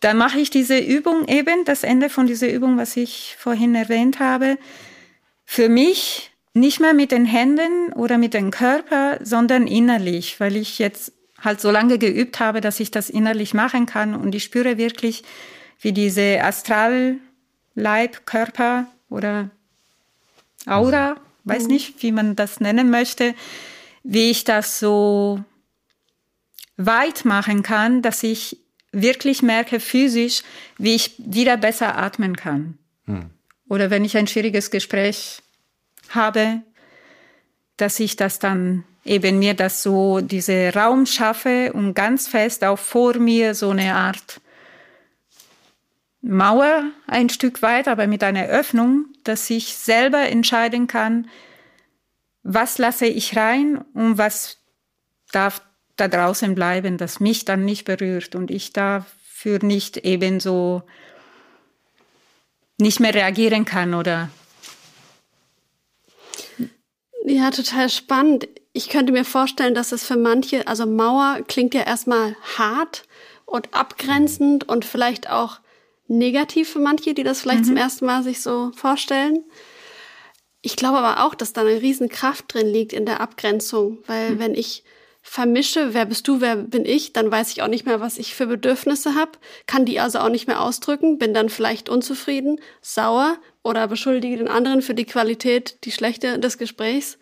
dann 0.00 0.16
mache 0.16 0.38
ich 0.38 0.50
diese 0.50 0.78
Übung 0.78 1.26
eben, 1.26 1.64
das 1.64 1.82
Ende 1.82 2.08
von 2.08 2.26
dieser 2.26 2.50
Übung, 2.50 2.76
was 2.78 2.96
ich 2.96 3.36
vorhin 3.38 3.74
erwähnt 3.74 4.20
habe, 4.20 4.58
für 5.44 5.68
mich 5.68 6.30
nicht 6.54 6.80
mehr 6.80 6.94
mit 6.94 7.12
den 7.12 7.24
Händen 7.24 7.92
oder 7.94 8.18
mit 8.18 8.34
dem 8.34 8.50
Körper, 8.50 9.18
sondern 9.22 9.66
innerlich, 9.66 10.40
weil 10.40 10.56
ich 10.56 10.78
jetzt 10.78 11.12
halt 11.40 11.60
so 11.60 11.70
lange 11.70 11.98
geübt 11.98 12.40
habe, 12.40 12.60
dass 12.60 12.80
ich 12.80 12.90
das 12.90 13.10
innerlich 13.10 13.54
machen 13.54 13.86
kann 13.86 14.14
und 14.14 14.34
ich 14.34 14.44
spüre 14.44 14.76
wirklich, 14.76 15.22
wie 15.80 15.92
diese 15.92 16.42
Astralleib, 16.42 17.20
Körper 18.26 18.86
oder 19.08 19.50
Aura, 20.66 21.16
weiß 21.44 21.64
mhm. 21.64 21.68
nicht, 21.68 22.02
wie 22.02 22.12
man 22.12 22.36
das 22.36 22.60
nennen 22.60 22.90
möchte, 22.90 23.34
wie 24.02 24.30
ich 24.30 24.44
das 24.44 24.78
so 24.78 25.42
weit 26.76 27.24
machen 27.24 27.62
kann, 27.62 28.02
dass 28.02 28.22
ich 28.22 28.58
wirklich 29.02 29.42
merke 29.42 29.80
physisch, 29.80 30.42
wie 30.78 30.94
ich 30.94 31.14
wieder 31.18 31.56
besser 31.56 31.96
atmen 31.96 32.36
kann. 32.36 32.78
Mhm. 33.06 33.30
Oder 33.68 33.90
wenn 33.90 34.04
ich 34.04 34.16
ein 34.16 34.26
schwieriges 34.26 34.70
Gespräch 34.70 35.40
habe, 36.10 36.62
dass 37.76 38.00
ich 38.00 38.16
das 38.16 38.38
dann 38.38 38.84
eben 39.04 39.38
mir 39.38 39.54
das 39.54 39.82
so, 39.82 40.20
diese 40.20 40.72
Raum 40.74 41.06
schaffe 41.06 41.72
und 41.72 41.94
ganz 41.94 42.28
fest 42.28 42.64
auch 42.64 42.78
vor 42.78 43.18
mir 43.18 43.54
so 43.54 43.70
eine 43.70 43.94
Art 43.94 44.40
Mauer 46.20 46.90
ein 47.06 47.28
Stück 47.28 47.62
weit, 47.62 47.86
aber 47.86 48.06
mit 48.06 48.24
einer 48.24 48.46
Öffnung, 48.46 49.06
dass 49.24 49.48
ich 49.50 49.76
selber 49.76 50.28
entscheiden 50.28 50.88
kann, 50.88 51.28
was 52.42 52.78
lasse 52.78 53.06
ich 53.06 53.36
rein 53.36 53.78
und 53.94 54.18
was 54.18 54.58
darf 55.30 55.62
da 55.98 56.08
draußen 56.08 56.54
bleiben, 56.54 56.96
das 56.96 57.20
mich 57.20 57.44
dann 57.44 57.64
nicht 57.64 57.84
berührt 57.84 58.34
und 58.34 58.50
ich 58.50 58.72
dafür 58.72 59.58
nicht 59.62 59.98
eben 59.98 60.40
so 60.40 60.82
nicht 62.78 63.00
mehr 63.00 63.14
reagieren 63.14 63.64
kann 63.64 63.94
oder 63.94 64.30
ja, 67.24 67.50
total 67.50 67.90
spannend. 67.90 68.48
Ich 68.72 68.88
könnte 68.88 69.12
mir 69.12 69.24
vorstellen, 69.24 69.74
dass 69.74 69.92
es 69.92 70.04
für 70.04 70.16
manche, 70.16 70.66
also 70.66 70.86
Mauer 70.86 71.40
klingt 71.46 71.74
ja 71.74 71.82
erstmal 71.82 72.36
hart 72.56 73.04
und 73.44 73.74
abgrenzend 73.74 74.68
und 74.68 74.84
vielleicht 74.84 75.28
auch 75.28 75.60
negativ 76.06 76.70
für 76.70 76.78
manche, 76.78 77.12
die 77.12 77.24
das 77.24 77.42
vielleicht 77.42 77.60
mhm. 77.60 77.66
zum 77.66 77.76
ersten 77.76 78.06
Mal 78.06 78.22
sich 78.22 78.40
so 78.40 78.72
vorstellen. 78.74 79.44
Ich 80.62 80.76
glaube 80.76 80.98
aber 80.98 81.24
auch, 81.24 81.34
dass 81.34 81.52
da 81.52 81.60
eine 81.60 81.82
Riesenkraft 81.82 82.52
drin 82.52 82.66
liegt 82.66 82.92
in 82.92 83.04
der 83.04 83.20
Abgrenzung, 83.20 83.98
weil 84.06 84.30
mhm. 84.30 84.38
wenn 84.38 84.54
ich 84.54 84.84
vermische, 85.28 85.92
wer 85.92 86.06
bist 86.06 86.26
du, 86.26 86.40
wer 86.40 86.56
bin 86.56 86.86
ich, 86.86 87.12
dann 87.12 87.30
weiß 87.30 87.52
ich 87.52 87.62
auch 87.62 87.68
nicht 87.68 87.84
mehr, 87.84 88.00
was 88.00 88.16
ich 88.16 88.34
für 88.34 88.46
Bedürfnisse 88.46 89.14
habe, 89.14 89.32
kann 89.66 89.84
die 89.84 90.00
also 90.00 90.20
auch 90.20 90.30
nicht 90.30 90.46
mehr 90.46 90.62
ausdrücken, 90.62 91.18
bin 91.18 91.34
dann 91.34 91.50
vielleicht 91.50 91.90
unzufrieden, 91.90 92.60
sauer 92.80 93.36
oder 93.62 93.86
beschuldige 93.88 94.38
den 94.38 94.48
anderen 94.48 94.80
für 94.80 94.94
die 94.94 95.04
Qualität, 95.04 95.84
die 95.84 95.92
schlechte 95.92 96.38
des 96.38 96.56
Gesprächs 96.56 97.18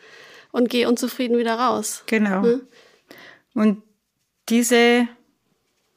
und 0.52 0.70
gehe 0.70 0.88
unzufrieden 0.88 1.36
wieder 1.36 1.54
raus. 1.54 2.04
Genau. 2.06 2.44
Hm? 2.44 2.62
Und 3.54 3.82
diese 4.48 5.08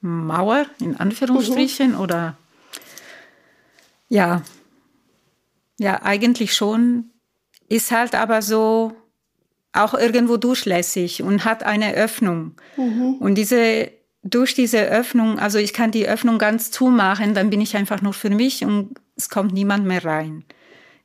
Mauer 0.01 0.65
in 0.79 0.97
Anführungsstrichen 0.97 1.91
mhm. 1.91 1.99
oder 1.99 2.37
ja, 4.07 4.41
ja, 5.77 6.01
eigentlich 6.01 6.55
schon, 6.55 7.11
ist 7.67 7.91
halt 7.91 8.15
aber 8.15 8.41
so 8.41 8.95
auch 9.73 9.93
irgendwo 9.93 10.37
durchlässig 10.37 11.21
und 11.21 11.45
hat 11.45 11.63
eine 11.63 11.93
Öffnung. 11.93 12.55
Mhm. 12.75 13.15
Und 13.19 13.35
diese, 13.35 13.91
durch 14.23 14.55
diese 14.55 14.79
Öffnung, 14.87 15.39
also 15.39 15.57
ich 15.57 15.73
kann 15.73 15.91
die 15.91 16.07
Öffnung 16.07 16.39
ganz 16.39 16.71
zumachen, 16.71 17.33
dann 17.33 17.49
bin 17.49 17.61
ich 17.61 17.75
einfach 17.75 18.01
nur 18.01 18.13
für 18.13 18.29
mich 18.29 18.65
und 18.65 18.95
es 19.15 19.29
kommt 19.29 19.53
niemand 19.53 19.85
mehr 19.85 20.03
rein. 20.03 20.43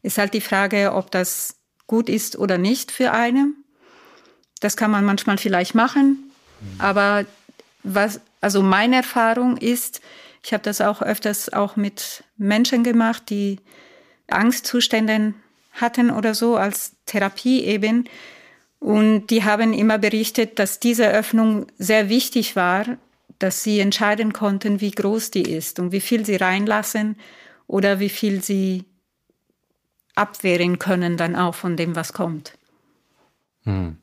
Ist 0.03 0.19
halt 0.19 0.35
die 0.35 0.41
Frage, 0.41 0.93
ob 0.95 1.11
das 1.11 1.57
gut 1.87 2.09
ist 2.09 2.39
oder 2.39 2.59
nicht 2.59 2.91
für 2.91 3.13
einen. 3.13 3.65
Das 4.61 4.77
kann 4.77 4.91
man 4.91 5.05
manchmal 5.05 5.37
vielleicht 5.37 5.75
machen, 5.75 6.31
mhm. 6.61 6.81
aber 6.81 7.27
was, 7.83 8.21
also 8.41 8.63
meine 8.63 8.97
Erfahrung 8.97 9.59
ist, 9.59 10.01
ich 10.43 10.53
habe 10.53 10.63
das 10.63 10.81
auch 10.81 11.03
öfters 11.03 11.53
auch 11.53 11.77
mit 11.77 12.25
Menschen 12.37 12.83
gemacht, 12.83 13.25
die 13.31 13.61
Angstzustände 14.29 15.35
hatten 15.73 16.11
oder 16.11 16.35
so 16.35 16.57
als 16.57 16.93
Therapie 17.07 17.63
eben. 17.65 18.05
Und 18.85 19.29
die 19.29 19.45
haben 19.45 19.73
immer 19.73 19.97
berichtet, 19.97 20.59
dass 20.59 20.79
diese 20.79 21.09
Öffnung 21.11 21.69
sehr 21.79 22.11
wichtig 22.11 22.55
war, 22.55 22.85
dass 23.39 23.63
sie 23.63 23.81
entscheiden 23.81 24.35
konnten, 24.35 24.83
wie 24.83 24.91
groß 24.91 25.31
die 25.31 25.51
ist 25.51 25.81
und 25.81 25.91
wie 25.91 26.03
viel 26.03 26.27
sie 26.27 26.37
reinlassen 26.37 27.17
oder 27.67 27.99
wie 27.99 28.11
viel 28.11 28.43
sie 28.43 28.85
abwehren 30.15 30.79
können 30.79 31.17
dann 31.17 31.35
auch 31.35 31.55
von 31.55 31.79
dem, 31.79 31.97
was 31.97 32.13
kommt. 32.13 32.59
Hm. 33.63 33.97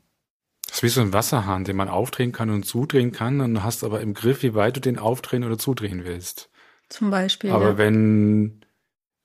Das 0.66 0.78
ist 0.78 0.82
wie 0.82 0.88
so 0.88 1.00
ein 1.00 1.12
Wasserhahn, 1.12 1.62
den 1.62 1.76
man 1.76 1.88
aufdrehen 1.88 2.32
kann 2.32 2.50
und 2.50 2.64
zudrehen 2.64 3.12
kann 3.12 3.40
und 3.40 3.54
du 3.54 3.62
hast 3.62 3.84
aber 3.84 4.00
im 4.00 4.14
Griff, 4.14 4.42
wie 4.42 4.54
weit 4.54 4.74
du 4.74 4.80
den 4.80 4.98
aufdrehen 4.98 5.44
oder 5.44 5.58
zudrehen 5.58 6.04
willst. 6.04 6.50
Zum 6.88 7.08
Beispiel. 7.08 7.52
Aber 7.52 7.68
ja. 7.68 7.78
wenn 7.78 8.61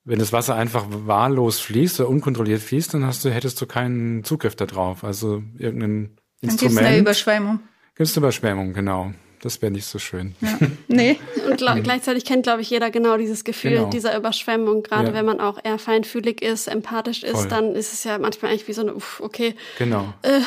wenn 0.08 0.20
das 0.20 0.32
Wasser 0.32 0.55
einfach 0.55 0.86
wahllos 0.89 1.60
fließt 1.60 1.99
oder 1.99 2.10
unkontrolliert 2.10 2.62
fließt, 2.62 2.93
dann 2.93 3.05
hast 3.05 3.26
du, 3.26 3.30
hättest 3.30 3.60
du 3.60 3.66
keinen 3.66 4.24
Zugriff 4.24 4.55
darauf. 4.55 5.03
Also 5.03 5.43
irgendein 5.58 6.16
dann 6.41 6.49
Instrument. 6.49 6.62
Dann 6.62 6.68
gibt's 6.70 6.78
eine 6.78 6.97
Überschwemmung. 6.99 7.60
Gibt's 7.95 8.16
eine 8.16 8.24
Überschwemmung, 8.24 8.74
genau. 8.74 9.12
Das 9.41 9.62
wäre 9.62 9.72
nicht 9.72 9.86
so 9.86 9.99
schön. 9.99 10.36
Ja. 10.41 10.58
Nee. 10.88 11.20
Und 11.47 11.58
glaub, 11.58 11.84
gleichzeitig 11.84 12.24
kennt, 12.24 12.43
glaube 12.43 12.62
ich, 12.62 12.70
jeder 12.70 12.89
genau 12.89 13.18
dieses 13.18 13.43
Gefühl 13.43 13.72
genau. 13.72 13.89
dieser 13.89 14.18
Überschwemmung. 14.18 14.82
Gerade 14.82 15.10
ja. 15.10 15.14
wenn 15.14 15.26
man 15.26 15.41
auch 15.41 15.60
eher 15.62 15.78
feinfühlig 15.78 16.41
ist, 16.41 16.68
empathisch 16.68 17.24
ist, 17.24 17.34
Voll. 17.34 17.47
dann 17.49 17.76
ist 17.76 17.91
es 17.91 18.05
ja 18.05 18.18
manchmal 18.18 18.51
eigentlich 18.51 18.70
wie 18.70 18.74
so 18.74 18.82
eine, 18.82 18.95
uff, 18.95 19.20
okay. 19.20 19.55
Genau. 19.78 20.14
Äh, 20.22 20.39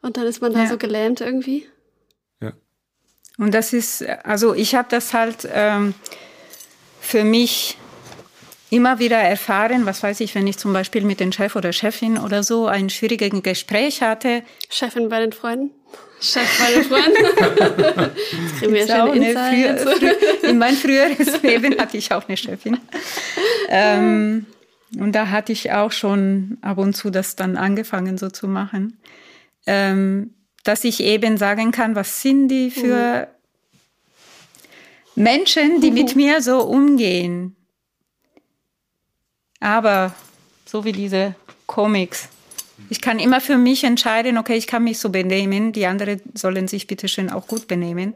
und 0.00 0.16
dann 0.16 0.26
ist 0.26 0.40
man 0.40 0.52
da 0.52 0.60
ja. 0.60 0.68
so 0.68 0.78
gelähmt 0.78 1.20
irgendwie. 1.20 1.66
Ja. 2.40 2.52
Und 3.36 3.52
das 3.52 3.72
ist, 3.72 4.02
also 4.24 4.54
ich 4.54 4.76
habe 4.76 4.86
das 4.88 5.12
halt 5.12 5.48
ähm, 5.52 5.94
für 7.00 7.24
mich 7.24 7.76
immer 8.70 9.00
wieder 9.00 9.18
erfahren, 9.18 9.84
was 9.84 10.02
weiß 10.02 10.20
ich, 10.20 10.34
wenn 10.34 10.46
ich 10.46 10.56
zum 10.56 10.72
Beispiel 10.72 11.02
mit 11.02 11.20
dem 11.20 11.32
Chef 11.32 11.56
oder 11.56 11.72
Chefin 11.72 12.18
oder 12.18 12.42
so 12.42 12.66
ein 12.66 12.88
schwieriges 12.88 13.42
Gespräch 13.42 14.00
hatte. 14.00 14.42
Chefin 14.68 15.08
bei 15.08 15.20
den 15.20 15.32
Freunden? 15.32 15.72
Chef 16.20 16.48
bei 16.58 16.72
den 16.72 16.84
Freunden? 16.84 17.24
das 17.96 18.58
kriegen 18.58 18.72
wir 18.72 18.86
ja 18.86 19.06
schon 19.06 19.22
früher, 19.22 19.76
früher, 19.76 20.44
In 20.44 20.58
meinem 20.58 20.76
früheres 20.76 21.42
Leben 21.42 21.76
hatte 21.78 21.96
ich 21.96 22.12
auch 22.12 22.26
eine 22.28 22.36
Chefin. 22.36 22.78
Ähm, 23.68 24.46
und 24.98 25.12
da 25.12 25.28
hatte 25.28 25.52
ich 25.52 25.72
auch 25.72 25.92
schon 25.92 26.58
ab 26.62 26.78
und 26.78 26.94
zu 26.94 27.10
das 27.10 27.36
dann 27.36 27.56
angefangen 27.56 28.18
so 28.18 28.30
zu 28.30 28.46
machen. 28.46 28.98
Ähm, 29.66 30.34
dass 30.62 30.84
ich 30.84 31.02
eben 31.02 31.38
sagen 31.38 31.72
kann, 31.72 31.96
was 31.96 32.22
sind 32.22 32.48
die 32.48 32.70
für 32.70 33.28
mhm. 35.16 35.22
Menschen, 35.22 35.80
die 35.80 35.90
mit 35.90 36.14
mir 36.16 36.40
so 36.40 36.60
umgehen 36.60 37.56
aber 39.60 40.14
so 40.64 40.84
wie 40.84 40.92
diese 40.92 41.34
Comics. 41.66 42.28
Ich 42.88 43.00
kann 43.00 43.18
immer 43.18 43.40
für 43.40 43.58
mich 43.58 43.84
entscheiden, 43.84 44.38
okay, 44.38 44.56
ich 44.56 44.66
kann 44.66 44.84
mich 44.84 44.98
so 44.98 45.10
benehmen, 45.10 45.72
die 45.72 45.86
anderen 45.86 46.20
sollen 46.34 46.66
sich 46.66 46.86
bitte 46.86 47.08
schön 47.08 47.30
auch 47.30 47.46
gut 47.46 47.68
benehmen. 47.68 48.14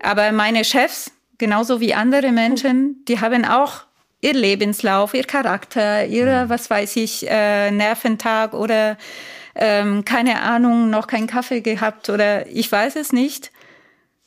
Aber 0.00 0.32
meine 0.32 0.64
Chefs, 0.64 1.10
genauso 1.38 1.80
wie 1.80 1.94
andere 1.94 2.30
Menschen, 2.30 3.04
die 3.08 3.20
haben 3.20 3.44
auch 3.44 3.84
ihr 4.20 4.34
Lebenslauf, 4.34 5.14
ihr 5.14 5.24
Charakter, 5.24 6.06
ihre, 6.06 6.48
was 6.48 6.68
weiß 6.68 6.96
ich, 6.96 7.28
äh, 7.28 7.70
Nerventag 7.70 8.54
oder 8.54 8.98
ähm, 9.54 10.04
keine 10.04 10.42
Ahnung, 10.42 10.90
noch 10.90 11.06
keinen 11.06 11.26
Kaffee 11.26 11.60
gehabt 11.60 12.10
oder 12.10 12.46
ich 12.48 12.70
weiß 12.70 12.96
es 12.96 13.12
nicht. 13.12 13.50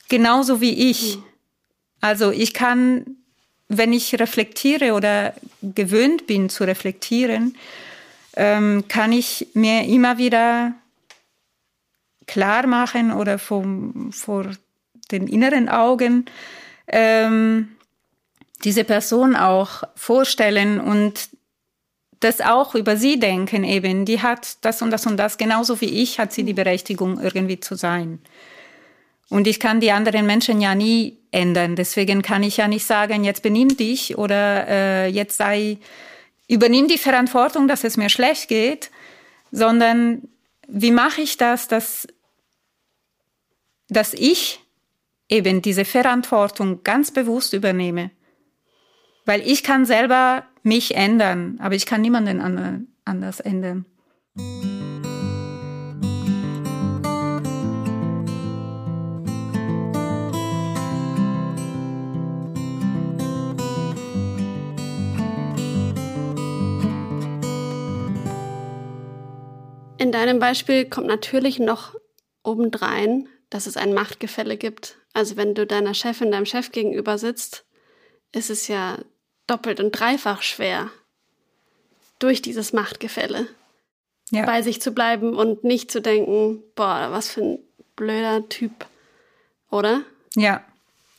Genauso 0.09 0.61
wie 0.61 0.89
ich. 0.89 1.19
Also 1.99 2.31
ich 2.31 2.53
kann 2.53 3.17
wenn 3.69 3.93
ich 3.93 4.19
reflektiere 4.19 4.93
oder 4.93 5.33
gewöhnt 5.61 6.27
bin 6.27 6.49
zu 6.49 6.63
reflektieren, 6.63 7.57
ähm, 8.35 8.85
kann 8.87 9.11
ich 9.11 9.47
mir 9.53 9.83
immer 9.85 10.17
wieder 10.17 10.73
klar 12.27 12.67
machen 12.67 13.11
oder 13.11 13.39
vom, 13.39 14.11
vor 14.11 14.51
den 15.11 15.27
inneren 15.27 15.69
Augen 15.69 16.25
ähm, 16.87 17.69
diese 18.63 18.83
Person 18.83 19.35
auch 19.35 19.83
vorstellen 19.95 20.79
und 20.79 21.29
das 22.19 22.41
auch 22.41 22.75
über 22.75 22.97
sie 22.97 23.19
denken 23.19 23.63
eben. 23.63 24.05
Die 24.05 24.21
hat 24.21 24.57
das 24.61 24.81
und 24.81 24.91
das 24.91 25.05
und 25.05 25.17
das, 25.17 25.37
genauso 25.37 25.79
wie 25.81 26.01
ich 26.01 26.19
hat 26.19 26.33
sie 26.33 26.43
die 26.43 26.53
Berechtigung 26.53 27.19
irgendwie 27.19 27.59
zu 27.59 27.75
sein. 27.75 28.19
Und 29.29 29.47
ich 29.47 29.59
kann 29.59 29.79
die 29.79 29.91
anderen 29.91 30.25
Menschen 30.25 30.61
ja 30.61 30.73
nie 30.73 31.17
ändern. 31.31 31.75
Deswegen 31.75 32.21
kann 32.21 32.43
ich 32.43 32.57
ja 32.57 32.67
nicht 32.67 32.85
sagen, 32.85 33.23
jetzt 33.23 33.43
benimm 33.43 33.75
dich 33.75 34.17
oder 34.17 34.67
äh, 34.67 35.07
jetzt 35.07 35.37
sei, 35.37 35.77
übernimm 36.47 36.87
die 36.87 36.97
Verantwortung, 36.97 37.67
dass 37.67 37.83
es 37.83 37.97
mir 37.97 38.09
schlecht 38.09 38.47
geht, 38.47 38.89
sondern 39.51 40.27
wie 40.67 40.91
mache 40.91 41.21
ich 41.21 41.37
das, 41.37 41.67
dass, 41.67 42.07
dass 43.89 44.13
ich 44.13 44.61
eben 45.29 45.61
diese 45.61 45.85
Verantwortung 45.85 46.83
ganz 46.83 47.11
bewusst 47.11 47.53
übernehme? 47.53 48.11
Weil 49.25 49.41
ich 49.41 49.63
kann 49.63 49.85
selber 49.85 50.45
mich 50.63 50.95
ändern, 50.95 51.59
aber 51.61 51.75
ich 51.75 51.85
kann 51.85 52.01
niemanden 52.01 52.87
anders 53.03 53.39
ändern. 53.41 53.85
In 69.97 70.11
deinem 70.11 70.39
Beispiel 70.39 70.85
kommt 70.85 71.07
natürlich 71.07 71.59
noch 71.59 71.95
obendrein, 72.43 73.27
dass 73.49 73.67
es 73.67 73.77
ein 73.77 73.93
Machtgefälle 73.93 74.57
gibt. 74.57 74.97
Also 75.13 75.37
wenn 75.37 75.55
du 75.55 75.65
deiner 75.65 75.93
Chefin, 75.93 76.31
deinem 76.31 76.45
Chef 76.45 76.71
gegenüber 76.71 77.17
sitzt, 77.17 77.65
ist 78.31 78.49
es 78.49 78.67
ja 78.67 78.97
doppelt 79.47 79.79
und 79.79 79.91
dreifach 79.91 80.41
schwer, 80.41 80.91
durch 82.19 82.41
dieses 82.41 82.73
Machtgefälle 82.73 83.47
ja. 84.31 84.45
bei 84.45 84.61
sich 84.61 84.81
zu 84.81 84.91
bleiben 84.91 85.35
und 85.35 85.63
nicht 85.63 85.91
zu 85.91 86.01
denken, 86.01 86.61
boah, 86.75 87.07
was 87.11 87.29
für 87.29 87.41
ein 87.41 87.59
blöder 87.95 88.47
Typ, 88.49 88.85
oder? 89.71 90.01
Ja, 90.35 90.63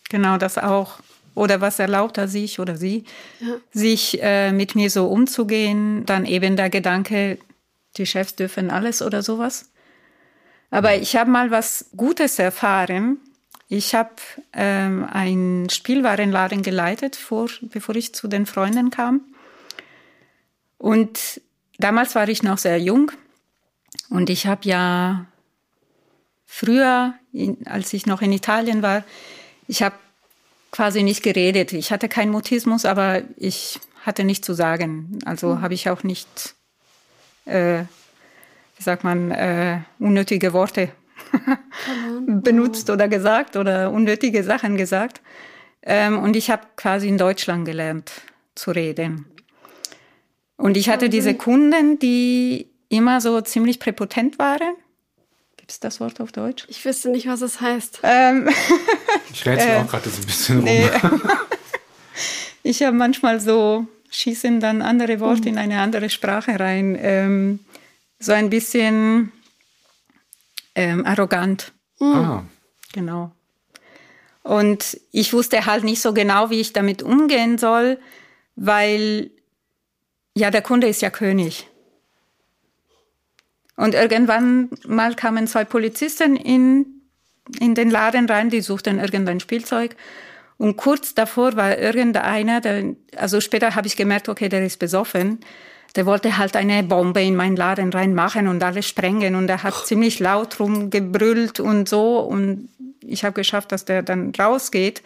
genau 0.09 0.37
das 0.37 0.59
auch. 0.59 0.99
Oder 1.35 1.61
was 1.61 1.79
erlaubt 1.79 2.19
er 2.19 2.27
sich 2.27 2.59
oder 2.59 2.77
sie, 2.77 3.05
ja. 3.39 3.57
sich 3.73 4.21
äh, 4.21 4.51
mit 4.51 4.75
mir 4.75 4.91
so 4.91 5.07
umzugehen? 5.07 6.05
Dann 6.05 6.27
eben 6.27 6.57
der 6.57 6.69
Gedanke, 6.69 7.39
die 7.99 8.07
Chefs 8.07 8.35
dürfen 8.35 8.71
alles 8.71 9.03
oder 9.03 9.23
sowas. 9.23 9.71
Aber 10.71 10.97
ich 10.97 11.17
habe 11.17 11.31
mal 11.31 11.51
was 11.51 11.87
Gutes 11.97 12.39
erfahren. 12.39 13.19
Ich 13.69 13.95
habe 13.95 14.11
ähm, 14.53 15.07
einen 15.11 15.69
Spielwarenladen 15.71 16.63
geleitet, 16.63 17.17
vor, 17.17 17.49
bevor 17.63 17.97
ich 17.97 18.15
zu 18.15 18.29
den 18.29 18.47
Freunden 18.47 18.91
kam. 18.91 19.23
Und 20.79 21.41
damals 21.79 22.15
war 22.15 22.29
ich 22.29 22.43
noch 22.43 22.59
sehr 22.59 22.79
jung. 22.79 23.13
Und 24.11 24.31
ich 24.31 24.47
habe 24.47 24.69
ja 24.69 25.27
früher, 26.47 27.15
als 27.67 27.93
ich 27.93 28.07
noch 28.07 28.23
in 28.23 28.33
Italien 28.33 28.83
war, 28.83 29.05
ich 29.67 29.83
habe 29.83 29.97
quasi 30.71 31.03
nicht 31.03 31.23
geredet. 31.23 31.73
Ich 31.73 31.93
hatte 31.93 32.09
keinen 32.09 32.31
Mutismus, 32.31 32.85
aber 32.85 33.23
ich 33.37 33.81
hatte 34.03 34.25
nichts 34.25 34.47
zu 34.47 34.55
sagen. 34.55 35.19
Also 35.25 35.57
mhm. 35.57 35.61
habe 35.63 35.75
ich 35.75 35.91
auch 35.91 36.03
nicht, 36.03 36.55
äh, 37.49 37.85
wie 38.77 38.83
sagt 38.83 39.05
man, 39.05 39.31
äh, 39.31 39.81
unnötige 39.99 40.53
Worte 40.53 40.91
benutzt 42.27 42.91
oder 42.91 43.09
gesagt 43.09 43.57
oder 43.57 43.91
unnötige 43.91 44.45
Sachen 44.45 44.77
gesagt. 44.77 45.21
Ähm, 45.83 46.19
und 46.19 46.37
ich 46.37 46.51
habe 46.51 46.63
quasi 46.77 47.09
in 47.09 47.19
Deutschland 47.19 47.65
gelernt 47.65 48.13
zu 48.55 48.71
reden. 48.71 49.27
Und 50.57 50.77
ich 50.77 50.89
hatte 50.89 51.09
diese 51.09 51.35
Kunden, 51.35 51.99
die 51.99 52.69
immer 52.89 53.21
so 53.21 53.41
ziemlich 53.41 53.79
präpotent 53.79 54.39
waren. 54.39 54.75
Gibt 55.57 55.71
es 55.71 55.81
das 55.81 56.01
Wort 56.01 56.21
auf 56.21 56.33
Deutsch? 56.33 56.67
Ich 56.69 56.85
wüsste 56.85 57.11
nicht, 57.11 57.29
was 57.29 57.43
es 57.43 57.61
heißt. 57.61 58.01
Ähm, 58.03 58.49
ich 59.33 59.47
rätsel 59.47 59.71
äh, 59.71 59.77
auch 59.77 59.87
gerade 59.87 60.09
so 60.09 60.21
ein 60.21 60.27
bisschen 60.27 60.65
nee. 60.65 60.89
rum. 61.03 61.23
ich 62.63 62.83
habe 62.83 62.97
manchmal 62.97 63.41
so, 63.41 63.87
schießen 64.11 64.61
dann 64.61 64.83
andere 64.83 65.21
Worte 65.21 65.43
mhm. 65.43 65.49
in 65.49 65.59
eine 65.59 65.81
andere 65.81 66.11
Sprache 66.11 66.59
rein. 66.59 66.97
Ähm, 67.01 67.61
so 68.19 68.33
ein 68.33 68.51
bisschen 68.51 69.33
ähm, 70.75 71.05
arrogant. 71.07 71.73
Mhm. 72.01 72.15
Ah. 72.15 72.45
Genau. 72.93 73.33
Und 74.43 74.99
ich 75.13 75.33
wusste 75.33 75.67
halt 75.67 75.85
nicht 75.85 76.01
so 76.01 76.15
genau, 76.15 76.51
wie 76.51 76.61
ich 76.61 76.73
damit 76.73 77.03
umgehen 77.03 77.59
soll, 77.59 77.99
weil 78.57 79.31
ja, 80.35 80.51
der 80.51 80.63
Kunde 80.63 80.89
ist 80.89 81.03
ja 81.03 81.11
König. 81.11 81.69
Und 83.77 83.95
irgendwann 83.95 84.71
mal 84.87 85.15
kamen 85.15 85.47
zwei 85.47 85.65
Polizisten 85.65 86.37
in, 86.37 86.87
in 87.61 87.75
den 87.75 87.91
Laden 87.91 88.27
rein, 88.27 88.51
die 88.51 88.61
suchten 88.61 88.99
irgendein 88.99 89.41
Spielzeug. 89.41 89.97
Und 90.59 90.77
kurz 90.77 91.15
davor 91.15 91.57
war 91.57 91.79
irgendeiner, 91.79 92.61
der, 92.61 92.95
also 93.17 93.41
später 93.41 93.75
habe 93.75 93.87
ich 93.87 93.97
gemerkt, 93.97 94.29
okay, 94.29 94.49
der 94.49 94.65
ist 94.65 94.79
besoffen. 94.79 95.41
Der 95.97 96.05
wollte 96.05 96.37
halt 96.37 96.57
eine 96.57 96.83
Bombe 96.83 97.23
in 97.23 97.37
meinen 97.37 97.57
Laden 97.57 97.93
reinmachen 97.93 98.49
und 98.49 98.63
alles 98.63 98.87
sprengen. 98.87 99.37
Und 99.37 99.49
er 99.49 99.63
hat 99.63 99.75
oh. 99.79 99.85
ziemlich 99.85 100.19
laut 100.19 100.59
rumgebrüllt 100.61 101.61
und 101.61 101.89
so. 101.89 102.19
Und 102.19 102.69
ich 103.01 103.25
habe 103.25 103.35
geschafft, 103.35 103.73
dass 103.73 103.85
der 103.85 104.03
dann 104.03 104.33
rausgeht. 104.39 105.03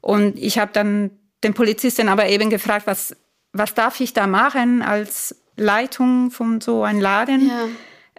Und 0.00 0.38
ich 0.38 0.58
habe 0.58 0.72
dann 0.72 1.10
den 1.44 1.54
Polizisten 1.54 2.08
aber 2.08 2.26
eben 2.28 2.50
gefragt, 2.50 2.86
was, 2.86 3.16
was 3.52 3.74
darf 3.74 4.00
ich 4.00 4.14
da 4.14 4.26
machen 4.26 4.82
als 4.82 5.36
Leitung 5.56 6.30
von 6.30 6.60
so 6.60 6.82
einem 6.82 7.00
Laden? 7.00 7.48
Ja 7.48 7.68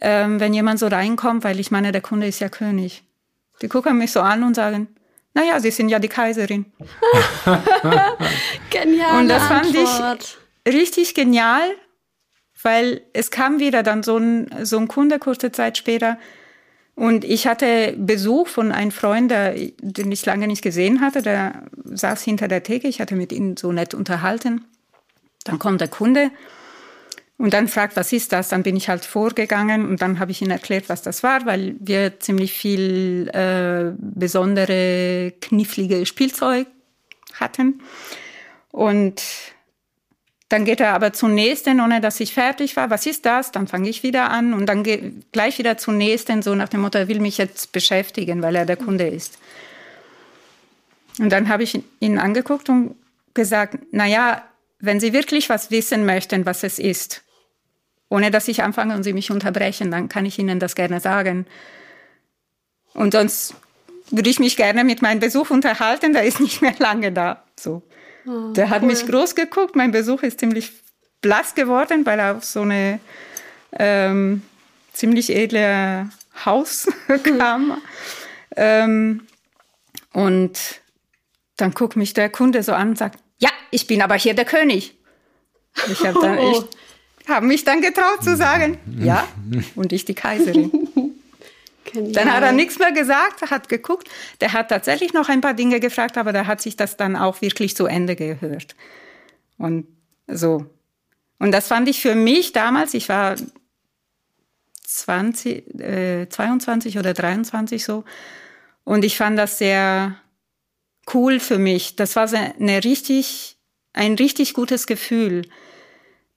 ähm, 0.01 0.39
wenn 0.39 0.53
jemand 0.53 0.80
so 0.80 0.88
reinkommt, 0.88 1.43
weil 1.43 1.59
ich 1.59 1.72
meine, 1.72 1.91
der 1.91 2.01
Kunde 2.01 2.28
ist 2.28 2.39
ja 2.39 2.49
König. 2.49 3.03
Die 3.62 3.68
gucken 3.68 3.99
mich 3.99 4.12
so 4.12 4.20
an 4.20 4.43
und 4.43 4.55
sagen, 4.55 4.88
naja, 5.34 5.60
Sie 5.60 5.72
sind 5.72 5.90
ja 5.90 6.00
die 6.00 6.10
Kaiserin. 6.10 6.66
genial. 8.70 9.20
Und 9.22 9.30
das 9.30 9.44
fand 9.44 9.68
Antwort. 9.68 10.38
ich 10.66 10.74
richtig 10.74 11.14
genial, 11.14 11.64
weil 12.62 13.02
es 13.14 13.32
kam 13.32 13.60
wieder 13.60 13.84
dann 13.84 14.04
so 14.04 14.18
ein, 14.18 14.50
so 14.64 14.78
ein 14.78 14.88
Kunde 14.88 15.20
kurze 15.20 15.52
Zeit 15.52 15.78
später. 15.78 16.18
Und 16.96 17.24
ich 17.24 17.48
hatte 17.48 17.96
Besuch 17.98 18.48
von 18.48 18.72
einem 18.72 18.92
Freund, 18.92 19.32
der, 19.32 19.56
den 19.82 20.12
ich 20.12 20.26
lange 20.26 20.48
nicht 20.48 20.62
gesehen 20.62 21.00
hatte. 21.02 21.22
Der 21.22 21.64
saß 21.86 22.22
hinter 22.22 22.48
der 22.48 22.64
Theke. 22.64 22.88
Ich 22.88 23.00
hatte 23.00 23.16
mit 23.16 23.32
ihm 23.32 23.56
so 23.56 23.72
nett 23.72 23.94
unterhalten. 23.94 24.66
Dann 25.46 25.58
kommt 25.58 25.82
der 25.82 25.88
Kunde 25.88 26.30
und 27.42 27.56
dann 27.56 27.68
fragt, 27.68 27.96
was 27.96 28.14
ist 28.14 28.34
das? 28.34 28.50
Dann 28.50 28.62
bin 28.62 28.76
ich 28.76 28.88
halt 28.88 29.04
vorgegangen 29.04 29.88
und 29.88 30.00
dann 30.04 30.20
habe 30.20 30.30
ich 30.30 30.44
ihnen 30.44 30.52
erklärt, 30.52 30.89
was 30.89 31.02
das 31.02 31.24
war, 31.24 31.44
weil 31.48 31.76
wir 31.80 32.20
ziemlich 32.20 32.54
viel 32.54 33.30
äh, 33.34 33.94
besondere, 33.98 35.34
knifflige 35.42 36.06
Spielzeug 36.06 36.68
hatten. 37.34 37.82
Und 38.70 39.24
dann 40.50 40.66
geht 40.66 40.82
er 40.82 40.94
aber 40.94 41.14
zum 41.14 41.34
nächsten, 41.34 41.82
ohne 41.82 42.00
dass 42.00 42.20
ich 42.20 42.32
fertig 42.32 42.76
war. 42.76 42.92
Was 42.92 43.08
ist 43.08 43.26
das? 43.26 43.52
Dann 43.52 43.66
fange 43.66 43.89
ich 43.89 44.04
wieder 44.04 44.30
an 44.30 44.54
und 44.54 44.68
dann 44.68 44.84
gleich 45.32 45.58
wieder 45.58 45.80
zum 45.80 45.98
nächsten, 45.98 46.44
so 46.44 46.54
nach 46.54 46.70
dem 46.70 46.82
Motto, 46.82 47.00
er 47.00 47.08
will 47.08 47.20
mich 47.20 47.39
jetzt 47.39 47.72
beschäftigen, 47.72 48.44
weil 48.44 48.56
er 48.56 48.68
der 48.68 48.78
Kunde 48.78 49.08
ist. 49.08 49.39
Und 51.18 51.32
dann 51.32 51.50
habe 51.50 51.64
ich 51.64 51.82
ihn 52.02 52.20
angeguckt 52.20 52.70
und 52.70 52.94
gesagt, 53.34 53.80
na 53.92 54.06
ja, 54.06 54.44
wenn 54.80 55.00
Sie 55.00 55.12
wirklich 55.12 55.50
was 55.50 55.72
wissen 55.72 56.06
möchten, 56.06 56.46
was 56.46 56.64
es 56.64 56.78
ist, 56.78 57.24
ohne 58.12 58.30
dass 58.30 58.49
ich 58.49 58.62
anfange 58.62 58.93
und 58.93 59.03
Sie 59.03 59.14
mich 59.14 59.32
unterbrechen, 59.32 59.89
dann 59.89 60.09
kann 60.09 60.26
ich 60.26 60.38
Ihnen 60.38 60.59
das 60.59 60.76
gerne 60.76 60.99
sagen. 60.99 61.47
Und 62.93 63.14
sonst 63.14 63.55
würde 64.12 64.30
ich 64.30 64.38
mich 64.38 64.57
gerne 64.57 64.84
mit 64.84 65.01
meinem 65.01 65.22
Besuch 65.22 65.49
unterhalten, 65.49 66.12
der 66.12 66.24
ist 66.24 66.41
nicht 66.41 66.62
mehr 66.62 66.76
lange 66.78 67.14
da. 67.14 67.41
So. 67.57 67.82
Oh, 68.26 68.51
der 68.51 68.70
hat 68.70 68.82
cool. 68.82 68.89
mich 68.89 69.07
groß 69.07 69.34
geguckt, 69.36 69.78
mein 69.78 69.91
Besuch 69.91 70.24
ist 70.24 70.41
ziemlich 70.41 70.74
blass 71.22 71.55
geworden, 71.55 72.05
weil 72.05 72.20
er 72.20 72.36
auf 72.36 72.43
so 72.43 72.64
eine 72.64 72.99
ähm, 73.80 74.41
ziemlich 74.91 75.34
edle 75.34 76.09
Haus 76.45 76.89
kam. 77.38 77.82
Ähm, 78.57 79.26
und 80.12 80.59
dann 81.55 81.72
guckt 81.72 81.95
mich 81.95 82.14
der 82.14 82.30
Kunde 82.30 82.62
so 82.62 82.74
an 82.74 82.89
und 82.89 82.97
sagt, 82.97 83.20
ja, 83.39 83.51
ich 83.70 83.88
bin 83.88 84.01
aber 84.01 84.16
hier 84.16 84.34
der 84.34 84.45
König. 84.45 84.97
Ich 85.89 86.05
habe 86.05 86.20
dann, 86.20 86.38
ich 86.51 86.66
habe 87.28 87.46
mich 87.46 87.64
dann 87.64 87.82
getraut 87.82 88.24
zu 88.24 88.36
sagen, 88.36 88.78
ja, 89.00 89.28
und 89.76 89.94
ich 89.94 90.06
die 90.06 90.14
Kaiserin. 90.14 90.72
Dann 91.94 92.32
hat 92.32 92.44
er 92.44 92.52
nichts 92.54 92.80
mehr 92.80 92.92
gesagt, 92.92 93.42
hat 93.50 93.68
geguckt. 93.68 94.10
Der 94.40 94.54
hat 94.54 94.70
tatsächlich 94.70 95.14
noch 95.14 95.28
ein 95.28 95.42
paar 95.42 95.54
Dinge 95.54 95.80
gefragt, 95.80 96.18
aber 96.18 96.32
der 96.32 96.48
hat 96.48 96.62
sich 96.62 96.78
das 96.78 96.96
dann 96.96 97.18
auch 97.18 97.42
wirklich 97.42 97.76
zu 97.76 97.86
Ende 97.86 98.16
gehört. 98.16 98.76
Und 99.58 99.88
so. 100.28 100.66
Und 101.40 101.52
das 101.52 101.68
fand 101.68 101.90
ich 101.90 102.00
für 102.00 102.16
mich 102.16 102.54
damals, 102.54 102.94
ich 102.94 103.10
war 103.10 103.36
20, 104.86 105.82
äh, 105.82 106.30
22 106.30 106.98
oder 106.98 107.14
23 107.14 107.84
so, 107.84 108.06
und 108.84 109.04
ich 109.04 109.18
fand 109.18 109.38
das 109.38 109.58
sehr 109.58 110.16
cool 111.14 111.40
für 111.40 111.58
mich. 111.58 111.96
Das 111.96 112.16
war 112.16 112.32
eine 112.32 112.84
richtig, 112.84 113.58
ein 113.94 114.16
richtig 114.16 114.54
gutes 114.54 114.88
Gefühl 114.88 115.44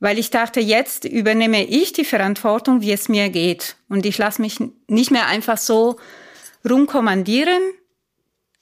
weil 0.05 0.19
ich 0.19 0.29
dachte, 0.29 0.61
jetzt 0.61 1.07
übernehme 1.07 1.65
ich 1.65 1.95
die 1.95 2.05
Verantwortung, 2.05 2.83
wie 2.83 2.93
es 2.93 3.09
mir 3.09 3.31
geht. 3.31 3.77
Und 3.89 4.05
ich 4.05 4.19
lasse 4.19 4.43
mich 4.43 4.59
nicht 4.87 5.11
mehr 5.11 5.29
einfach 5.29 5.57
so 5.57 5.97
rumkommandieren. 6.69 7.63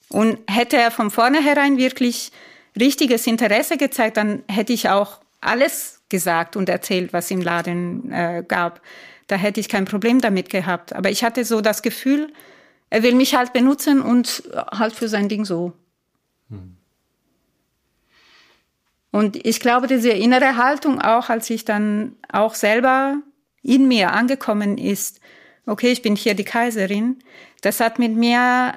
Und 0.07 0.37
hätte 0.49 0.77
er 0.77 0.89
von 0.89 1.11
vornherein 1.11 1.77
wirklich 1.77 2.31
richtiges 2.79 3.27
Interesse 3.27 3.75
gezeigt, 3.75 4.15
dann 4.15 4.43
hätte 4.47 4.71
ich 4.71 4.87
auch 4.87 5.19
alles 5.41 6.01
gesagt 6.07 6.55
und 6.55 6.69
erzählt, 6.69 7.11
was 7.11 7.29
im 7.29 7.41
Laden 7.41 8.09
äh, 8.09 8.45
gab. 8.47 8.81
Da 9.27 9.35
hätte 9.35 9.59
ich 9.59 9.67
kein 9.67 9.83
Problem 9.83 10.21
damit 10.21 10.49
gehabt. 10.49 10.93
Aber 10.93 11.09
ich 11.09 11.25
hatte 11.25 11.43
so 11.43 11.59
das 11.59 11.81
Gefühl, 11.81 12.31
er 12.89 13.03
will 13.03 13.15
mich 13.15 13.35
halt 13.35 13.51
benutzen 13.51 14.01
und 14.01 14.43
halt 14.71 14.93
für 14.93 15.09
sein 15.09 15.27
Ding 15.27 15.43
so. 15.43 15.73
Hm. 16.49 16.77
Und 19.13 19.45
ich 19.45 19.59
glaube, 19.59 19.85
diese 19.85 20.09
innere 20.09 20.57
Haltung 20.57 20.99
auch, 20.99 21.29
als 21.29 21.47
ich 21.51 21.65
dann 21.65 22.15
auch 22.31 22.55
selber 22.55 23.17
in 23.61 23.87
mir 23.87 24.11
angekommen 24.11 24.79
ist, 24.79 25.19
okay, 25.67 25.91
ich 25.91 26.01
bin 26.01 26.15
hier 26.15 26.33
die 26.33 26.43
Kaiserin, 26.43 27.19
das 27.61 27.79
hat 27.79 27.99
mit 27.99 28.15
mir 28.15 28.73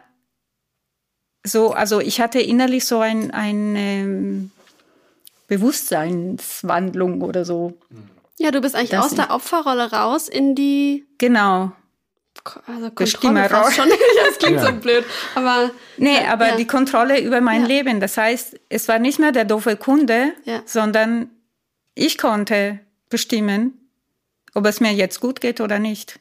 so, 1.43 1.73
also 1.73 2.01
ich 2.01 2.21
hatte 2.21 2.39
innerlich 2.39 2.85
so 2.85 3.01
ein, 3.01 3.31
eine 3.31 4.51
Bewusstseinswandlung 5.49 7.23
oder 7.23 7.47
so. 7.47 7.79
Ja, 8.39 8.51
du 8.51 8.61
bist 8.61 8.75
eigentlich 8.75 8.99
aus 8.99 9.15
der 9.15 9.31
Opferrolle 9.31 9.91
raus 9.91 10.29
in 10.29 10.55
die. 10.55 11.07
Genau. 11.17 11.73
Also 12.67 12.91
Kontrolle 12.91 13.51
raus 13.51 13.75
schon. 13.75 13.89
das 14.27 14.39
klingt 14.39 14.57
ja. 14.57 14.67
so 14.67 14.73
blöd. 14.73 15.05
Aber. 15.35 15.71
Nee, 15.97 16.19
aber 16.27 16.49
ja. 16.49 16.57
die 16.57 16.67
Kontrolle 16.67 17.21
über 17.21 17.41
mein 17.41 17.63
ja. 17.63 17.69
Leben. 17.69 18.01
Das 18.01 18.17
heißt, 18.17 18.59
es 18.69 18.89
war 18.89 18.99
nicht 18.99 19.19
mehr 19.19 19.33
der 19.33 19.45
doofe 19.45 19.77
Kunde, 19.77 20.33
sondern 20.65 21.31
ich 21.95 22.19
konnte 22.19 22.81
bestimmen, 23.09 23.75
ob 24.55 24.67
es 24.67 24.81
mir 24.81 24.93
jetzt 24.93 25.21
gut 25.21 25.41
geht 25.41 25.61
oder 25.61 25.79
nicht. 25.79 26.21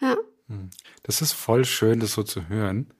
Ja. 0.00 0.16
Hm. 0.48 0.70
Das 1.02 1.22
ist 1.22 1.32
voll 1.32 1.64
schön, 1.64 2.00
das 2.00 2.12
so 2.12 2.22
zu 2.22 2.48
hören. 2.48 2.92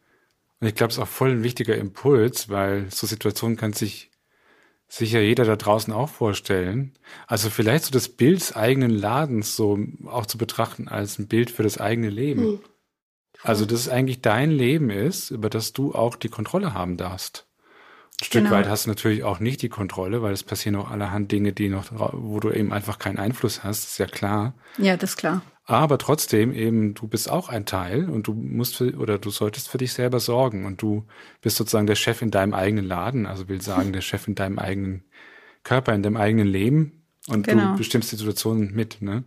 Und 0.61 0.69
ich 0.69 0.75
glaube, 0.75 0.91
es 0.91 0.97
ist 0.97 1.03
auch 1.03 1.09
voll 1.09 1.31
ein 1.31 1.43
wichtiger 1.43 1.77
Impuls, 1.77 2.49
weil 2.49 2.91
so 2.91 3.07
Situationen 3.07 3.57
kann 3.57 3.73
sich 3.73 4.10
sicher 4.91 5.21
jeder 5.21 5.45
da 5.45 5.57
draußen 5.57 5.93
auch 5.93 6.09
vorstellen. 6.09 6.93
Also 7.27 7.49
vielleicht 7.49 7.85
so 7.85 7.91
das 7.93 8.09
Bild 8.09 8.41
des 8.41 8.57
eigenen 8.57 8.91
Ladens 8.91 9.57
so 9.57 9.79
auch 10.07 10.27
zu 10.27 10.37
betrachten 10.37 10.89
als 10.89 11.19
ein 11.19 11.29
Bild 11.29 11.51
für 11.51 11.63
das 11.63 11.79
eigene 11.79 12.11
Leben. 12.11 12.43
Hm. 12.43 12.61
Also, 13.43 13.65
dass 13.65 13.81
es 13.81 13.89
eigentlich 13.89 14.21
dein 14.21 14.51
Leben 14.51 14.91
ist, 14.91 15.31
über 15.31 15.49
das 15.49 15.73
du 15.73 15.95
auch 15.95 16.17
die 16.17 16.29
Kontrolle 16.29 16.75
haben 16.75 16.99
darfst. 16.99 17.47
Ein 18.21 18.25
Stück 18.25 18.43
genau. 18.43 18.55
weit 18.55 18.69
hast 18.69 18.85
du 18.85 18.91
natürlich 18.91 19.25
auch 19.25 19.41
nicht 19.41 19.63
die 19.63 19.71
Kontrolle, 19.71 20.21
weil 20.21 20.35
es 20.35 20.43
passieren 20.43 20.77
auch 20.77 20.91
allerhand 20.91 21.33
Dinge, 21.33 21.55
die 21.55 21.71
noch, 21.71 21.87
wo 21.91 22.39
du 22.39 22.51
eben 22.51 22.71
einfach 22.71 22.99
keinen 22.99 23.19
Einfluss 23.19 23.65
hast, 23.65 23.85
ist 23.85 23.99
ja 23.99 24.05
klar. 24.05 24.53
Ja, 24.77 24.99
das 24.99 25.11
ist 25.11 25.17
klar. 25.17 25.41
Aber 25.71 25.99
trotzdem 25.99 26.53
eben, 26.53 26.95
du 26.95 27.07
bist 27.07 27.31
auch 27.31 27.49
ein 27.49 27.65
Teil 27.65 28.11
und 28.11 28.27
du 28.27 28.33
musst 28.33 28.77
für, 28.77 28.97
oder 28.97 29.19
du 29.19 29.31
solltest 29.31 29.69
für 29.69 29.79
dich 29.79 29.93
selber 29.93 30.19
sorgen 30.19 30.65
und 30.67 30.83
du 30.83 31.07
bist 31.43 31.57
sozusagen 31.57 31.87
der 31.87 31.95
Chef 31.95 32.23
in 32.23 32.33
deinem 32.33 32.55
eigenen 32.55 32.85
Laden, 32.85 33.25
also 33.25 33.49
will 33.49 33.63
sagen, 33.63 33.93
der 33.93 34.01
Chef 34.01 34.27
in 34.27 34.35
deinem 34.35 34.59
eigenen 34.59 35.05
Körper, 35.63 35.95
in 35.95 36.03
deinem 36.03 36.17
eigenen 36.17 36.49
Leben 36.49 37.05
und 37.29 37.47
genau. 37.47 37.73
du 37.73 37.79
bestimmst 37.79 38.11
die 38.11 38.17
Situation 38.17 38.73
mit, 38.73 39.01
ne? 39.01 39.23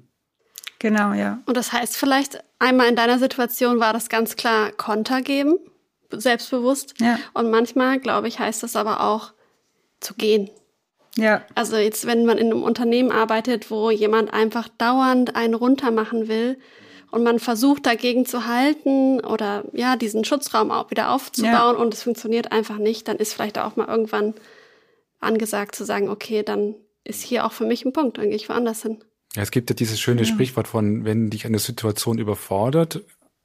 Genau, 0.79 1.13
ja. 1.13 1.41
Und 1.45 1.55
das 1.55 1.71
heißt 1.71 1.95
vielleicht 1.95 2.43
einmal 2.59 2.89
in 2.89 2.97
deiner 2.97 3.19
Situation 3.19 3.79
war 3.79 3.93
das 3.93 4.09
ganz 4.09 4.35
klar 4.35 4.73
Konter 4.73 5.21
geben, 5.21 5.55
selbstbewusst. 6.11 6.99
Ja. 6.99 7.19
Und 7.33 7.51
manchmal, 7.51 7.99
glaube 7.99 8.27
ich, 8.27 8.39
heißt 8.39 8.63
das 8.63 8.75
aber 8.75 8.99
auch 8.99 9.31
zu 10.01 10.13
gehen, 10.13 10.49
ja. 11.17 11.45
Also 11.55 11.77
jetzt, 11.77 12.05
wenn 12.05 12.25
man 12.25 12.37
in 12.37 12.51
einem 12.51 12.63
Unternehmen 12.63 13.11
arbeitet, 13.11 13.69
wo 13.69 13.91
jemand 13.91 14.33
einfach 14.33 14.67
dauernd 14.67 15.35
einen 15.35 15.53
runtermachen 15.53 16.27
will 16.27 16.57
und 17.11 17.23
man 17.23 17.39
versucht 17.39 17.85
dagegen 17.85 18.25
zu 18.25 18.47
halten 18.47 19.19
oder 19.19 19.65
ja, 19.73 19.95
diesen 19.95 20.25
Schutzraum 20.25 20.71
auch 20.71 20.89
wieder 20.89 21.11
aufzubauen 21.11 21.75
ja. 21.75 21.81
und 21.81 21.93
es 21.93 22.03
funktioniert 22.03 22.51
einfach 22.51 22.77
nicht, 22.77 23.07
dann 23.07 23.17
ist 23.17 23.33
vielleicht 23.33 23.59
auch 23.59 23.75
mal 23.75 23.87
irgendwann 23.87 24.33
angesagt 25.19 25.75
zu 25.75 25.85
sagen, 25.85 26.09
okay, 26.09 26.43
dann 26.43 26.75
ist 27.03 27.21
hier 27.21 27.45
auch 27.45 27.51
für 27.51 27.65
mich 27.65 27.85
ein 27.85 27.93
Punkt, 27.93 28.17
dann 28.17 28.27
gehe 28.27 28.35
ich 28.35 28.49
woanders 28.49 28.81
hin. 28.81 29.03
Ja, 29.35 29.41
es 29.41 29.51
gibt 29.51 29.69
ja 29.69 29.75
dieses 29.75 29.99
schöne 29.99 30.21
ja. 30.21 30.27
Sprichwort 30.27 30.67
von, 30.67 31.05
wenn 31.05 31.29
dich 31.29 31.45
eine 31.45 31.59
Situation 31.59 32.17
überfordert, 32.17 33.03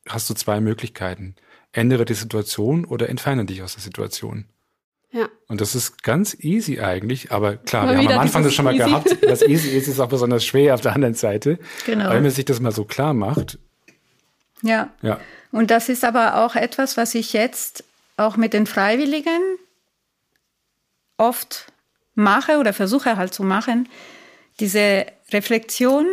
hast 0.09 0.29
du 0.31 0.35
zwei 0.35 0.61
Möglichkeiten. 0.61 1.35
Ändere 1.73 2.05
die 2.05 2.15
Situation 2.15 2.85
oder 2.85 3.09
entferne 3.09 3.45
dich 3.45 3.63
aus 3.63 3.75
der 3.75 3.83
Situation. 3.83 4.47
Ja. 5.11 5.29
Und 5.49 5.61
das 5.61 5.75
ist 5.75 6.03
ganz 6.03 6.37
easy 6.41 6.81
eigentlich, 6.81 7.33
aber 7.33 7.57
klar, 7.57 7.87
mal 7.87 7.99
wir 7.99 8.09
haben 8.09 8.15
am 8.15 8.21
Anfang 8.21 8.43
das 8.43 8.55
schon 8.55 8.67
mal 8.67 8.75
easy. 8.75 8.85
gehabt. 8.85 9.17
Was 9.27 9.43
easy 9.43 9.71
ist, 9.71 9.89
ist 9.89 10.01
auch 10.01 10.09
besonders 10.09 10.45
schwer 10.45 10.75
auf 10.75 10.83
der 10.83 10.95
anderen 10.95 11.15
Seite. 11.15 11.59
Genau. 11.87 12.11
Wenn 12.11 12.23
man 12.23 12.31
sich 12.31 12.45
das 12.45 12.61
mal 12.61 12.73
so 12.73 12.85
klar 12.85 13.15
macht. 13.15 13.59
Ja. 14.63 14.91
Ja. 15.01 15.19
Und 15.51 15.71
das 15.71 15.89
ist 15.89 16.05
aber 16.05 16.45
auch 16.45 16.57
etwas, 16.57 16.97
was 16.97 17.15
ich 17.15 17.33
jetzt 17.33 17.85
auch 18.17 18.37
mit 18.37 18.53
den 18.53 18.67
Freiwilligen 18.67 19.41
oft 21.17 21.73
mache 22.15 22.59
oder 22.59 22.73
versuche 22.73 23.17
halt 23.17 23.33
zu 23.33 23.45
machen. 23.45 23.89
Diese 24.61 25.07
Reflexion 25.33 26.07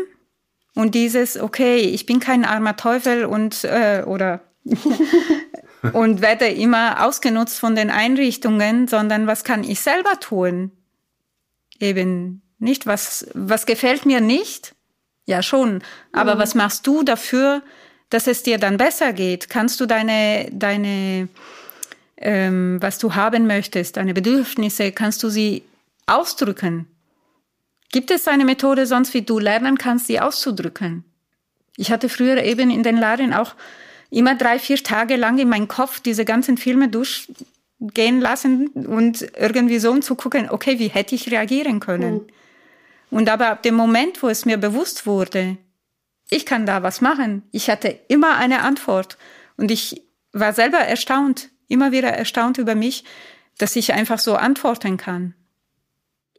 und 0.75 0.95
dieses, 0.95 1.37
okay, 1.37 1.77
ich 1.77 2.05
bin 2.05 2.19
kein 2.19 2.45
armer 2.45 2.77
Teufel 2.77 3.25
und 3.25 3.63
äh, 3.63 4.03
oder 4.05 4.41
und 5.93 6.21
werde 6.21 6.47
immer 6.47 7.05
ausgenutzt 7.05 7.59
von 7.59 7.75
den 7.75 7.89
Einrichtungen, 7.89 8.87
sondern 8.87 9.27
was 9.27 9.43
kann 9.43 9.63
ich 9.63 9.81
selber 9.81 10.19
tun? 10.19 10.71
Eben 11.79 12.41
nicht, 12.59 12.85
was, 12.85 13.27
was 13.33 13.65
gefällt 13.65 14.05
mir 14.05 14.21
nicht? 14.21 14.75
Ja, 15.25 15.41
schon. 15.41 15.81
Aber 16.11 16.35
mhm. 16.35 16.39
was 16.39 16.55
machst 16.55 16.87
du 16.87 17.03
dafür, 17.03 17.61
dass 18.09 18.27
es 18.27 18.43
dir 18.43 18.57
dann 18.57 18.77
besser 18.77 19.13
geht? 19.13 19.49
Kannst 19.49 19.79
du 19.79 19.85
deine, 19.85 20.49
deine, 20.51 21.27
ähm, 22.17 22.77
was 22.81 22.97
du 22.99 23.15
haben 23.15 23.47
möchtest, 23.47 23.97
deine 23.97 24.13
Bedürfnisse, 24.13 24.91
kannst 24.91 25.23
du 25.23 25.29
sie 25.29 25.63
ausdrücken? 26.05 26.87
Gibt 27.91 28.11
es 28.11 28.27
eine 28.27 28.45
Methode 28.45 28.85
sonst, 28.85 29.13
wie 29.13 29.21
du 29.21 29.39
lernen 29.39 29.77
kannst, 29.77 30.07
sie 30.07 30.19
auszudrücken? 30.19 31.03
Ich 31.77 31.91
hatte 31.91 32.09
früher 32.09 32.41
eben 32.43 32.69
in 32.69 32.83
den 32.83 32.97
Laden 32.97 33.33
auch 33.33 33.55
immer 34.15 34.35
drei, 34.35 34.59
vier 34.59 34.81
Tage 34.81 35.17
lang 35.17 35.37
in 35.37 35.49
meinen 35.49 35.67
Kopf 35.67 35.99
diese 35.99 36.23
ganzen 36.23 36.57
Filme 36.57 36.87
durchgehen 36.87 38.21
lassen 38.21 38.69
und 38.69 39.27
irgendwie 39.37 39.79
so 39.79 39.91
um 39.91 40.01
zu 40.01 40.15
gucken, 40.15 40.49
okay, 40.49 40.79
wie 40.79 40.87
hätte 40.87 41.15
ich 41.15 41.29
reagieren 41.29 41.81
können? 41.81 42.13
Mhm. 42.13 42.27
Und 43.11 43.29
aber 43.29 43.49
ab 43.49 43.63
dem 43.63 43.75
Moment, 43.75 44.23
wo 44.23 44.29
es 44.29 44.45
mir 44.45 44.57
bewusst 44.57 45.05
wurde, 45.05 45.57
ich 46.29 46.45
kann 46.45 46.65
da 46.65 46.81
was 46.81 47.01
machen, 47.01 47.43
ich 47.51 47.69
hatte 47.69 47.99
immer 48.07 48.37
eine 48.37 48.61
Antwort 48.61 49.17
und 49.57 49.69
ich 49.69 50.01
war 50.31 50.53
selber 50.53 50.79
erstaunt, 50.79 51.49
immer 51.67 51.91
wieder 51.91 52.09
erstaunt 52.09 52.57
über 52.57 52.73
mich, 52.73 53.03
dass 53.57 53.75
ich 53.75 53.93
einfach 53.93 54.19
so 54.19 54.35
antworten 54.35 54.95
kann. 54.95 55.33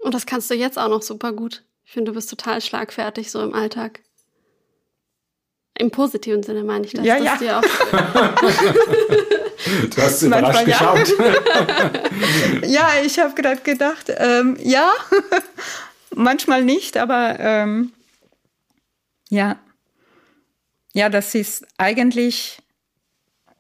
Und 0.00 0.14
das 0.14 0.24
kannst 0.24 0.50
du 0.50 0.54
jetzt 0.54 0.78
auch 0.78 0.88
noch 0.88 1.02
super 1.02 1.32
gut. 1.32 1.64
Ich 1.84 1.92
finde, 1.92 2.10
du 2.10 2.14
bist 2.14 2.30
total 2.30 2.60
schlagfertig 2.62 3.30
so 3.30 3.42
im 3.42 3.54
Alltag. 3.54 4.00
Im 5.78 5.90
positiven 5.90 6.42
Sinne 6.42 6.64
meine 6.64 6.86
ich 6.86 6.92
das. 6.92 7.04
Ja, 7.04 7.18
ja. 7.18 7.36
Dir 7.36 7.58
auch 7.58 7.62
du 9.94 10.02
hast 10.02 10.22
überrascht 10.22 10.64
geschaut. 10.64 11.14
ja, 12.66 12.88
ich 13.04 13.18
habe 13.18 13.34
gerade 13.34 13.60
gedacht, 13.60 14.10
ähm, 14.16 14.56
ja, 14.62 14.90
manchmal 16.14 16.64
nicht, 16.64 16.96
aber 16.96 17.36
ähm, 17.38 17.92
ja. 19.28 19.58
Ja, 20.92 21.08
das 21.10 21.34
ist 21.34 21.66
eigentlich 21.76 22.58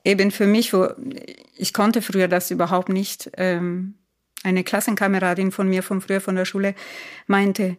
eben 0.04 0.30
für 0.30 0.46
mich, 0.46 0.72
wo 0.72 0.88
ich 1.56 1.74
konnte 1.74 2.00
früher 2.00 2.28
das 2.28 2.50
überhaupt 2.50 2.88
nicht. 2.88 3.30
Ähm, 3.36 3.94
eine 4.42 4.64
Klassenkameradin 4.64 5.50
von 5.50 5.68
mir 5.68 5.82
von 5.82 6.00
früher 6.00 6.20
von 6.20 6.36
der 6.36 6.44
Schule 6.44 6.74
meinte, 7.26 7.76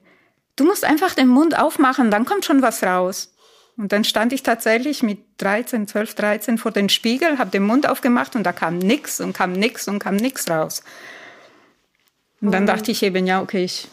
du 0.57 0.65
musst 0.65 0.83
einfach 0.83 1.15
den 1.15 1.29
Mund 1.29 1.57
aufmachen, 1.57 2.11
dann 2.11 2.25
kommt 2.25 2.45
schon 2.45 2.61
was 2.61 2.83
raus. 2.83 3.33
Und 3.78 3.91
dann 3.91 4.03
stand 4.03 4.34
ich 4.34 4.41
tatsächlich 4.41 5.03
mit 5.03 5.19
13, 5.38 5.88
12, 5.88 6.15
13 6.15 6.57
vor 6.57 6.71
dem 6.71 6.89
Spiegel, 6.89 7.38
habe 7.38 7.51
den 7.51 7.63
Mund 7.63 7.88
aufgemacht 7.88 8.36
und 8.36 8.43
da 8.43 8.51
kam 8.51 8.80
nix 8.80 9.21
und 9.21 9.34
kam 9.34 9.53
nix 9.53 9.88
und 9.88 9.99
kam 9.99 10.15
nix 10.15 10.49
raus. 10.49 10.84
Und 12.41 12.51
dann 12.51 12.65
dachte 12.65 12.91
ich 12.91 13.03
eben, 13.03 13.25
ja, 13.28 13.41
okay, 13.41 13.63
ich, 13.63 13.88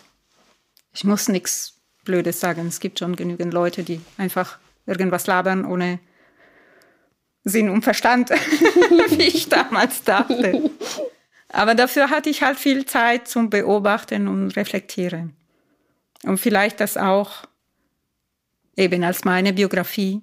ich 0.92 1.04
muss 1.04 1.28
nichts 1.28 1.74
Blödes 2.04 2.40
sagen. 2.40 2.66
Es 2.66 2.80
gibt 2.80 2.98
schon 2.98 3.14
genügend 3.16 3.52
Leute, 3.52 3.82
die 3.82 4.00
einfach 4.16 4.58
irgendwas 4.86 5.26
labern 5.26 5.64
ohne 5.64 5.98
Sinn 7.44 7.68
und 7.68 7.82
Verstand, 7.82 8.30
wie 9.10 9.22
ich 9.22 9.48
damals 9.48 10.02
dachte. 10.02 10.70
Aber 11.48 11.74
dafür 11.74 12.10
hatte 12.10 12.30
ich 12.30 12.42
halt 12.42 12.58
viel 12.58 12.86
Zeit 12.86 13.28
zum 13.28 13.50
Beobachten 13.50 14.28
und 14.28 14.56
Reflektieren. 14.56 15.36
Und 16.24 16.38
vielleicht 16.38 16.80
das 16.80 16.96
auch 16.96 17.44
eben 18.76 19.04
als 19.04 19.24
meine 19.24 19.52
Biografie, 19.52 20.22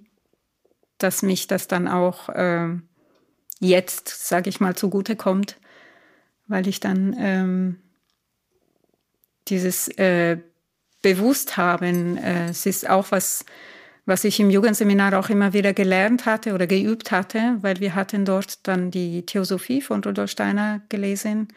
dass 0.98 1.22
mich 1.22 1.48
das 1.48 1.68
dann 1.68 1.88
auch 1.88 2.30
äh, 2.30 2.70
jetzt, 3.60 4.28
sage 4.28 4.50
ich 4.50 4.60
mal, 4.60 4.76
zugute 4.76 5.16
kommt, 5.16 5.58
weil 6.48 6.68
ich 6.68 6.80
dann 6.80 7.16
ähm, 7.18 7.80
dieses 9.48 9.88
äh, 9.98 10.38
Bewussthaben, 11.02 12.18
äh, 12.18 12.50
es 12.50 12.66
ist 12.66 12.90
auch 12.90 13.12
was, 13.12 13.46
was 14.06 14.24
ich 14.24 14.40
im 14.40 14.50
Jugendseminar 14.50 15.18
auch 15.18 15.30
immer 15.30 15.54
wieder 15.54 15.74
gelernt 15.74 16.26
hatte 16.26 16.54
oder 16.54 16.68
geübt 16.68 17.12
hatte, 17.12 17.58
weil 17.62 17.80
wir 17.80 17.96
hatten 17.96 18.26
dort 18.26 18.68
dann 18.68 18.92
die 18.92 19.26
Theosophie 19.26 19.82
von 19.82 20.04
Rudolf 20.04 20.32
Steiner 20.32 20.82
gelesen 20.90 21.48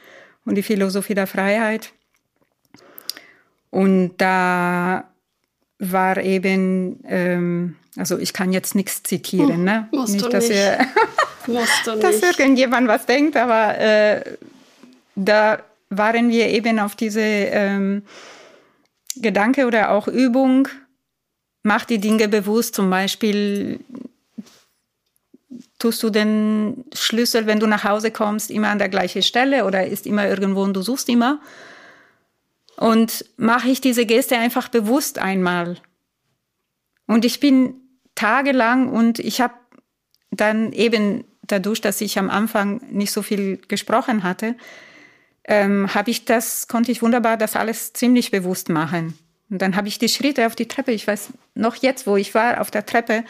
und 0.44 0.54
die 0.54 0.62
Philosophie 0.62 1.14
der 1.14 1.26
Freiheit. 1.26 1.92
Und 3.70 4.16
da 4.18 5.10
war 5.92 6.18
eben, 6.18 7.00
ähm, 7.06 7.76
also 7.96 8.18
ich 8.18 8.32
kann 8.32 8.52
jetzt 8.52 8.74
nichts 8.74 9.02
zitieren, 9.02 9.56
hm, 9.56 9.64
ne? 9.64 9.88
Musst 9.92 10.14
nicht, 10.14 10.24
du 10.24 10.28
dass, 10.28 10.48
nicht. 10.48 10.60
Du 11.46 11.52
dass 12.00 12.22
nicht. 12.22 12.40
irgendjemand 12.40 12.88
was 12.88 13.04
denkt, 13.04 13.36
aber 13.36 13.78
äh, 13.78 14.22
da 15.14 15.58
waren 15.90 16.30
wir 16.30 16.48
eben 16.48 16.78
auf 16.78 16.96
diese 16.96 17.20
ähm, 17.20 18.02
Gedanke 19.16 19.66
oder 19.66 19.90
auch 19.90 20.08
Übung, 20.08 20.68
mach 21.62 21.84
die 21.84 21.98
Dinge 21.98 22.28
bewusst, 22.28 22.74
zum 22.74 22.88
Beispiel 22.88 23.80
tust 25.78 26.02
du 26.02 26.10
den 26.10 26.84
Schlüssel, 26.94 27.46
wenn 27.46 27.60
du 27.60 27.66
nach 27.66 27.84
Hause 27.84 28.10
kommst, 28.10 28.50
immer 28.50 28.68
an 28.68 28.78
der 28.78 28.88
gleichen 28.88 29.22
Stelle 29.22 29.66
oder 29.66 29.86
ist 29.86 30.06
immer 30.06 30.26
irgendwo 30.26 30.62
und 30.62 30.74
du 30.74 30.82
suchst 30.82 31.08
immer. 31.10 31.40
Und 32.76 33.24
mache 33.36 33.68
ich 33.68 33.80
diese 33.80 34.06
Geste 34.06 34.36
einfach 34.36 34.68
bewusst 34.68 35.18
einmal. 35.18 35.76
Und 37.06 37.24
ich 37.24 37.40
bin 37.40 37.74
tagelang 38.14 38.88
und 38.88 39.18
ich 39.18 39.40
habe 39.40 39.54
dann 40.30 40.72
eben 40.72 41.24
dadurch, 41.42 41.80
dass 41.80 42.00
ich 42.00 42.18
am 42.18 42.30
Anfang 42.30 42.80
nicht 42.90 43.12
so 43.12 43.22
viel 43.22 43.58
gesprochen 43.68 44.22
hatte, 44.22 44.56
ähm, 45.44 45.94
habe 45.94 46.10
ich 46.10 46.24
das, 46.24 46.68
konnte 46.68 46.90
ich 46.90 47.02
wunderbar 47.02 47.36
das 47.36 47.56
alles 47.56 47.92
ziemlich 47.92 48.30
bewusst 48.30 48.68
machen. 48.70 49.18
Und 49.50 49.60
dann 49.60 49.76
habe 49.76 49.88
ich 49.88 49.98
die 49.98 50.08
Schritte 50.08 50.46
auf 50.46 50.56
die 50.56 50.68
Treppe, 50.68 50.92
ich 50.92 51.06
weiß 51.06 51.28
noch 51.54 51.76
jetzt, 51.76 52.06
wo 52.06 52.16
ich 52.16 52.34
war, 52.34 52.60
auf 52.60 52.70
der 52.70 52.86
Treppe 52.86 53.24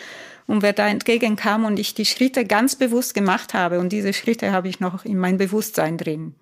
und 0.46 0.62
wer 0.62 0.72
da 0.72 0.88
entgegenkam 0.88 1.64
und 1.64 1.78
ich 1.78 1.94
die 1.94 2.06
Schritte 2.06 2.44
ganz 2.44 2.76
bewusst 2.76 3.14
gemacht 3.14 3.52
habe. 3.52 3.80
Und 3.80 3.90
diese 3.90 4.12
Schritte 4.12 4.52
habe 4.52 4.68
ich 4.68 4.78
noch 4.78 5.04
in 5.04 5.18
mein 5.18 5.38
Bewusstsein 5.38 5.98
drin. 5.98 6.34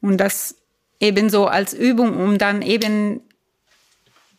Und 0.00 0.18
das 0.18 0.56
ebenso 1.00 1.46
als 1.46 1.72
Übung, 1.74 2.16
um 2.16 2.38
dann 2.38 2.62
eben 2.62 3.20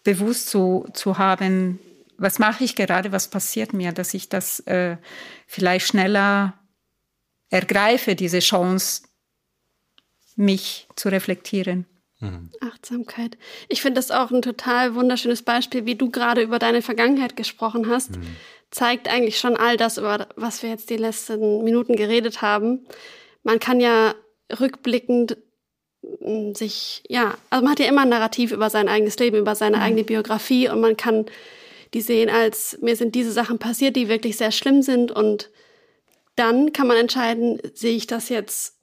bewusst 0.04 0.50
zu, 0.50 0.88
zu 0.94 1.18
haben, 1.18 1.80
was 2.18 2.40
mache 2.40 2.64
ich 2.64 2.76
gerade, 2.76 3.12
was 3.12 3.30
passiert 3.30 3.74
mir, 3.74 3.92
dass 3.92 4.14
ich 4.14 4.30
das 4.30 4.60
äh, 4.62 4.98
vielleicht 5.46 5.88
schneller 5.88 6.54
ergreife, 7.50 8.16
diese 8.16 8.40
Chance, 8.40 9.04
mich 10.36 10.88
zu 10.96 11.10
reflektieren. 11.10 11.86
Mhm. 12.20 12.52
Achtsamkeit. 12.62 13.38
Ich 13.70 13.82
finde 13.82 14.00
das 14.00 14.12
auch 14.12 14.32
ein 14.32 14.42
total 14.42 14.96
wunderschönes 14.96 15.44
Beispiel, 15.44 15.86
wie 15.86 15.96
du 15.96 16.10
gerade 16.10 16.42
über 16.42 16.58
deine 16.60 16.82
Vergangenheit 16.82 17.36
gesprochen 17.36 17.88
hast. 17.88 18.18
Mhm. 18.18 18.36
Zeigt 18.72 19.08
eigentlich 19.08 19.40
schon 19.40 19.56
all 19.56 19.78
das, 19.78 19.98
über 19.98 20.28
was 20.36 20.64
wir 20.64 20.70
jetzt 20.70 20.90
die 20.90 20.98
letzten 20.98 21.64
Minuten 21.64 21.96
geredet 21.96 22.42
haben. 22.42 22.86
Man 23.44 23.60
kann 23.60 23.80
ja 23.80 24.16
rückblickend 24.60 25.38
sich, 26.54 27.04
ja, 27.08 27.38
also 27.50 27.64
man 27.64 27.72
hat 27.72 27.80
ja 27.80 27.88
immer 27.88 28.02
ein 28.02 28.10
Narrativ 28.10 28.52
über 28.52 28.70
sein 28.70 28.88
eigenes 28.88 29.18
Leben, 29.18 29.38
über 29.38 29.56
seine 29.56 29.78
mhm. 29.78 29.84
eigene 29.84 30.04
Biografie 30.04 30.70
und 30.70 30.80
man 30.80 30.98
kann 30.98 31.26
die 31.94 32.02
sehen 32.02 32.30
als, 32.30 32.78
mir 32.82 32.96
sind 32.96 33.16
diese 33.16 33.32
Sachen 33.32 33.60
passiert, 33.60 33.96
die 33.96 34.10
wirklich 34.10 34.38
sehr 34.38 34.52
schlimm 34.52 34.82
sind 34.82 35.12
und 35.12 35.50
dann 36.36 36.74
kann 36.74 36.88
man 36.88 36.98
entscheiden, 36.98 37.60
sehe 37.74 37.96
ich 37.96 38.08
das 38.08 38.30
jetzt 38.30 38.76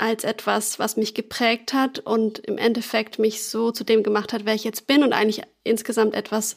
als 0.00 0.24
etwas, 0.24 0.78
was 0.78 0.96
mich 0.96 1.14
geprägt 1.14 1.72
hat 1.72 1.98
und 1.98 2.38
im 2.40 2.58
Endeffekt 2.58 3.18
mich 3.18 3.44
so 3.44 3.70
zu 3.70 3.84
dem 3.84 4.02
gemacht 4.02 4.32
hat, 4.32 4.44
wer 4.44 4.54
ich 4.54 4.64
jetzt 4.64 4.86
bin 4.86 5.02
und 5.02 5.12
eigentlich 5.12 5.42
insgesamt 5.62 6.14
etwas, 6.14 6.56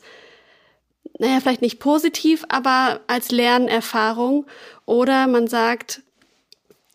naja, 1.19 1.39
vielleicht 1.41 1.61
nicht 1.61 1.79
positiv, 1.79 2.45
aber 2.47 3.01
als 3.07 3.31
Lernerfahrung. 3.31 4.45
Oder 4.85 5.27
man 5.27 5.47
sagt, 5.47 6.02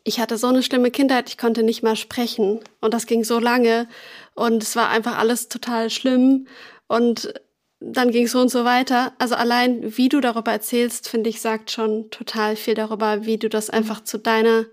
ich 0.09 0.21
hatte 0.21 0.39
so 0.39 0.47
eine 0.47 0.63
schlimme 0.63 0.91
Kindheit, 0.91 1.29
ich 1.29 1.39
konnte 1.39 1.63
nicht 1.63 1.83
mal 1.83 1.95
sprechen 1.95 2.61
und 2.81 2.95
das 2.95 3.07
ging 3.07 3.25
so 3.25 3.39
lange 3.39 3.87
und 4.35 4.63
es 4.63 4.75
war 4.75 4.89
einfach 4.89 5.19
alles 5.19 5.49
total 5.49 5.91
schlimm 5.91 6.49
und 6.87 7.35
dann 7.81 8.11
ging 8.11 8.25
es 8.25 8.33
so 8.33 8.41
und 8.41 8.49
so 8.49 8.65
weiter. 8.65 9.13
Also 9.19 9.37
allein, 9.37 9.97
wie 9.97 10.09
du 10.09 10.21
darüber 10.21 10.51
erzählst, 10.51 11.09
finde 11.09 11.31
ich, 11.31 11.41
sagt 11.41 11.71
schon 11.71 12.11
total 12.11 12.57
viel 12.57 12.75
darüber, 12.75 13.25
wie 13.25 13.39
du 13.39 13.49
das 13.49 13.71
einfach 13.71 14.03
zu 14.03 14.19
deiner 14.19 14.65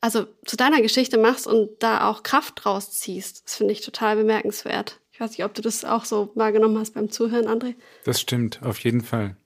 also 0.00 0.26
zu 0.44 0.56
deiner 0.56 0.82
Geschichte 0.82 1.16
machst 1.16 1.46
und 1.46 1.70
da 1.78 2.08
auch 2.08 2.24
Kraft 2.24 2.64
draus 2.64 2.90
ziehst. 2.90 3.44
Das 3.44 3.54
finde 3.54 3.72
ich 3.72 3.82
total 3.82 4.16
bemerkenswert. 4.16 4.98
Ich 5.12 5.20
weiß 5.20 5.30
nicht, 5.30 5.44
ob 5.44 5.54
du 5.54 5.62
das 5.62 5.84
auch 5.84 6.04
so 6.04 6.32
wahrgenommen 6.34 6.76
hast 6.76 6.94
beim 6.94 7.08
Zuhören, 7.08 7.46
André. 7.46 7.76
Das 8.04 8.20
stimmt, 8.20 8.62
auf 8.64 8.80
jeden 8.80 9.02
Fall. 9.02 9.36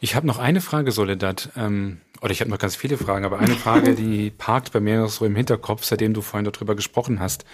Ich 0.00 0.14
habe 0.14 0.26
noch 0.26 0.38
eine 0.38 0.60
Frage, 0.60 0.92
Soledad. 0.92 1.50
Ähm, 1.56 2.00
oder 2.20 2.30
ich 2.30 2.40
habe 2.40 2.50
noch 2.50 2.58
ganz 2.58 2.76
viele 2.76 2.96
Fragen, 2.96 3.24
aber 3.24 3.38
eine 3.38 3.54
Frage, 3.54 3.94
die 3.96 4.30
parkt 4.30 4.72
bei 4.72 4.80
mir 4.80 5.00
noch 5.00 5.10
so 5.10 5.24
im 5.24 5.36
Hinterkopf, 5.36 5.84
seitdem 5.84 6.14
du 6.14 6.22
vorhin 6.22 6.50
darüber 6.50 6.74
gesprochen 6.74 7.20
hast. 7.20 7.44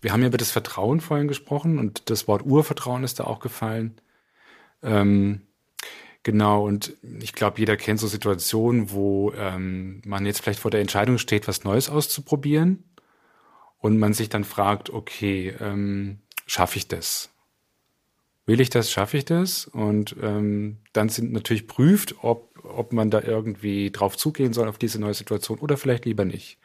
Wir 0.00 0.12
haben 0.12 0.20
ja 0.20 0.28
über 0.28 0.38
das 0.38 0.50
Vertrauen 0.50 1.00
vorhin 1.00 1.28
gesprochen 1.28 1.78
und 1.78 2.10
das 2.10 2.28
Wort 2.28 2.44
Urvertrauen 2.44 3.04
ist 3.04 3.20
da 3.20 3.24
auch 3.24 3.40
gefallen. 3.40 4.00
Ähm, 4.82 5.46
Genau, 6.26 6.66
und 6.66 6.92
ich 7.20 7.34
glaube, 7.34 7.60
jeder 7.60 7.76
kennt 7.76 8.00
so 8.00 8.08
Situationen, 8.08 8.90
wo 8.90 9.30
ähm, 9.38 10.02
man 10.04 10.26
jetzt 10.26 10.40
vielleicht 10.40 10.58
vor 10.58 10.72
der 10.72 10.80
Entscheidung 10.80 11.18
steht, 11.18 11.46
was 11.46 11.62
Neues 11.62 11.88
auszuprobieren 11.88 12.82
und 13.78 13.96
man 13.96 14.12
sich 14.12 14.28
dann 14.28 14.42
fragt, 14.42 14.90
okay, 14.90 15.54
ähm, 15.60 16.18
schaffe 16.44 16.78
ich 16.78 16.88
das? 16.88 17.30
Will 18.46 18.60
ich 18.60 18.70
das, 18.70 18.90
schaffe 18.90 19.18
ich 19.18 19.24
das? 19.24 19.66
Und 19.66 20.16
ähm, 20.22 20.78
dann 20.92 21.08
sind 21.08 21.32
natürlich 21.32 21.66
prüft, 21.66 22.16
ob, 22.22 22.58
ob 22.62 22.92
man 22.92 23.10
da 23.10 23.20
irgendwie 23.20 23.90
drauf 23.90 24.16
zugehen 24.16 24.52
soll 24.52 24.68
auf 24.68 24.78
diese 24.78 25.00
neue 25.00 25.14
Situation 25.14 25.58
oder 25.58 25.76
vielleicht 25.76 26.04
lieber 26.04 26.24
nicht. 26.24 26.58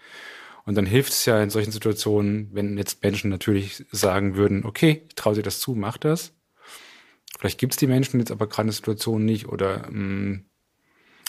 Und 0.66 0.76
dann 0.76 0.86
hilft 0.86 1.12
es 1.12 1.26
ja 1.26 1.42
in 1.42 1.50
solchen 1.50 1.72
Situationen, 1.72 2.50
wenn 2.54 2.78
jetzt 2.78 3.04
Menschen 3.04 3.32
natürlich 3.32 3.84
sagen 3.92 4.36
würden, 4.36 4.64
okay, 4.64 5.04
ich 5.08 5.16
traue 5.16 5.36
dir 5.36 5.44
das 5.44 5.60
zu, 5.60 5.74
mach 5.74 5.98
das 5.98 6.34
Vielleicht 7.42 7.60
gibt 7.60 7.74
es 7.74 7.78
die 7.78 7.88
Menschen 7.88 8.20
jetzt 8.20 8.32
aber 8.32 8.46
gerade 8.46 8.64
eine 8.68 8.72
Situation 8.72 9.26
nicht 9.26 9.48
oder 9.48 9.90
mh, 9.90 9.92
hm, 9.92 10.46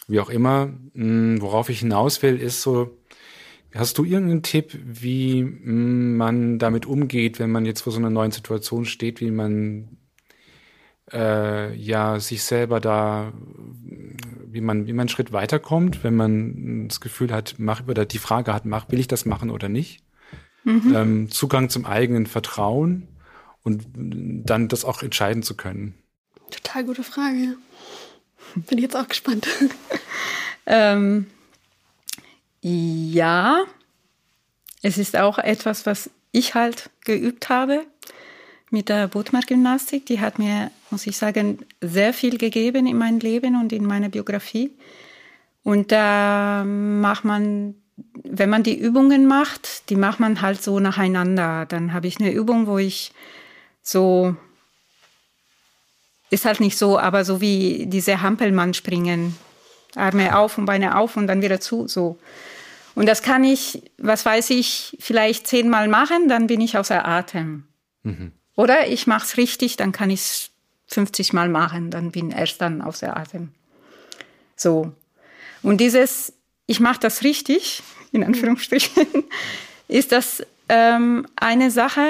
wie 0.08 0.20
auch 0.20 0.28
immer. 0.28 0.66
Mh, 0.66 0.76
hm, 0.94 1.40
worauf 1.40 1.70
ich 1.70 1.80
hinaus 1.80 2.22
will, 2.22 2.38
ist 2.38 2.60
so, 2.60 2.98
hast 3.74 3.96
du 3.96 4.04
irgendeinen 4.04 4.42
Tipp, 4.42 4.78
wie 4.84 5.42
mh, 5.42 5.64
hm, 5.64 6.16
man 6.18 6.58
damit 6.58 6.84
umgeht, 6.86 7.38
wenn 7.38 7.50
man 7.50 7.64
jetzt 7.64 7.80
vor 7.82 7.94
so 7.94 7.98
einer 7.98 8.10
neuen 8.10 8.30
Situation 8.30 8.84
steht, 8.84 9.22
wie 9.22 9.30
man 9.30 9.96
äh, 11.12 11.74
ja 11.74 12.20
sich 12.20 12.42
selber 12.42 12.80
da, 12.80 13.32
wie 14.46 14.60
man, 14.60 14.86
wie 14.86 14.92
man 14.92 15.02
einen 15.02 15.08
Schritt 15.08 15.32
weiterkommt, 15.32 16.04
wenn 16.04 16.14
man 16.14 16.88
das 16.88 17.00
Gefühl 17.00 17.32
hat, 17.32 17.54
mach 17.58 17.86
oder 17.86 18.04
die 18.04 18.18
Frage 18.18 18.52
hat, 18.52 18.64
mach, 18.64 18.90
will 18.90 19.00
ich 19.00 19.08
das 19.08 19.24
machen 19.24 19.50
oder 19.50 19.68
nicht? 19.68 20.02
Mhm. 20.64 20.94
Ähm, 20.94 21.30
Zugang 21.30 21.68
zum 21.68 21.86
eigenen 21.86 22.26
Vertrauen 22.26 23.08
und 23.62 23.86
dann 23.94 24.68
das 24.68 24.84
auch 24.84 25.02
entscheiden 25.02 25.42
zu 25.42 25.56
können. 25.56 25.94
Total 26.50 26.84
gute 26.84 27.02
Frage. 27.02 27.56
Bin 28.54 28.78
ich 28.78 28.82
jetzt 28.84 28.96
auch 28.96 29.08
gespannt. 29.08 29.46
ähm, 30.66 31.26
ja, 32.60 33.64
es 34.82 34.98
ist 34.98 35.16
auch 35.16 35.38
etwas, 35.38 35.86
was 35.86 36.10
ich 36.32 36.54
halt 36.54 36.90
geübt 37.04 37.48
habe 37.48 37.84
mit 38.70 38.88
der 38.88 39.08
Bodmer-Gymnastik. 39.08 40.06
Die 40.06 40.20
hat 40.20 40.38
mir, 40.38 40.70
muss 40.92 41.06
ich 41.06 41.16
sagen, 41.16 41.58
sehr 41.80 42.12
viel 42.12 42.38
gegeben 42.38 42.86
in 42.86 42.98
meinem 42.98 43.18
Leben 43.18 43.60
und 43.60 43.72
in 43.72 43.84
meiner 43.84 44.08
Biografie. 44.08 44.70
Und 45.64 45.92
da 45.92 46.64
macht 46.64 47.24
man, 47.24 47.74
wenn 48.24 48.50
man 48.50 48.62
die 48.62 48.78
Übungen 48.78 49.26
macht, 49.26 49.90
die 49.90 49.96
macht 49.96 50.20
man 50.20 50.40
halt 50.40 50.62
so 50.62 50.78
nacheinander. 50.78 51.66
Dann 51.66 51.92
habe 51.92 52.06
ich 52.06 52.20
eine 52.20 52.32
Übung, 52.32 52.66
wo 52.66 52.78
ich 52.78 53.12
so 53.82 54.36
ist 56.32 56.46
halt 56.46 56.60
nicht 56.60 56.78
so, 56.78 56.98
aber 56.98 57.24
so 57.26 57.42
wie 57.42 57.84
diese 57.86 58.22
Hampelmann 58.22 58.72
springen. 58.72 59.36
Arme 59.94 60.36
auf 60.38 60.56
und 60.56 60.64
Beine 60.64 60.96
auf 60.96 61.18
und 61.18 61.26
dann 61.26 61.42
wieder 61.42 61.60
zu, 61.60 61.86
so. 61.86 62.18
Und 62.94 63.06
das 63.06 63.22
kann 63.22 63.44
ich, 63.44 63.82
was 63.98 64.24
weiß 64.24 64.48
ich, 64.50 64.96
vielleicht 64.98 65.46
zehnmal 65.46 65.88
machen, 65.88 66.28
dann 66.28 66.46
bin 66.46 66.62
ich 66.62 66.78
außer 66.78 67.06
Atem. 67.06 67.64
Mhm. 68.02 68.32
Oder 68.56 68.88
ich 68.88 69.06
mache 69.06 69.26
es 69.26 69.36
richtig, 69.36 69.76
dann 69.76 69.92
kann 69.92 70.08
ich 70.08 70.20
es 70.20 70.50
50 70.94 71.32
Mal 71.32 71.48
machen, 71.48 71.90
dann 71.90 72.10
bin 72.10 72.30
ich 72.30 72.36
erst 72.36 72.60
dann 72.60 72.82
außer 72.82 73.16
Atem. 73.16 73.50
So. 74.56 74.92
Und 75.62 75.80
dieses, 75.80 76.32
ich 76.66 76.80
mache 76.80 77.00
das 77.00 77.22
richtig, 77.22 77.82
in 78.12 78.24
Anführungsstrichen, 78.24 79.06
ist 79.88 80.12
das 80.12 80.44
ähm, 80.68 81.26
eine 81.36 81.70
Sache, 81.70 82.06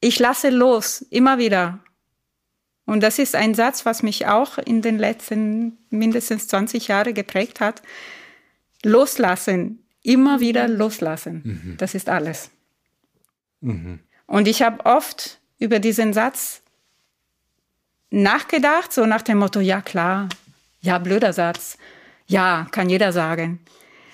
ich 0.00 0.18
lasse 0.18 0.50
los, 0.50 1.02
immer 1.10 1.38
wieder. 1.38 1.80
Und 2.86 3.02
das 3.02 3.18
ist 3.18 3.34
ein 3.34 3.54
Satz, 3.54 3.84
was 3.84 4.02
mich 4.02 4.26
auch 4.26 4.58
in 4.58 4.80
den 4.80 4.98
letzten 4.98 5.76
mindestens 5.90 6.48
20 6.48 6.88
Jahren 6.88 7.12
geprägt 7.12 7.60
hat. 7.60 7.82
Loslassen, 8.82 9.84
immer 10.02 10.40
wieder 10.40 10.68
loslassen. 10.68 11.42
Mhm. 11.44 11.76
Das 11.76 11.94
ist 11.94 12.08
alles. 12.08 12.50
Mhm. 13.60 13.98
Und 14.26 14.48
ich 14.48 14.62
habe 14.62 14.86
oft 14.86 15.40
über 15.58 15.80
diesen 15.80 16.12
Satz 16.12 16.62
nachgedacht, 18.10 18.92
so 18.92 19.06
nach 19.06 19.22
dem 19.22 19.38
Motto, 19.38 19.60
ja 19.60 19.80
klar, 19.80 20.28
ja, 20.80 20.98
blöder 20.98 21.32
Satz. 21.32 21.76
Ja, 22.26 22.66
kann 22.70 22.90
jeder 22.90 23.12
sagen. 23.12 23.60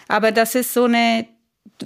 Aber 0.08 0.32
das 0.32 0.54
ist 0.54 0.72
so 0.72 0.84
eine, 0.84 1.26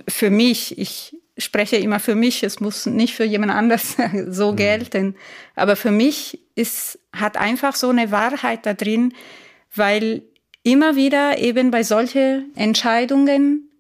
für 0.07 0.31
mich, 0.31 0.79
ich 0.79 1.17
spreche 1.39 1.77
immer 1.77 2.01
für 2.01 2.15
mich, 2.15 2.43
es 2.43 2.61
muss 2.61 2.87
nicht 2.87 3.15
für 3.15 3.25
jemand 3.25 3.53
anders 3.53 3.97
so 4.29 4.53
mhm. 4.53 4.57
gelten. 4.57 5.17
Aber 5.55 5.77
für 5.77 5.91
mich 5.91 6.41
ist, 6.55 6.99
hat 7.13 7.37
einfach 7.37 7.75
so 7.75 7.89
eine 7.91 8.11
Wahrheit 8.11 8.67
da 8.67 8.75
drin, 8.75 9.15
weil 9.75 10.23
immer 10.63 10.97
wieder 10.97 11.39
eben 11.39 11.71
bei 11.71 11.83
solchen 11.83 12.55
Entscheidungen 12.57 13.71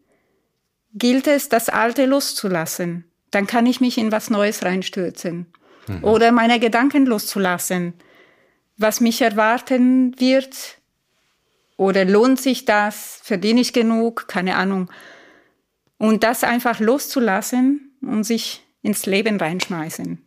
gilt 0.94 1.26
es, 1.26 1.48
das 1.48 1.68
Alte 1.68 2.06
loszulassen. 2.06 3.04
Dann 3.30 3.46
kann 3.46 3.66
ich 3.66 3.80
mich 3.80 3.98
in 3.98 4.10
was 4.10 4.30
Neues 4.30 4.64
reinstürzen. 4.64 5.46
Mhm. 5.86 6.04
Oder 6.04 6.32
meine 6.32 6.58
Gedanken 6.58 7.04
loszulassen. 7.06 7.94
Was 8.78 9.00
mich 9.00 9.20
erwarten 9.20 10.18
wird. 10.18 10.78
Oder 11.76 12.04
lohnt 12.04 12.40
sich 12.40 12.64
das? 12.64 13.20
Verdiene 13.22 13.60
ich 13.60 13.72
genug? 13.72 14.26
Keine 14.28 14.56
Ahnung. 14.56 14.90
Und 15.98 16.22
das 16.22 16.44
einfach 16.44 16.80
loszulassen 16.80 17.92
und 18.00 18.24
sich 18.24 18.64
ins 18.82 19.04
Leben 19.06 19.38
reinschmeißen. 19.38 20.24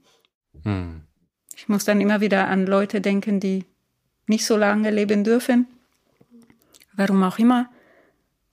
Hm. 0.63 1.01
Ich 1.55 1.69
muss 1.69 1.85
dann 1.85 2.01
immer 2.01 2.21
wieder 2.21 2.47
an 2.47 2.65
Leute 2.65 3.01
denken, 3.01 3.39
die 3.39 3.65
nicht 4.27 4.45
so 4.45 4.57
lange 4.57 4.91
leben 4.91 5.23
dürfen. 5.23 5.67
Warum 6.93 7.23
auch 7.23 7.39
immer. 7.39 7.69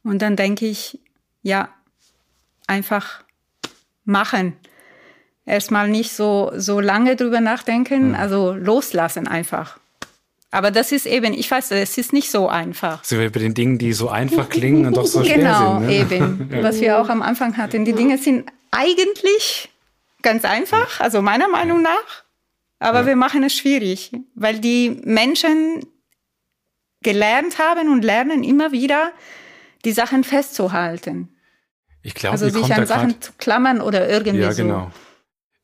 Und 0.04 0.22
dann 0.22 0.36
denke 0.36 0.66
ich, 0.66 1.00
ja, 1.42 1.68
einfach 2.66 3.24
machen. 4.04 4.54
Erstmal 5.44 5.88
nicht 5.88 6.12
so, 6.12 6.52
so 6.56 6.80
lange 6.80 7.16
drüber 7.16 7.40
nachdenken, 7.40 8.14
also 8.14 8.52
loslassen 8.52 9.26
einfach. 9.26 9.78
Aber 10.50 10.70
das 10.70 10.92
ist 10.92 11.06
eben, 11.06 11.34
ich 11.34 11.50
weiß, 11.50 11.72
es 11.72 11.98
ist 11.98 12.12
nicht 12.12 12.30
so 12.30 12.48
einfach. 12.48 13.04
Sind 13.04 13.20
wir 13.20 13.30
bei 13.30 13.40
den 13.40 13.54
Dingen, 13.54 13.76
die 13.78 13.92
so 13.92 14.08
einfach 14.08 14.48
klingen 14.48 14.86
und 14.86 14.96
doch 14.96 15.06
so 15.06 15.22
schwer 15.22 15.36
genau, 15.36 15.80
sind. 15.80 16.08
Genau, 16.08 16.24
eben. 16.24 16.48
Was 16.62 16.80
wir 16.80 16.98
auch 16.98 17.10
am 17.10 17.20
Anfang 17.20 17.56
hatten. 17.56 17.84
Die 17.84 17.92
Dinge 17.92 18.16
sind 18.16 18.50
eigentlich 18.70 19.68
ganz 20.22 20.44
einfach, 20.44 21.00
also 21.00 21.20
meiner 21.20 21.48
Meinung 21.48 21.82
nach. 21.82 22.24
Aber 22.78 23.00
ja. 23.00 23.06
wir 23.06 23.16
machen 23.16 23.42
es 23.42 23.54
schwierig, 23.54 24.12
weil 24.34 24.58
die 24.58 25.00
Menschen 25.04 25.84
gelernt 27.02 27.58
haben 27.58 27.90
und 27.92 28.04
lernen 28.04 28.42
immer 28.42 28.72
wieder, 28.72 29.12
die 29.84 29.92
Sachen 29.92 30.24
festzuhalten. 30.24 31.28
Ich 32.02 32.14
glaube, 32.14 32.32
also 32.32 32.48
sich 32.48 32.72
an 32.72 32.86
Sachen 32.86 33.20
zu 33.20 33.32
klammern 33.38 33.80
oder 33.80 34.08
irgendwie 34.08 34.38
ja, 34.38 34.52
so. 34.52 34.62
Ja, 34.62 34.68
genau. 34.68 34.90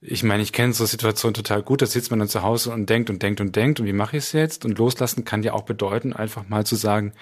Ich 0.06 0.22
meine, 0.22 0.42
ich 0.42 0.52
kenne 0.52 0.74
so 0.74 0.84
Situationen 0.84 1.32
total 1.32 1.62
gut. 1.62 1.80
Da 1.80 1.86
sitzt 1.86 2.10
man 2.10 2.18
dann 2.18 2.28
zu 2.28 2.42
Hause 2.42 2.72
und 2.72 2.90
denkt 2.90 3.08
und 3.08 3.22
denkt 3.22 3.40
und 3.40 3.56
denkt 3.56 3.80
und 3.80 3.86
wie 3.86 3.94
mache 3.94 4.18
ich 4.18 4.24
es 4.24 4.32
jetzt? 4.32 4.66
Und 4.66 4.76
loslassen 4.76 5.24
kann 5.24 5.42
ja 5.42 5.54
auch 5.54 5.62
bedeuten, 5.62 6.12
einfach 6.12 6.46
mal 6.46 6.66
zu 6.66 6.76
sagen, 6.76 7.14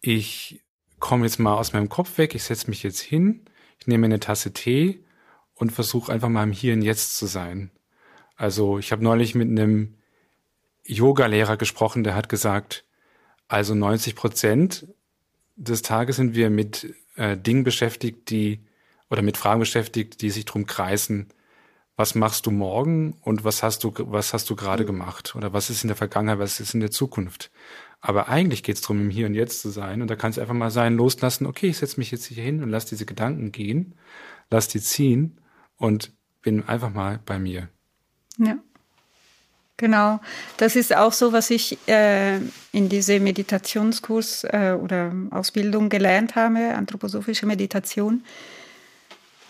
ich 0.00 0.64
komme 0.98 1.24
jetzt 1.24 1.38
mal 1.38 1.54
aus 1.54 1.72
meinem 1.72 1.88
Kopf 1.88 2.18
weg, 2.18 2.34
ich 2.34 2.42
setze 2.42 2.68
mich 2.68 2.82
jetzt 2.82 2.98
hin, 2.98 3.44
ich 3.78 3.86
nehme 3.86 4.06
eine 4.06 4.18
Tasse 4.18 4.52
Tee 4.52 5.04
und 5.54 5.70
versuche 5.70 6.12
einfach 6.12 6.28
mal 6.28 6.42
im 6.42 6.50
Hier 6.50 6.74
und 6.74 6.82
Jetzt 6.82 7.16
zu 7.16 7.26
sein. 7.26 7.70
Also 8.34 8.80
ich 8.80 8.90
habe 8.90 9.04
neulich 9.04 9.36
mit 9.36 9.48
einem 9.48 9.94
Yoga-Lehrer 10.84 11.56
gesprochen, 11.56 12.02
der 12.02 12.16
hat 12.16 12.28
gesagt, 12.28 12.84
also 13.46 13.76
90 13.76 14.16
Prozent 14.16 14.88
des 15.54 15.82
Tages 15.82 16.16
sind 16.16 16.34
wir 16.34 16.50
mit 16.50 16.92
äh, 17.14 17.36
Dingen 17.36 17.62
beschäftigt, 17.62 18.30
die 18.30 18.66
oder 19.10 19.22
mit 19.22 19.36
Fragen 19.36 19.60
beschäftigt, 19.60 20.22
die 20.22 20.30
sich 20.30 20.44
drum 20.44 20.66
kreisen, 20.66 21.28
was 21.96 22.14
machst 22.14 22.46
du 22.46 22.50
morgen 22.50 23.16
und 23.20 23.44
was 23.44 23.62
hast 23.62 23.84
du, 23.84 23.92
was 23.96 24.32
hast 24.32 24.50
du 24.50 24.56
gerade 24.56 24.84
gemacht? 24.84 25.34
Oder 25.36 25.52
was 25.52 25.70
ist 25.70 25.84
in 25.84 25.88
der 25.88 25.96
Vergangenheit, 25.96 26.38
was 26.38 26.60
ist 26.60 26.74
in 26.74 26.80
der 26.80 26.90
Zukunft? 26.90 27.50
Aber 28.00 28.28
eigentlich 28.28 28.62
geht 28.62 28.76
es 28.76 28.82
darum, 28.82 29.00
im 29.00 29.10
Hier 29.10 29.26
und 29.26 29.34
Jetzt 29.34 29.60
zu 29.60 29.70
sein. 29.70 30.02
Und 30.02 30.08
da 30.08 30.16
kann 30.16 30.30
es 30.30 30.38
einfach 30.38 30.54
mal 30.54 30.70
sein, 30.70 30.96
loslassen, 30.96 31.46
okay, 31.46 31.68
ich 31.68 31.78
setze 31.78 31.98
mich 31.98 32.10
jetzt 32.10 32.26
hier 32.26 32.42
hin 32.42 32.62
und 32.62 32.68
lass 32.68 32.86
diese 32.86 33.06
Gedanken 33.06 33.52
gehen, 33.52 33.94
lass 34.50 34.68
die 34.68 34.80
ziehen 34.80 35.40
und 35.76 36.12
bin 36.42 36.68
einfach 36.68 36.92
mal 36.92 37.20
bei 37.24 37.38
mir. 37.38 37.68
Ja. 38.38 38.58
Genau, 39.76 40.20
das 40.56 40.76
ist 40.76 40.94
auch 40.94 41.12
so, 41.12 41.32
was 41.32 41.50
ich 41.50 41.76
äh, 41.88 42.36
in 42.70 42.88
diese 42.88 43.18
Meditationskurs 43.18 44.44
äh, 44.44 44.76
oder 44.80 45.12
Ausbildung 45.30 45.88
gelernt 45.88 46.36
habe, 46.36 46.74
anthroposophische 46.76 47.46
Meditation 47.46 48.22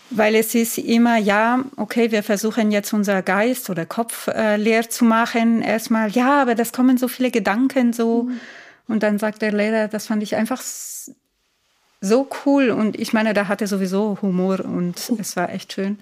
weil 0.09 0.35
es 0.35 0.53
ist 0.55 0.77
immer, 0.77 1.17
ja, 1.17 1.63
okay, 1.77 2.11
wir 2.11 2.23
versuchen 2.23 2.71
jetzt 2.71 2.93
unser 2.93 3.21
Geist 3.21 3.69
oder 3.69 3.85
Kopf 3.85 4.27
äh, 4.27 4.55
leer 4.55 4.89
zu 4.89 5.05
machen. 5.05 5.61
Erstmal, 5.61 6.09
ja, 6.11 6.41
aber 6.41 6.55
das 6.55 6.71
kommen 6.71 6.97
so 6.97 7.07
viele 7.07 7.31
Gedanken 7.31 7.93
so. 7.93 8.23
Mhm. 8.23 8.39
Und 8.87 9.03
dann 9.03 9.17
sagt 9.17 9.41
der 9.41 9.51
Lehrer, 9.51 9.87
das 9.87 10.07
fand 10.07 10.21
ich 10.21 10.35
einfach 10.35 10.61
so 12.01 12.29
cool. 12.45 12.69
Und 12.69 12.99
ich 12.99 13.13
meine, 13.13 13.33
da 13.33 13.47
hatte 13.47 13.67
sowieso 13.67 14.17
Humor 14.21 14.59
und 14.59 15.09
mhm. 15.09 15.17
es 15.19 15.35
war 15.35 15.49
echt 15.49 15.73
schön. 15.73 15.99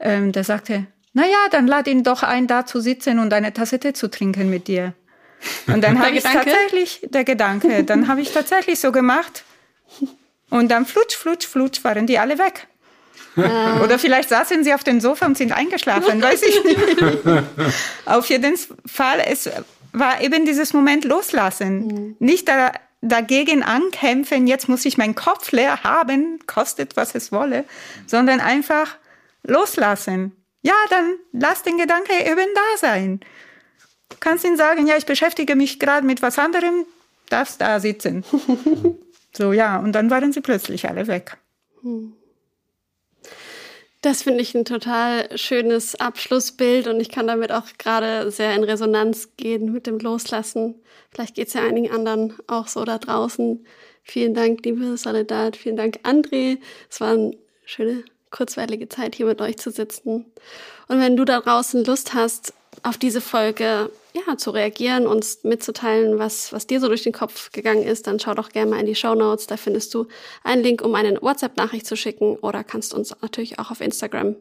Ähm, 0.00 0.32
der 0.32 0.44
sagte, 0.44 0.86
na 1.12 1.24
ja, 1.24 1.46
dann 1.50 1.66
lad 1.66 1.86
ihn 1.86 2.02
doch 2.02 2.22
ein, 2.22 2.46
da 2.46 2.66
zu 2.66 2.80
sitzen 2.80 3.18
und 3.18 3.32
eine 3.32 3.52
Tasse 3.52 3.78
Tee 3.78 3.92
zu 3.92 4.10
trinken 4.10 4.50
mit 4.50 4.68
dir. 4.68 4.92
Und 5.66 5.82
dann 5.82 5.98
habe 6.04 6.16
ich 6.16 6.24
tatsächlich, 6.24 7.00
der 7.10 7.24
Gedanke, 7.24 7.84
dann 7.84 8.08
habe 8.08 8.20
ich 8.20 8.32
tatsächlich 8.32 8.80
so 8.80 8.92
gemacht. 8.92 9.44
Und 10.48 10.68
dann 10.68 10.86
flutsch, 10.86 11.16
flutsch, 11.16 11.44
flutsch 11.44 11.82
waren 11.82 12.06
die 12.06 12.20
alle 12.20 12.38
weg. 12.38 12.68
Ah. 13.36 13.80
Oder 13.84 13.98
vielleicht 13.98 14.28
saßen 14.28 14.64
sie 14.64 14.74
auf 14.74 14.84
dem 14.84 15.00
Sofa 15.00 15.26
und 15.26 15.36
sind 15.36 15.52
eingeschlafen, 15.52 16.22
weiß 16.22 16.42
ich 16.42 16.64
nicht. 16.64 17.02
auf 18.06 18.26
jeden 18.28 18.54
Fall, 18.86 19.20
es 19.26 19.50
war 19.92 20.20
eben 20.20 20.44
dieses 20.44 20.72
Moment 20.72 21.04
loslassen. 21.04 21.86
Mhm. 21.86 22.16
Nicht 22.18 22.48
da, 22.48 22.72
dagegen 23.00 23.62
ankämpfen, 23.62 24.46
jetzt 24.46 24.68
muss 24.68 24.84
ich 24.84 24.98
meinen 24.98 25.14
Kopf 25.14 25.52
leer 25.52 25.82
haben, 25.82 26.38
kostet 26.46 26.96
was 26.96 27.14
es 27.14 27.32
wolle, 27.32 27.64
sondern 28.06 28.40
einfach 28.40 28.96
loslassen. 29.42 30.32
Ja, 30.62 30.74
dann 30.90 31.14
lass 31.32 31.62
den 31.62 31.78
Gedanke 31.78 32.12
eben 32.24 32.48
da 32.54 32.78
sein. 32.78 33.20
Du 34.08 34.16
kannst 34.20 34.44
ihn 34.44 34.56
sagen, 34.56 34.86
ja, 34.86 34.96
ich 34.96 35.06
beschäftige 35.06 35.56
mich 35.56 35.78
gerade 35.78 36.06
mit 36.06 36.22
was 36.22 36.38
anderem, 36.38 36.86
darfst 37.28 37.60
da 37.60 37.80
sitzen. 37.80 38.24
so, 39.32 39.52
ja, 39.52 39.78
und 39.78 39.92
dann 39.92 40.10
waren 40.10 40.32
sie 40.32 40.40
plötzlich 40.40 40.88
alle 40.88 41.06
weg. 41.06 41.36
Mhm. 41.82 42.14
Das 44.06 44.22
finde 44.22 44.40
ich 44.40 44.54
ein 44.54 44.64
total 44.64 45.36
schönes 45.36 45.96
Abschlussbild 45.96 46.86
und 46.86 47.00
ich 47.00 47.08
kann 47.08 47.26
damit 47.26 47.50
auch 47.50 47.64
gerade 47.76 48.30
sehr 48.30 48.54
in 48.54 48.62
Resonanz 48.62 49.30
gehen 49.36 49.72
mit 49.72 49.88
dem 49.88 49.98
Loslassen. 49.98 50.76
Vielleicht 51.10 51.34
geht 51.34 51.48
es 51.48 51.54
ja 51.54 51.64
einigen 51.66 51.90
anderen 51.90 52.34
auch 52.46 52.68
so 52.68 52.84
da 52.84 52.98
draußen. 52.98 53.66
Vielen 54.04 54.32
Dank, 54.32 54.64
liebe 54.64 54.96
Soledad. 54.96 55.56
Vielen 55.56 55.76
Dank, 55.76 55.98
André. 56.04 56.58
Es 56.88 57.00
war 57.00 57.14
eine 57.14 57.32
schöne, 57.64 58.04
kurzweilige 58.30 58.88
Zeit, 58.88 59.16
hier 59.16 59.26
mit 59.26 59.40
euch 59.40 59.56
zu 59.56 59.72
sitzen. 59.72 60.24
Und 60.86 61.00
wenn 61.00 61.16
du 61.16 61.24
da 61.24 61.40
draußen 61.40 61.84
Lust 61.84 62.14
hast, 62.14 62.54
auf 62.84 62.98
diese 62.98 63.20
Folge 63.20 63.90
ja, 64.26 64.36
zu 64.36 64.50
reagieren, 64.50 65.06
uns 65.06 65.40
mitzuteilen, 65.42 66.18
was, 66.18 66.52
was 66.52 66.66
dir 66.66 66.80
so 66.80 66.88
durch 66.88 67.02
den 67.02 67.12
Kopf 67.12 67.52
gegangen 67.52 67.82
ist, 67.82 68.06
dann 68.06 68.18
schau 68.18 68.34
doch 68.34 68.48
gerne 68.50 68.70
mal 68.70 68.80
in 68.80 68.86
die 68.86 68.94
Show 68.94 69.14
Notes. 69.14 69.46
Da 69.46 69.56
findest 69.56 69.94
du 69.94 70.06
einen 70.42 70.62
Link, 70.62 70.82
um 70.82 70.94
eine 70.94 71.20
WhatsApp-Nachricht 71.20 71.86
zu 71.86 71.96
schicken 71.96 72.36
oder 72.36 72.64
kannst 72.64 72.94
uns 72.94 73.14
natürlich 73.20 73.58
auch 73.58 73.70
auf 73.70 73.80
Instagram 73.80 74.36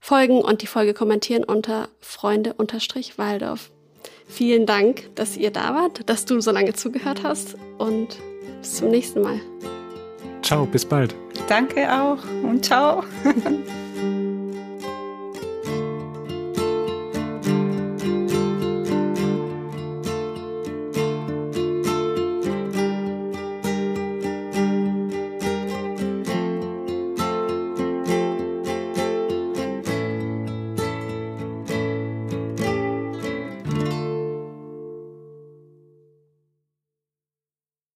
folgen 0.00 0.42
und 0.42 0.62
die 0.62 0.66
Folge 0.66 0.94
kommentieren 0.94 1.44
unter 1.44 1.88
Freunde-Waldorf. 2.00 3.70
Vielen 4.26 4.66
Dank, 4.66 5.14
dass 5.14 5.36
ihr 5.36 5.50
da 5.50 5.74
wart, 5.74 6.08
dass 6.08 6.24
du 6.24 6.40
so 6.40 6.50
lange 6.50 6.74
zugehört 6.74 7.22
hast 7.22 7.56
und 7.78 8.08
bis 8.60 8.76
zum 8.76 8.90
nächsten 8.90 9.22
Mal. 9.22 9.40
Ciao, 10.42 10.66
bis 10.66 10.84
bald. 10.84 11.14
Danke 11.48 11.90
auch 11.90 12.18
und 12.42 12.64
ciao. 12.64 13.04